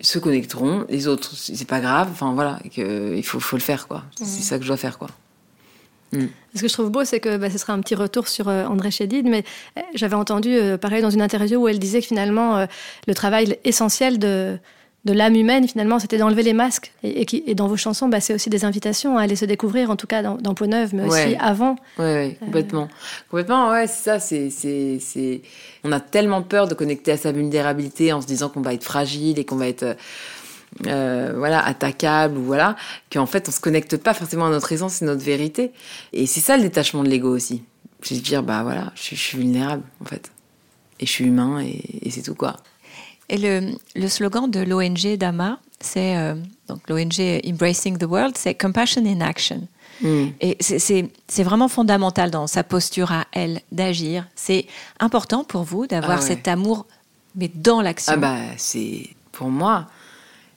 se 0.00 0.18
connecteront, 0.18 0.84
les 0.88 1.08
autres, 1.08 1.34
c'est 1.34 1.66
pas 1.66 1.80
grave. 1.80 2.08
Enfin 2.12 2.32
voilà, 2.34 2.58
il 2.76 3.24
faut, 3.24 3.40
faut 3.40 3.56
le 3.56 3.62
faire 3.62 3.88
quoi. 3.88 4.04
C'est 4.16 4.42
ça 4.42 4.58
que 4.58 4.62
je 4.62 4.68
dois 4.68 4.76
faire 4.76 4.98
quoi. 4.98 5.08
Mm. 6.12 6.26
Ce 6.54 6.62
que 6.62 6.68
je 6.68 6.72
trouve 6.72 6.90
beau, 6.90 7.04
c'est 7.04 7.20
que 7.20 7.36
bah, 7.36 7.50
ce 7.50 7.58
sera 7.58 7.72
un 7.72 7.80
petit 7.80 7.94
retour 7.94 8.28
sur 8.28 8.48
euh, 8.48 8.64
André 8.64 8.90
Chédid, 8.90 9.26
mais 9.26 9.44
euh, 9.76 9.82
j'avais 9.94 10.14
entendu 10.14 10.54
euh, 10.54 10.78
pareil 10.78 11.02
dans 11.02 11.10
une 11.10 11.22
interview 11.22 11.62
où 11.62 11.68
elle 11.68 11.78
disait 11.78 12.00
que 12.00 12.06
finalement 12.06 12.66
le 13.06 13.14
travail 13.14 13.58
essentiel 13.64 14.18
de, 14.18 14.58
de 15.06 15.12
l'âme 15.12 15.36
humaine, 15.36 15.66
finalement, 15.68 16.00
c'était 16.00 16.18
d'enlever 16.18 16.42
les 16.42 16.52
masques. 16.52 16.92
Et, 17.04 17.22
et, 17.22 17.50
et, 17.50 17.54
dans 17.54 17.68
vos 17.68 17.76
chansons, 17.76 18.08
bah, 18.08 18.20
c'est 18.20 18.34
aussi 18.34 18.50
des 18.50 18.64
invitations 18.64 19.16
à 19.16 19.22
aller 19.22 19.36
se 19.36 19.44
découvrir, 19.44 19.88
en 19.88 19.96
tout 19.96 20.08
cas 20.08 20.20
dans, 20.20 20.34
dans 20.34 20.52
Peau 20.54 20.66
Neuve, 20.66 20.94
mais 20.94 21.04
aussi 21.04 21.36
avant. 21.38 21.76
Oui, 21.98 22.04
ouais, 22.04 22.36
complètement. 22.40 22.88
Complètement, 23.30 23.70
ouais, 23.70 23.86
c'est 23.86 24.02
ça. 24.02 24.18
C'est, 24.18 24.50
c'est, 24.50 24.98
c'est... 25.00 25.42
On 25.84 25.92
a 25.92 26.00
tellement 26.00 26.42
peur 26.42 26.66
de 26.66 26.74
connecter 26.74 27.12
à 27.12 27.16
sa 27.16 27.30
vulnérabilité 27.30 28.12
en 28.12 28.20
se 28.20 28.26
disant 28.26 28.48
qu'on 28.48 28.62
va 28.62 28.74
être 28.74 28.82
fragile 28.82 29.38
et 29.38 29.44
qu'on 29.44 29.56
va 29.56 29.68
être. 29.68 29.96
Euh, 30.86 31.32
voilà, 31.34 31.64
attaquable 31.64 32.36
ou 32.36 32.42
voilà, 32.42 32.76
qu'en 33.10 33.24
fait 33.24 33.48
on 33.48 33.52
se 33.52 33.60
connecte 33.60 33.96
pas 33.96 34.12
forcément 34.12 34.46
à 34.46 34.50
notre 34.50 34.72
essence 34.72 35.00
et 35.00 35.06
notre 35.06 35.22
vérité. 35.24 35.70
Et 36.12 36.26
c'est 36.26 36.40
ça 36.40 36.58
le 36.58 36.64
détachement 36.64 37.02
de 37.02 37.08
l'ego 37.08 37.34
aussi. 37.34 37.62
C'est 38.02 38.16
de 38.16 38.20
dire 38.20 38.42
bah 38.42 38.62
voilà, 38.62 38.92
je, 38.94 39.14
je, 39.14 39.20
suis 39.20 39.38
vulnérable 39.38 39.84
en 40.02 40.04
fait, 40.04 40.30
et 41.00 41.06
je 41.06 41.10
suis 41.10 41.24
humain 41.24 41.60
et, 41.62 41.80
et 42.02 42.10
c'est 42.10 42.20
tout 42.20 42.34
quoi. 42.34 42.56
Et 43.28 43.38
le, 43.38 43.72
le 43.94 44.08
slogan 44.08 44.50
de 44.50 44.60
l'ONG 44.60 45.16
Dama, 45.16 45.58
c'est 45.80 46.16
euh, 46.16 46.34
donc 46.68 46.80
l'ONG 46.88 47.20
Embracing 47.46 47.98
the 47.98 48.04
World, 48.04 48.36
c'est 48.38 48.54
Compassion 48.54 49.04
in 49.04 49.20
Action. 49.20 49.66
Mm. 50.02 50.26
Et 50.40 50.56
c'est- 50.60 51.42
vraiment 51.42 51.68
fondamental 51.68 52.30
dans 52.30 52.46
sa 52.46 52.62
posture 52.62 53.12
à 53.12 53.26
elle 53.32 53.60
d'agir. 53.72 54.26
C'est 54.36 54.66
important 55.00 55.42
pour 55.42 55.62
vous 55.64 55.86
d'avoir 55.86 56.18
Ah 56.18 56.20
ouais. 56.20 56.26
cet 56.26 56.48
amour, 56.48 56.86
mais 57.34 57.50
dans 57.54 57.80
l'action. 57.80 58.12
Ah 58.14 58.16
bah 58.18 58.38
c'est 58.58 59.08
pour 59.32 59.48
moi, 59.48 59.86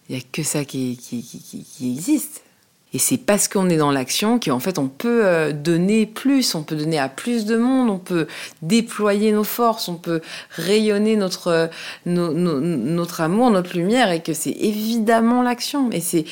il 0.09 0.17
y 0.17 0.19
a 0.19 0.21
que 0.31 0.43
ça 0.43 0.65
qui, 0.65 0.97
qui- 0.97 1.23
qui 1.23 1.91
existe. 1.93 2.43
Et 2.91 2.97
c'est 2.97 3.17
parce 3.17 3.47
qu'on 3.47 3.69
est 3.69 3.77
dans 3.77 3.91
l'action 3.91 4.39
qu'en 4.39 4.59
fait 4.59 4.79
on 4.79 4.87
peut 4.87 5.21
euh, 5.23 5.51
donner 5.53 6.07
plus, 6.07 6.55
on 6.55 6.63
peut 6.63 6.75
donner 6.75 6.97
à 6.97 7.07
plus 7.07 7.45
de 7.45 7.55
monde, 7.55 7.89
on 7.89 7.99
peut 7.99 8.25
déployer 8.63 9.31
nos 9.31 9.43
forces, 9.43 9.87
on 9.89 9.95
peut 9.95 10.21
rayonner 10.55 11.15
notre 11.15 11.47
euh, 11.49 11.67
no- 12.07 12.33
no- 12.33 12.59
notre 12.59 13.21
amour, 13.21 13.51
notre 13.51 13.77
lumière, 13.77 14.11
et 14.11 14.21
que 14.23 14.33
c'est 14.33 14.51
évidemment 14.51 15.43
l'action. 15.43 15.91
Et 15.91 16.01
c'est 16.01 16.25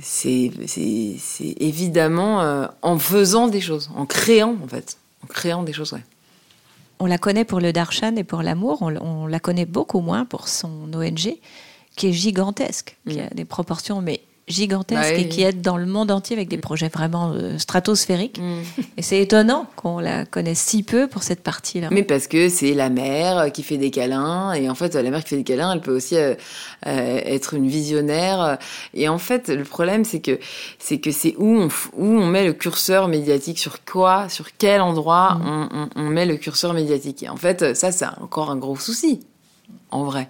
c'est 0.00 0.50
c'est 0.66 1.16
c'est 1.18 1.54
évidemment 1.60 2.40
euh, 2.40 2.66
en 2.80 2.98
faisant 2.98 3.48
des 3.48 3.60
choses, 3.60 3.90
en 3.94 4.06
créant 4.06 4.56
en 4.64 4.68
fait, 4.68 4.96
en 5.24 5.26
créant 5.26 5.62
des 5.62 5.74
choses. 5.74 5.92
Ouais. 5.92 6.04
On 7.00 7.06
la 7.06 7.18
connaît 7.18 7.44
pour 7.44 7.60
le 7.60 7.72
darshan 7.72 8.16
et 8.16 8.24
pour 8.24 8.42
l'amour. 8.42 8.78
On, 8.80 8.96
on 8.96 9.26
la 9.26 9.40
connaît 9.40 9.66
beaucoup 9.66 10.00
moins 10.00 10.24
pour 10.24 10.48
son 10.48 10.90
ONG, 10.94 11.36
qui 11.96 12.06
est 12.08 12.12
gigantesque, 12.12 12.96
qui 13.06 13.18
Mm. 13.18 13.28
a 13.30 13.34
des 13.34 13.44
proportions 13.44 14.00
mais 14.00 14.20
gigantesques 14.48 15.00
Bah 15.00 15.14
oui, 15.16 15.22
et 15.22 15.28
qui 15.28 15.42
aide 15.42 15.60
dans 15.60 15.76
le 15.76 15.86
monde 15.86 16.10
entier 16.10 16.34
avec 16.36 16.48
des 16.48 16.58
projets 16.58 16.88
vraiment 16.88 17.32
euh, 17.34 17.58
stratosphériques. 17.58 18.38
Mm. 18.38 18.60
Et 18.96 19.02
c'est 19.02 19.20
étonnant 19.20 19.66
qu'on 19.76 19.98
la 19.98 20.24
connaisse 20.24 20.58
si 20.60 20.82
peu 20.82 21.06
pour 21.06 21.22
cette 21.22 21.42
partie-là. 21.42 21.88
Mais 21.90 22.02
parce 22.02 22.26
que 22.26 22.48
c'est 22.48 22.74
la 22.74 22.90
mère 22.90 23.52
qui 23.52 23.62
fait 23.62 23.76
des 23.76 23.90
câlins 23.90 24.52
et 24.54 24.68
en 24.68 24.74
fait 24.74 24.94
la 24.94 25.10
mère 25.10 25.22
qui 25.22 25.30
fait 25.30 25.36
des 25.36 25.44
câlins, 25.44 25.72
elle 25.72 25.80
peut 25.80 25.94
aussi 25.94 26.16
euh, 26.16 26.34
euh, 26.86 27.20
être 27.24 27.54
une 27.54 27.68
visionnaire. 27.68 28.58
Et 28.94 29.08
en 29.08 29.18
fait, 29.18 29.48
le 29.48 29.64
problème 29.64 30.04
c'est 30.04 30.20
que 30.20 30.38
c'est 30.78 30.98
que 30.98 31.10
c'est 31.12 31.34
où 31.38 31.46
on 31.62 31.68
où 31.96 32.06
on 32.06 32.26
met 32.26 32.44
le 32.44 32.52
curseur 32.52 33.08
médiatique 33.08 33.58
sur 33.58 33.84
quoi, 33.84 34.28
sur 34.28 34.46
quel 34.56 34.80
endroit 34.80 35.38
Mm. 35.40 35.46
on, 35.46 35.68
on- 35.72 35.88
on 35.96 36.08
met 36.08 36.26
le 36.26 36.36
curseur 36.36 36.74
médiatique. 36.74 37.22
Et 37.22 37.28
en 37.28 37.36
fait, 37.36 37.76
ça 37.76 37.92
c'est 37.92 38.06
encore 38.20 38.50
un 38.50 38.56
gros 38.56 38.76
souci 38.76 39.20
en 39.90 40.04
vrai. 40.04 40.28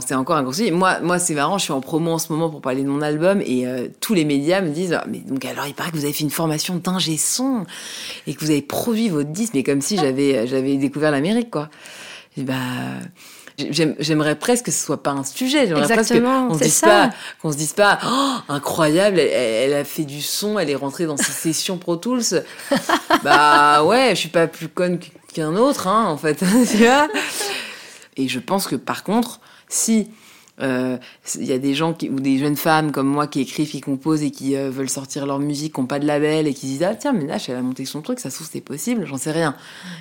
C'est 0.00 0.14
encore 0.16 0.36
un 0.36 0.42
gros 0.42 0.52
souci. 0.52 0.72
Moi, 0.72 0.98
moi 1.00 1.20
c'est 1.20 1.34
marrant, 1.34 1.56
je 1.56 1.62
suis 1.64 1.72
en 1.72 1.80
promo 1.80 2.10
en 2.12 2.18
ce 2.18 2.32
moment 2.32 2.50
pour 2.50 2.60
parler 2.60 2.82
de 2.82 2.88
mon 2.88 3.00
album 3.00 3.40
et 3.44 3.64
euh, 3.66 3.86
tous 4.00 4.12
les 4.12 4.24
médias 4.24 4.60
me 4.60 4.70
disent 4.70 4.92
ah, 4.92 5.04
mais 5.08 5.18
donc 5.18 5.44
alors 5.44 5.66
il 5.68 5.74
paraît 5.74 5.90
que 5.92 5.96
vous 5.96 6.04
avez 6.04 6.12
fait 6.12 6.24
une 6.24 6.30
formation 6.30 6.74
d'ingé 6.82 7.16
son 7.16 7.64
et 8.26 8.34
que 8.34 8.40
vous 8.44 8.50
avez 8.50 8.62
produit 8.62 9.08
votre 9.08 9.30
disque, 9.30 9.54
mais 9.54 9.62
comme 9.62 9.80
si 9.80 9.96
j'avais 9.96 10.48
j'avais 10.48 10.76
découvert 10.78 11.12
l'Amérique 11.12 11.50
quoi. 11.50 11.68
Et 12.36 12.42
bah 12.42 12.54
j'aime- 13.70 13.94
j'aimerais 14.00 14.34
presque 14.34 14.64
que 14.66 14.70
ce 14.72 14.84
soit 14.84 15.00
pas 15.02 15.12
un 15.12 15.22
sujet. 15.22 15.68
J'aimerais 15.68 15.82
presque 15.82 16.10
Exactement, 16.12 16.48
qu'on 16.48 16.54
se 16.58 16.64
dise 16.64 16.74
ça. 16.74 16.86
pas 16.88 17.10
qu'on 17.40 17.52
se 17.52 17.56
dise 17.56 17.72
pas 17.72 17.98
Oh, 18.04 18.34
incroyable, 18.48 19.20
elle, 19.20 19.70
elle 19.70 19.74
a 19.74 19.84
fait 19.84 20.04
du 20.04 20.22
son, 20.22 20.58
elle 20.58 20.70
est 20.70 20.74
rentrée 20.76 21.06
dans 21.06 21.16
ses 21.16 21.30
sessions 21.52 21.78
Pro 21.78 21.94
Tools. 21.96 22.42
bah 23.22 23.84
ouais, 23.84 24.10
je 24.10 24.16
suis 24.16 24.28
pas 24.28 24.46
plus 24.48 24.68
conne 24.68 24.98
qu'un 25.32 25.54
autre 25.56 25.86
hein, 25.86 26.06
en 26.06 26.16
fait. 26.16 26.36
tu 26.70 26.78
vois? 26.78 27.08
Et 28.18 28.28
je 28.28 28.38
pense 28.40 28.66
que 28.66 28.76
par 28.76 29.02
contre, 29.04 29.40
si 29.68 30.08
euh, 30.60 30.96
il 31.36 31.44
y 31.44 31.52
a 31.52 31.58
des 31.58 31.72
gens 31.72 31.92
qui, 31.92 32.10
ou 32.10 32.18
des 32.18 32.36
jeunes 32.36 32.56
femmes 32.56 32.90
comme 32.90 33.06
moi 33.06 33.28
qui 33.28 33.40
écrivent, 33.40 33.70
qui 33.70 33.80
composent 33.80 34.24
et 34.24 34.32
qui 34.32 34.56
euh, 34.56 34.70
veulent 34.70 34.88
sortir 34.90 35.24
leur 35.24 35.38
musique, 35.38 35.74
qui 35.74 35.80
n'ont 35.80 35.86
pas 35.86 36.00
de 36.00 36.04
label 36.06 36.48
et 36.48 36.52
qui 36.54 36.66
disent 36.66 36.82
ah 36.82 36.96
tiens 36.96 37.12
mais 37.12 37.22
Nash 37.26 37.48
elle 37.48 37.54
a 37.56 37.62
monté 37.62 37.84
son 37.84 38.02
truc, 38.02 38.18
ça 38.18 38.28
se 38.28 38.34
trouve 38.36 38.48
c'est 38.52 38.60
possible, 38.60 39.06
j'en 39.06 39.18
sais 39.18 39.30
rien. 39.30 39.54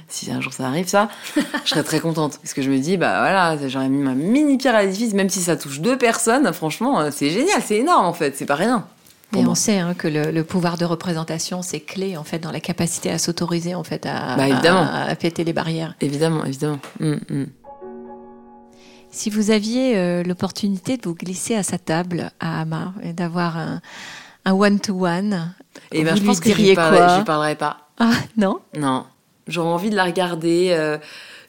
Si 0.07 0.31
un 0.31 0.41
jour 0.41 0.51
ça 0.53 0.65
arrive 0.67 0.87
ça, 0.87 1.09
je 1.63 1.69
serais 1.69 1.83
très 1.83 1.99
contente 1.99 2.39
parce 2.41 2.55
que 2.55 2.63
je 2.63 2.71
me 2.71 2.79
dis 2.79 2.97
bah 2.97 3.19
voilà 3.19 3.55
j'aurais 3.67 3.87
mis 3.87 4.01
ma 4.01 4.15
mini 4.15 4.57
pierre 4.57 4.73
à 4.73 4.81
l'édifice 4.83 5.13
même 5.13 5.29
si 5.29 5.41
ça 5.41 5.57
touche 5.57 5.79
deux 5.79 5.95
personnes, 5.97 6.51
franchement 6.53 7.01
euh, 7.01 7.09
c'est 7.13 7.29
génial, 7.29 7.61
c'est 7.63 7.77
énorme 7.77 8.07
en 8.07 8.13
fait, 8.13 8.35
c'est 8.35 8.47
pas 8.47 8.55
rien. 8.55 8.87
Et 9.35 9.45
on 9.45 9.55
sait 9.55 9.77
hein, 9.77 9.93
que 9.93 10.07
le, 10.07 10.31
le 10.31 10.43
pouvoir 10.45 10.77
de 10.77 10.85
représentation, 10.85 11.61
c'est 11.61 11.81
clé 11.81 12.15
en 12.17 12.23
fait 12.23 12.39
dans 12.39 12.51
la 12.51 12.61
capacité 12.61 13.11
à 13.11 13.17
s'autoriser 13.19 13.75
en 13.75 13.83
fait 13.83 14.05
à, 14.07 14.37
Bah, 14.37 14.47
évidemment. 14.47 14.87
à- 14.89 15.01
à 15.03 15.15
péter 15.15 15.43
les 15.43 15.51
barrières. 15.51 15.95
Évidemment, 15.99 16.45
évidemment. 16.45 16.79
Mm, 17.01 17.15
mm. 17.29 17.45
Si 19.17 19.29
vous 19.29 19.51
aviez 19.51 19.97
euh, 19.97 20.23
l'opportunité 20.23 20.97
de 20.97 21.01
vous 21.07 21.15
glisser 21.15 21.55
à 21.55 21.63
sa 21.63 21.77
table 21.77 22.31
à 22.39 22.61
Hama 22.61 22.93
et 23.03 23.13
d'avoir 23.13 23.57
un 23.57 23.81
un 24.45 24.53
one-to-one, 24.53 25.53
Et 25.91 26.03
ben 26.05 26.11
Vous 26.13 26.21
je 26.21 26.25
pense 26.25 26.41
lui 26.41 26.53
que 26.53 26.57
je 26.57 26.73
parlerai, 26.75 27.23
parlerai 27.25 27.55
pas. 27.55 27.89
ah 27.99 28.11
non, 28.37 28.59
Non, 28.79 29.05
j'aurais 29.47 29.67
envie 29.67 29.89
de 29.89 29.95
la 29.97 30.05
regarder, 30.05 30.69
euh, 30.71 30.97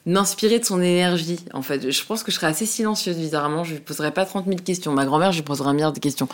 m'inspirer 0.05 0.59
de 0.59 0.65
son 0.65 0.81
énergie. 0.81 1.39
En 1.53 1.61
fait, 1.61 1.91
je 1.91 2.03
pense 2.05 2.23
que 2.23 2.31
je 2.31 2.35
serais 2.35 2.47
assez 2.47 2.65
silencieuse 2.65 3.15
bizarrement. 3.17 3.63
Je 3.63 3.75
lui 3.75 3.79
poserais 3.79 4.11
pas 4.11 4.25
30 4.25 4.47
000 4.47 4.57
questions. 4.65 4.91
Ma 4.91 5.05
grand-mère, 5.05 5.31
je 5.31 5.37
lui 5.37 5.43
poserais 5.45 5.69
un 5.69 5.73
milliard 5.73 5.93
de 5.93 5.99
questions. 5.99 6.27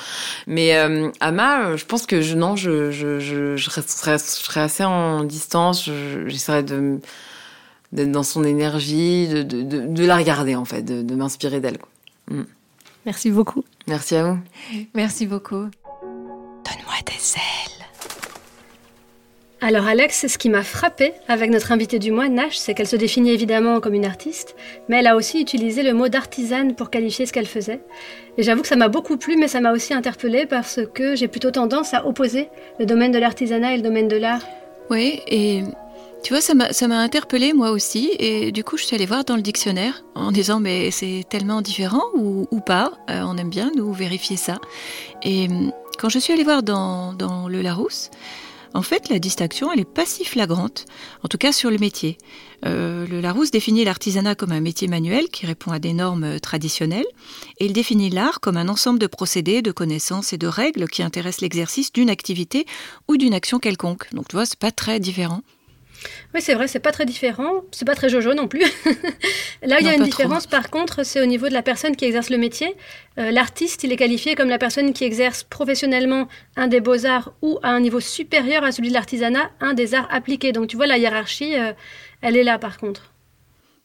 Mais 0.47 0.75
euh, 0.77 1.11
Ama, 1.19 1.65
euh, 1.65 1.77
je 1.77 1.85
pense 1.85 2.07
que 2.07 2.21
je, 2.21 2.33
non, 2.35 2.55
je, 2.55 2.89
je, 2.89 3.19
je, 3.19 3.55
je 3.55 3.69
serais, 3.69 3.83
je 4.17 4.17
serais 4.17 4.61
assez 4.61 4.83
en 4.85 5.23
distance. 5.23 5.85
Je- 5.85 6.27
J'essaierais 6.27 6.63
de 6.63 6.99
d'être 7.91 8.11
dans 8.11 8.23
son 8.23 8.43
énergie, 8.43 9.27
de, 9.27 9.43
de, 9.43 9.61
de, 9.61 9.79
de 9.87 10.05
la 10.05 10.17
regarder 10.17 10.55
en 10.55 10.65
fait, 10.65 10.81
de, 10.83 11.01
de 11.01 11.15
m'inspirer 11.15 11.59
d'elle. 11.59 11.77
quoi. 11.77 11.89
Merci 13.05 13.29
beaucoup. 13.29 13.63
Merci 13.87 14.15
à 14.15 14.23
vous. 14.31 14.39
merci 14.95 15.25
beaucoup. 15.27 15.65
Donne-moi 16.65 16.95
des 17.05 17.13
ailes. 17.35 17.85
Alors 19.61 19.87
Alex, 19.87 20.27
ce 20.27 20.37
qui 20.37 20.49
m'a 20.49 20.63
frappé 20.63 21.13
avec 21.27 21.49
notre 21.49 21.71
invitée 21.71 21.97
du 21.97 22.11
mois, 22.11 22.27
Nash, 22.29 22.57
c'est 22.57 22.73
qu'elle 22.73 22.87
se 22.87 22.95
définit 22.95 23.31
évidemment 23.31 23.79
comme 23.79 23.93
une 23.95 24.05
artiste, 24.05 24.55
mais 24.89 24.99
elle 24.99 25.07
a 25.07 25.15
aussi 25.15 25.41
utilisé 25.41 25.81
le 25.81 25.93
mot 25.93 26.07
d'artisane 26.07 26.75
pour 26.75 26.89
qualifier 26.91 27.25
ce 27.25 27.33
qu'elle 27.33 27.47
faisait. 27.47 27.79
Et 28.37 28.43
j'avoue 28.43 28.61
que 28.61 28.67
ça 28.67 28.75
m'a 28.75 28.89
beaucoup 28.89 29.17
plu, 29.17 29.37
mais 29.37 29.47
ça 29.47 29.61
m'a 29.61 29.71
aussi 29.71 29.93
interpellée 29.93 30.45
parce 30.45 30.81
que 30.93 31.15
j'ai 31.15 31.27
plutôt 31.27 31.51
tendance 31.51 31.93
à 31.93 32.05
opposer 32.05 32.49
le 32.79 32.85
domaine 32.85 33.11
de 33.11 33.17
l'artisanat 33.17 33.73
et 33.73 33.77
le 33.77 33.81
domaine 33.83 34.07
de 34.07 34.17
l'art. 34.17 34.41
Oui, 34.91 35.21
et 35.27 35.63
tu 36.25 36.33
vois, 36.33 36.41
ça 36.41 36.55
m'a 36.87 36.97
interpellée 36.97 37.53
moi 37.53 37.69
aussi, 37.69 38.09
et 38.17 38.51
du 38.51 38.63
coup, 38.63 38.77
je 38.77 38.83
suis 38.83 38.95
allée 38.95 39.05
voir 39.05 39.25
dans 39.25 39.35
le 39.35 39.43
dictionnaire 39.43 40.03
en 40.15 40.31
disant, 40.31 40.59
mais 40.59 40.89
c'est 40.89 41.23
tellement 41.29 41.61
différent 41.61 42.01
ou, 42.15 42.47
pas 42.65 42.93
Euh, 43.11 43.21
On 43.27 43.37
aime 43.37 43.51
bien, 43.51 43.71
nous, 43.75 43.93
vérifier 43.93 44.35
ça. 44.35 44.57
Et 45.21 45.47
hum, 45.47 45.71
quand 45.99 46.09
je 46.09 46.17
suis 46.17 46.33
allée 46.33 46.43
voir 46.43 46.63
dans, 46.63 47.47
le 47.47 47.61
Larousse, 47.61 48.09
en 48.73 48.81
fait, 48.81 49.09
la 49.09 49.19
distinction, 49.19 49.71
elle 49.71 49.81
est 49.81 49.85
pas 49.85 50.07
si 50.07 50.25
flagrante, 50.25 50.85
en 51.23 51.27
tout 51.27 51.37
cas 51.37 51.51
sur 51.51 51.69
le 51.69 51.77
métier. 51.77 52.17
Euh, 52.65 53.05
le 53.05 53.21
Larousse 53.21 53.51
définit 53.51 53.85
l'artisanat 53.85 54.33
comme 54.33 54.51
un 54.51 54.61
métier 54.61 54.87
manuel 54.87 55.29
qui 55.29 55.45
répond 55.45 55.73
à 55.73 55.77
des 55.77 55.93
normes 55.93 56.39
traditionnelles, 56.39 57.05
et 57.59 57.67
il 57.67 57.73
définit 57.73 58.09
l'art 58.09 58.39
comme 58.39 58.57
un 58.57 58.67
ensemble 58.67 58.97
de 58.97 59.05
procédés, 59.05 59.61
de 59.61 59.71
connaissances 59.71 60.33
et 60.33 60.39
de 60.39 60.47
règles 60.47 60.87
qui 60.87 61.03
intéressent 61.03 61.41
l'exercice 61.41 61.93
d'une 61.93 62.09
activité 62.09 62.65
ou 63.07 63.15
d'une 63.15 63.35
action 63.35 63.59
quelconque. 63.59 64.11
Donc 64.11 64.27
tu 64.27 64.35
vois, 64.35 64.47
c'est 64.47 64.57
pas 64.57 64.71
très 64.71 64.99
différent. 64.99 65.43
Oui, 66.33 66.41
c'est 66.41 66.53
vrai, 66.53 66.67
c'est 66.67 66.79
pas 66.79 66.91
très 66.91 67.05
différent, 67.05 67.61
c'est 67.71 67.85
pas 67.85 67.95
très 67.95 68.09
jojo 68.09 68.33
non 68.33 68.47
plus. 68.47 68.59
Là 69.63 69.77
où 69.77 69.79
il 69.79 69.85
y 69.85 69.89
a 69.89 69.95
une 69.95 70.03
différence, 70.03 70.47
par 70.47 70.69
contre, 70.69 71.03
c'est 71.05 71.21
au 71.21 71.25
niveau 71.25 71.47
de 71.47 71.53
la 71.53 71.61
personne 71.61 71.95
qui 71.95 72.05
exerce 72.05 72.29
le 72.29 72.37
métier. 72.37 72.75
Euh, 73.17 73.31
L'artiste, 73.31 73.83
il 73.83 73.91
est 73.91 73.97
qualifié 73.97 74.35
comme 74.35 74.49
la 74.49 74.57
personne 74.57 74.93
qui 74.93 75.03
exerce 75.03 75.43
professionnellement 75.43 76.27
un 76.55 76.67
des 76.67 76.81
beaux-arts 76.81 77.33
ou 77.41 77.59
à 77.63 77.69
un 77.69 77.79
niveau 77.79 77.99
supérieur 77.99 78.63
à 78.63 78.71
celui 78.71 78.89
de 78.89 78.93
l'artisanat, 78.93 79.49
un 79.61 79.73
des 79.73 79.95
arts 79.95 80.07
appliqués. 80.11 80.51
Donc 80.51 80.67
tu 80.67 80.75
vois, 80.75 80.87
la 80.87 80.97
hiérarchie, 80.97 81.55
euh, 81.55 81.73
elle 82.21 82.35
est 82.35 82.43
là 82.43 82.59
par 82.59 82.77
contre. 82.77 83.14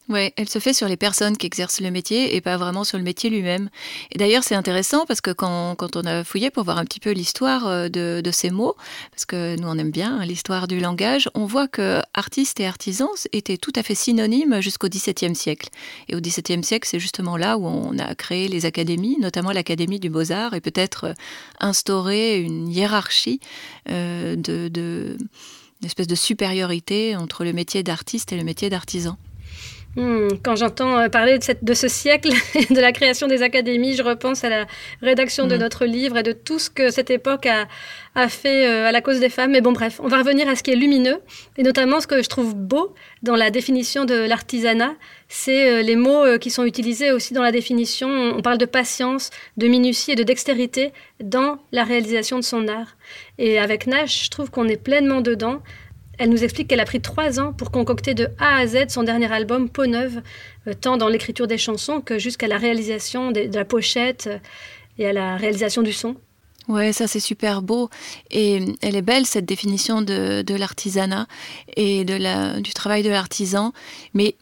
Ouais, 0.09 0.33
elle 0.35 0.49
se 0.49 0.59
fait 0.59 0.73
sur 0.73 0.87
les 0.87 0.97
personnes 0.97 1.37
qui 1.37 1.45
exercent 1.45 1.79
le 1.79 1.91
métier 1.91 2.35
et 2.35 2.41
pas 2.41 2.57
vraiment 2.57 2.83
sur 2.83 2.97
le 2.97 3.03
métier 3.03 3.29
lui-même. 3.29 3.69
Et 4.11 4.17
d'ailleurs, 4.17 4.43
c'est 4.43 4.55
intéressant 4.55 5.05
parce 5.05 5.21
que 5.21 5.31
quand, 5.31 5.75
quand 5.75 5.95
on 5.95 6.01
a 6.01 6.23
fouillé 6.23 6.49
pour 6.49 6.63
voir 6.63 6.79
un 6.79 6.85
petit 6.85 6.99
peu 6.99 7.11
l'histoire 7.11 7.67
euh, 7.67 7.87
de, 7.87 8.19
de 8.21 8.31
ces 8.31 8.49
mots, 8.49 8.75
parce 9.11 9.25
que 9.25 9.55
nous 9.57 9.67
on 9.67 9.77
aime 9.77 9.91
bien 9.91 10.25
l'histoire 10.25 10.67
du 10.67 10.79
langage, 10.79 11.29
on 11.33 11.45
voit 11.45 11.67
que 11.67 12.01
artiste 12.13 12.59
et 12.59 12.65
artisan 12.65 13.09
étaient 13.31 13.57
tout 13.57 13.71
à 13.75 13.83
fait 13.83 13.95
synonymes 13.95 14.59
jusqu'au 14.59 14.89
XVIIe 14.89 15.35
siècle. 15.35 15.69
Et 16.09 16.15
au 16.15 16.19
XVIIe 16.19 16.63
siècle, 16.63 16.89
c'est 16.89 16.99
justement 16.99 17.37
là 17.37 17.57
où 17.57 17.65
on 17.65 17.97
a 17.97 18.13
créé 18.15 18.47
les 18.47 18.65
académies, 18.65 19.17
notamment 19.19 19.51
l'Académie 19.51 19.99
du 19.99 20.09
Beaux-Arts, 20.09 20.55
et 20.55 20.61
peut-être 20.61 21.05
euh, 21.05 21.13
instauré 21.59 22.41
une 22.41 22.67
hiérarchie 22.67 23.39
euh, 23.89 24.35
de, 24.35 24.67
de 24.67 25.15
une 25.81 25.85
espèce 25.85 26.07
de 26.07 26.15
supériorité 26.15 27.15
entre 27.15 27.43
le 27.43 27.53
métier 27.53 27.81
d'artiste 27.81 28.33
et 28.33 28.37
le 28.37 28.43
métier 28.43 28.69
d'artisan. 28.69 29.17
Hmm, 29.97 30.29
quand 30.41 30.55
j'entends 30.55 30.97
euh, 30.99 31.09
parler 31.09 31.37
de, 31.37 31.43
cette- 31.43 31.65
de 31.65 31.73
ce 31.73 31.89
siècle 31.89 32.29
et 32.55 32.65
de 32.73 32.79
la 32.79 32.93
création 32.93 33.27
des 33.27 33.41
académies, 33.43 33.93
je 33.93 34.03
repense 34.03 34.45
à 34.45 34.49
la 34.49 34.65
rédaction 35.01 35.47
de 35.47 35.55
Mm. 35.57 35.59
notre 35.59 35.85
livre 35.85 36.17
et 36.17 36.23
de 36.23 36.31
tout 36.31 36.59
ce 36.59 36.69
que 36.69 36.91
cette 36.91 37.09
époque 37.09 37.45
a, 37.45 37.67
a 38.15 38.29
fait 38.29 38.65
euh, 38.67 38.87
à 38.87 38.93
la 38.93 39.01
cause 39.01 39.19
des 39.19 39.27
femmes. 39.27 39.51
Mais 39.51 39.59
bon, 39.59 39.73
bref, 39.73 39.99
on 40.01 40.07
va 40.07 40.19
revenir 40.19 40.47
à 40.47 40.55
ce 40.55 40.63
qui 40.63 40.71
est 40.71 40.77
lumineux 40.77 41.19
et 41.57 41.63
notamment 41.63 41.99
ce 41.99 42.07
que 42.07 42.23
je 42.23 42.29
trouve 42.29 42.55
beau 42.55 42.95
dans 43.21 43.35
la 43.35 43.49
définition 43.51 44.05
de 44.05 44.15
l'artisanat, 44.15 44.93
c'est 45.27 45.69
euh, 45.69 45.81
les 45.81 45.97
mots 45.97 46.37
qui 46.39 46.51
sont 46.51 46.63
utilisés 46.63 47.11
aussi 47.11 47.33
dans 47.33 47.43
la 47.43 47.51
définition. 47.51 48.07
On 48.09 48.41
parle 48.41 48.59
de 48.59 48.65
patience, 48.65 49.29
de 49.57 49.67
minutie 49.67 50.11
et 50.13 50.15
de 50.15 50.23
dextérité 50.23 50.93
dans 51.21 51.59
la 51.73 51.83
réalisation 51.83 52.37
de 52.37 52.43
son 52.45 52.69
art. 52.69 52.95
Et 53.39 53.59
avec 53.59 53.87
Nash, 53.87 54.23
je 54.25 54.29
trouve 54.29 54.51
qu'on 54.51 54.69
est 54.69 54.81
pleinement 54.81 55.19
dedans. 55.19 55.61
Elle 56.21 56.29
nous 56.29 56.43
explique 56.43 56.67
qu'elle 56.67 56.79
a 56.79 56.85
pris 56.85 57.01
trois 57.01 57.39
ans 57.39 57.51
pour 57.51 57.71
concocter 57.71 58.13
de 58.13 58.29
A 58.37 58.57
à 58.57 58.67
Z 58.67 58.89
son 58.89 59.01
dernier 59.01 59.31
album, 59.33 59.69
Peau 59.69 59.87
Neuve, 59.87 60.21
euh, 60.67 60.73
tant 60.79 60.95
dans 60.95 61.07
l'écriture 61.07 61.47
des 61.47 61.57
chansons 61.57 61.99
que 61.99 62.19
jusqu'à 62.19 62.47
la 62.47 62.59
réalisation 62.59 63.31
de, 63.31 63.49
la 63.51 63.65
pochette 63.65 64.27
euh, 64.27 64.37
et 64.99 65.07
à 65.07 65.13
la 65.13 65.35
réalisation 65.35 65.81
du 65.81 65.93
son. 65.93 66.15
Ouais, 66.67 66.93
ça 66.93 67.07
c'est 67.07 67.19
super 67.19 67.63
beau. 67.63 67.89
Et 68.29 68.59
elle 68.83 68.95
est 68.95 69.01
belle 69.01 69.25
cette 69.25 69.45
définition 69.45 70.03
de, 70.03 70.55
l'artisanat 70.55 71.25
et 71.75 72.05
de 72.05 72.59
du 72.59 72.71
travail 72.71 73.01
de 73.01 73.09
l'artisan. 73.09 73.73
Mais 74.13 74.35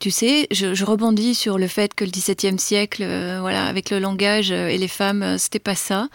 tu 0.00 0.10
sais, 0.10 0.46
je, 0.50 0.82
rebondis 0.82 1.34
sur 1.34 1.58
le 1.58 1.68
fait 1.68 1.92
que 1.92 2.04
le 2.04 2.10
XVIIe 2.10 2.58
siècle, 2.58 3.02
euh, 3.02 3.38
voilà, 3.40 3.66
avec 3.66 3.90
le 3.90 3.98
langage 3.98 4.50
euh, 4.50 4.68
et 4.68 4.78
les 4.78 4.88
femmes, 4.88 5.22
euh, 5.22 5.36
c'était 5.36 5.58
pas 5.58 5.74
ça, 5.74 6.08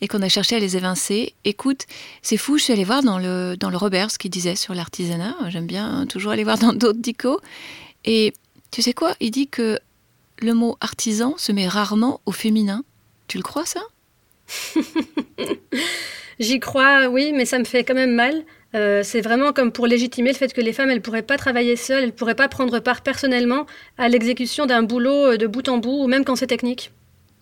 et 0.00 0.08
qu'on 0.08 0.22
a 0.22 0.28
cherché 0.30 0.56
à 0.56 0.58
les 0.58 0.78
évincer. 0.78 1.34
Écoute, 1.44 1.84
c'est 2.22 2.38
fou, 2.38 2.56
je 2.56 2.64
suis 2.64 2.72
allée 2.72 2.84
voir 2.84 3.02
dans 3.02 3.18
le, 3.18 3.54
dans 3.58 3.68
le 3.68 3.76
Robert 3.76 4.10
ce 4.10 4.16
qu'il 4.16 4.30
disait 4.30 4.56
sur 4.56 4.74
l'artisanat. 4.74 5.36
J'aime 5.48 5.66
bien 5.66 5.86
hein, 5.86 6.06
toujours 6.06 6.32
aller 6.32 6.44
voir 6.44 6.56
dans 6.66 6.72
d'autres 6.72 6.98
dicos. 6.98 7.38
Et 8.06 8.32
tu 8.70 8.80
sais 8.80 8.94
quoi? 8.94 9.14
Il 9.20 9.32
dit 9.32 9.48
que 9.48 9.78
le 10.38 10.54
mot 10.54 10.78
artisan 10.80 11.34
se 11.36 11.52
met 11.52 11.68
rarement 11.68 12.22
au 12.24 12.32
féminin. 12.32 12.84
Tu 13.28 13.36
le 13.36 13.42
crois 13.42 13.66
ça? 13.66 13.82
J'y 16.40 16.58
crois, 16.58 17.08
oui, 17.08 17.32
mais 17.34 17.44
ça 17.44 17.58
me 17.58 17.64
fait 17.64 17.84
quand 17.84 17.94
même 17.94 18.14
mal. 18.14 18.44
Euh, 18.74 19.02
c'est 19.04 19.20
vraiment 19.20 19.52
comme 19.52 19.72
pour 19.72 19.86
légitimer 19.86 20.30
le 20.30 20.36
fait 20.36 20.52
que 20.52 20.60
les 20.60 20.72
femmes, 20.72 20.90
elles 20.90 21.00
pourraient 21.00 21.22
pas 21.22 21.38
travailler 21.38 21.76
seules, 21.76 22.04
elles 22.04 22.12
pourraient 22.12 22.34
pas 22.34 22.48
prendre 22.48 22.78
part 22.80 23.00
personnellement 23.02 23.66
à 23.96 24.08
l'exécution 24.08 24.66
d'un 24.66 24.82
boulot 24.82 25.32
euh, 25.32 25.36
de 25.36 25.46
bout 25.46 25.68
en 25.68 25.78
bout, 25.78 26.02
ou 26.02 26.06
même 26.08 26.24
quand 26.24 26.36
c'est 26.36 26.48
technique. 26.48 26.90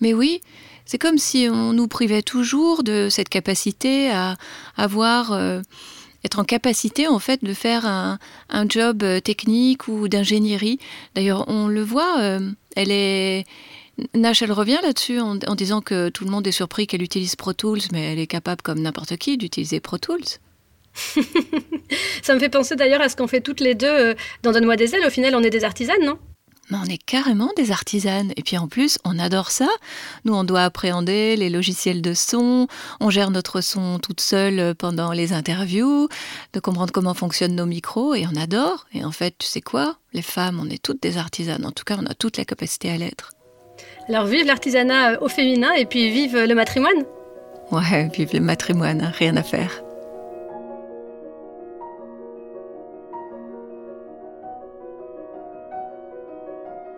Mais 0.01 0.12
oui, 0.12 0.43
c'est 0.85 0.99
comme 0.99 1.18
si 1.18 1.49
on 1.51 1.72
nous 1.72 1.89
privait 1.89 2.22
toujours 2.22 2.85
de 2.85 3.09
cette 3.11 3.29
capacité 3.29 4.11
à 4.11 4.37
avoir, 4.77 5.33
euh, 5.33 5.61
être 6.25 6.39
en 6.39 6.45
capacité 6.45 7.07
en 7.07 7.18
fait 7.18 7.45
de 7.45 7.53
faire 7.53 7.85
un, 7.87 8.18
job 8.68 9.05
technique 9.22 9.89
ou 9.89 10.09
d'ingénierie. 10.09 10.79
D'ailleurs, 11.14 11.45
on 11.49 11.68
le 11.68 11.83
voit, 11.83 12.41
elle 12.77 12.91
est 12.91 13.45
Nash, 14.14 14.43
elle 14.43 14.53
revient 14.53 14.79
là-dessus 14.83 15.20
en, 15.20 15.37
disant 15.55 15.81
que 15.81 16.09
tout 16.09 16.25
le 16.25 16.31
monde 16.31 16.47
est 16.47 16.53
surpris 16.53 16.87
qu'elle 16.87 17.03
utilise 17.03 17.37
Pro 17.37 17.53
Tools, 17.53 17.81
mais 17.93 18.12
elle 18.12 18.18
est 18.18 18.27
capable, 18.27 18.62
comme 18.62 18.81
n'importe 18.81 19.16
qui, 19.16 19.37
d'utiliser 19.37 19.81
Pro 19.81 19.99
Tools. 19.99 20.25
Ça 22.22 22.34
me 22.34 22.38
fait 22.38 22.49
penser 22.49 22.76
d'ailleurs 22.76 23.01
à 23.01 23.09
ce 23.09 23.16
qu'on 23.16 23.26
fait 23.26 23.40
toutes 23.40 23.61
les 23.61 23.74
deux 23.74 23.86
euh, 23.86 24.14
dans 24.42 24.53
Donne-moi 24.53 24.76
des 24.76 24.95
ailes. 24.95 25.07
Au 25.07 25.11
final, 25.11 25.34
on 25.34 25.42
est 25.42 25.51
des 25.51 25.64
artisanes, 25.64 26.05
non? 26.05 26.18
Mais 26.70 26.78
on 26.82 26.88
est 26.88 27.03
carrément 27.03 27.51
des 27.57 27.72
artisanes. 27.72 28.32
Et 28.36 28.42
puis 28.42 28.57
en 28.57 28.68
plus, 28.68 28.99
on 29.05 29.18
adore 29.18 29.51
ça. 29.51 29.68
Nous, 30.24 30.34
on 30.34 30.45
doit 30.45 30.62
appréhender 30.62 31.36
les 31.36 31.51
logiciels 31.51 32.01
de 32.01 32.14
son. 32.14 32.68
On 33.01 33.11
gère 33.11 33.30
notre 33.30 33.61
son 33.61 33.99
toute 33.99 34.22
seule 34.22 34.74
pendant 34.74 35.12
les 35.12 35.34
interviews, 35.34 36.09
de 36.55 36.61
comprendre 36.61 36.92
comment 36.92 37.12
fonctionnent 37.12 37.55
nos 37.55 37.66
micros. 37.66 38.14
Et 38.14 38.26
on 38.26 38.40
adore. 38.40 38.86
Et 38.95 39.05
en 39.05 39.11
fait, 39.11 39.34
tu 39.38 39.47
sais 39.47 39.61
quoi? 39.61 39.97
Les 40.14 40.22
femmes, 40.22 40.59
on 40.59 40.70
est 40.70 40.82
toutes 40.82 41.03
des 41.03 41.18
artisanes. 41.18 41.66
En 41.66 41.72
tout 41.72 41.84
cas, 41.84 41.97
on 42.01 42.07
a 42.07 42.14
toute 42.14 42.38
la 42.38 42.47
capacité 42.47 42.90
à 42.90 42.97
l'être. 42.97 43.32
Alors 44.09 44.26
vive 44.26 44.47
l'artisanat 44.47 45.12
euh, 45.12 45.16
au 45.20 45.28
féminin 45.28 45.72
et 45.72 45.84
puis 45.84 46.11
vive 46.11 46.36
le 46.36 46.55
matrimoine. 46.55 47.05
Ouais, 47.70 48.09
vive 48.14 48.30
le 48.32 48.40
matrimoine, 48.40 49.12
rien 49.18 49.36
à 49.36 49.42
faire. 49.42 49.84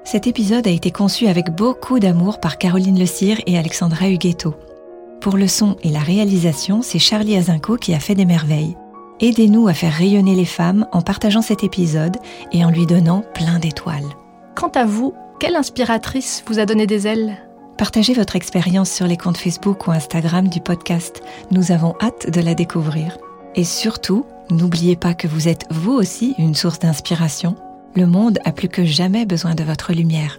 Cet 0.07 0.29
épisode 0.29 0.69
a 0.69 0.71
été 0.71 0.93
conçu 0.93 1.27
avec 1.27 1.51
beaucoup 1.51 1.99
d'amour 1.99 2.39
par 2.39 2.59
Caroline 2.59 2.97
Le 2.97 3.07
Cire 3.07 3.41
et 3.47 3.59
Alexandra 3.59 4.09
Huguetto. 4.09 4.55
Pour 5.21 5.37
le 5.37 5.49
son 5.49 5.77
et 5.83 5.89
la 5.89 5.99
réalisation, 5.99 6.81
c'est 6.81 7.01
Charlie 7.01 7.37
Azinco 7.37 7.77
qui 7.77 7.93
a 7.93 7.99
fait 7.99 8.15
des 8.15 8.25
merveilles. 8.25 8.77
Aidez-nous 9.19 9.67
à 9.67 9.75
faire 9.75 9.93
rayonner 9.93 10.37
les 10.37 10.45
femmes 10.45 10.87
en 10.93 11.03
partageant 11.03 11.43
cet 11.43 11.65
épisode 11.65 12.19
et 12.53 12.65
en 12.65 12.71
lui 12.71 12.87
donnant 12.87 13.25
plein 13.35 13.59
d'étoiles. 13.59 14.07
Quant 14.55 14.71
à 14.77 14.85
vous, 14.85 15.13
quelle 15.41 15.57
inspiratrice 15.57 16.45
vous 16.47 16.61
a 16.61 16.67
donné 16.67 16.87
des 16.87 17.09
ailes? 17.09 17.37
Partagez 17.77 18.15
votre 18.15 18.37
expérience 18.37 18.93
sur 18.93 19.09
les 19.09 19.17
comptes 19.17 19.39
Facebook 19.39 19.89
ou 19.89 19.91
Instagram 19.91 20.47
du 20.47 20.61
podcast. 20.61 21.21
Nous 21.51 21.73
avons 21.73 21.97
hâte 22.01 22.31
de 22.31 22.41
la 22.41 22.55
découvrir. 22.55 23.19
Et 23.57 23.65
surtout, 23.65 24.25
n'oubliez 24.53 24.95
pas 24.95 25.15
que 25.15 25.27
vous 25.27 25.49
êtes 25.49 25.67
vous 25.73 25.95
aussi 25.95 26.37
une 26.39 26.55
source 26.55 26.79
d'inspiration. 26.79 27.57
Le 27.97 28.07
monde 28.07 28.39
a 28.45 28.53
plus 28.53 28.69
que 28.69 28.85
jamais 28.85 29.25
besoin 29.25 29.55
de 29.55 29.65
votre 29.65 29.95
lumière. 29.95 30.39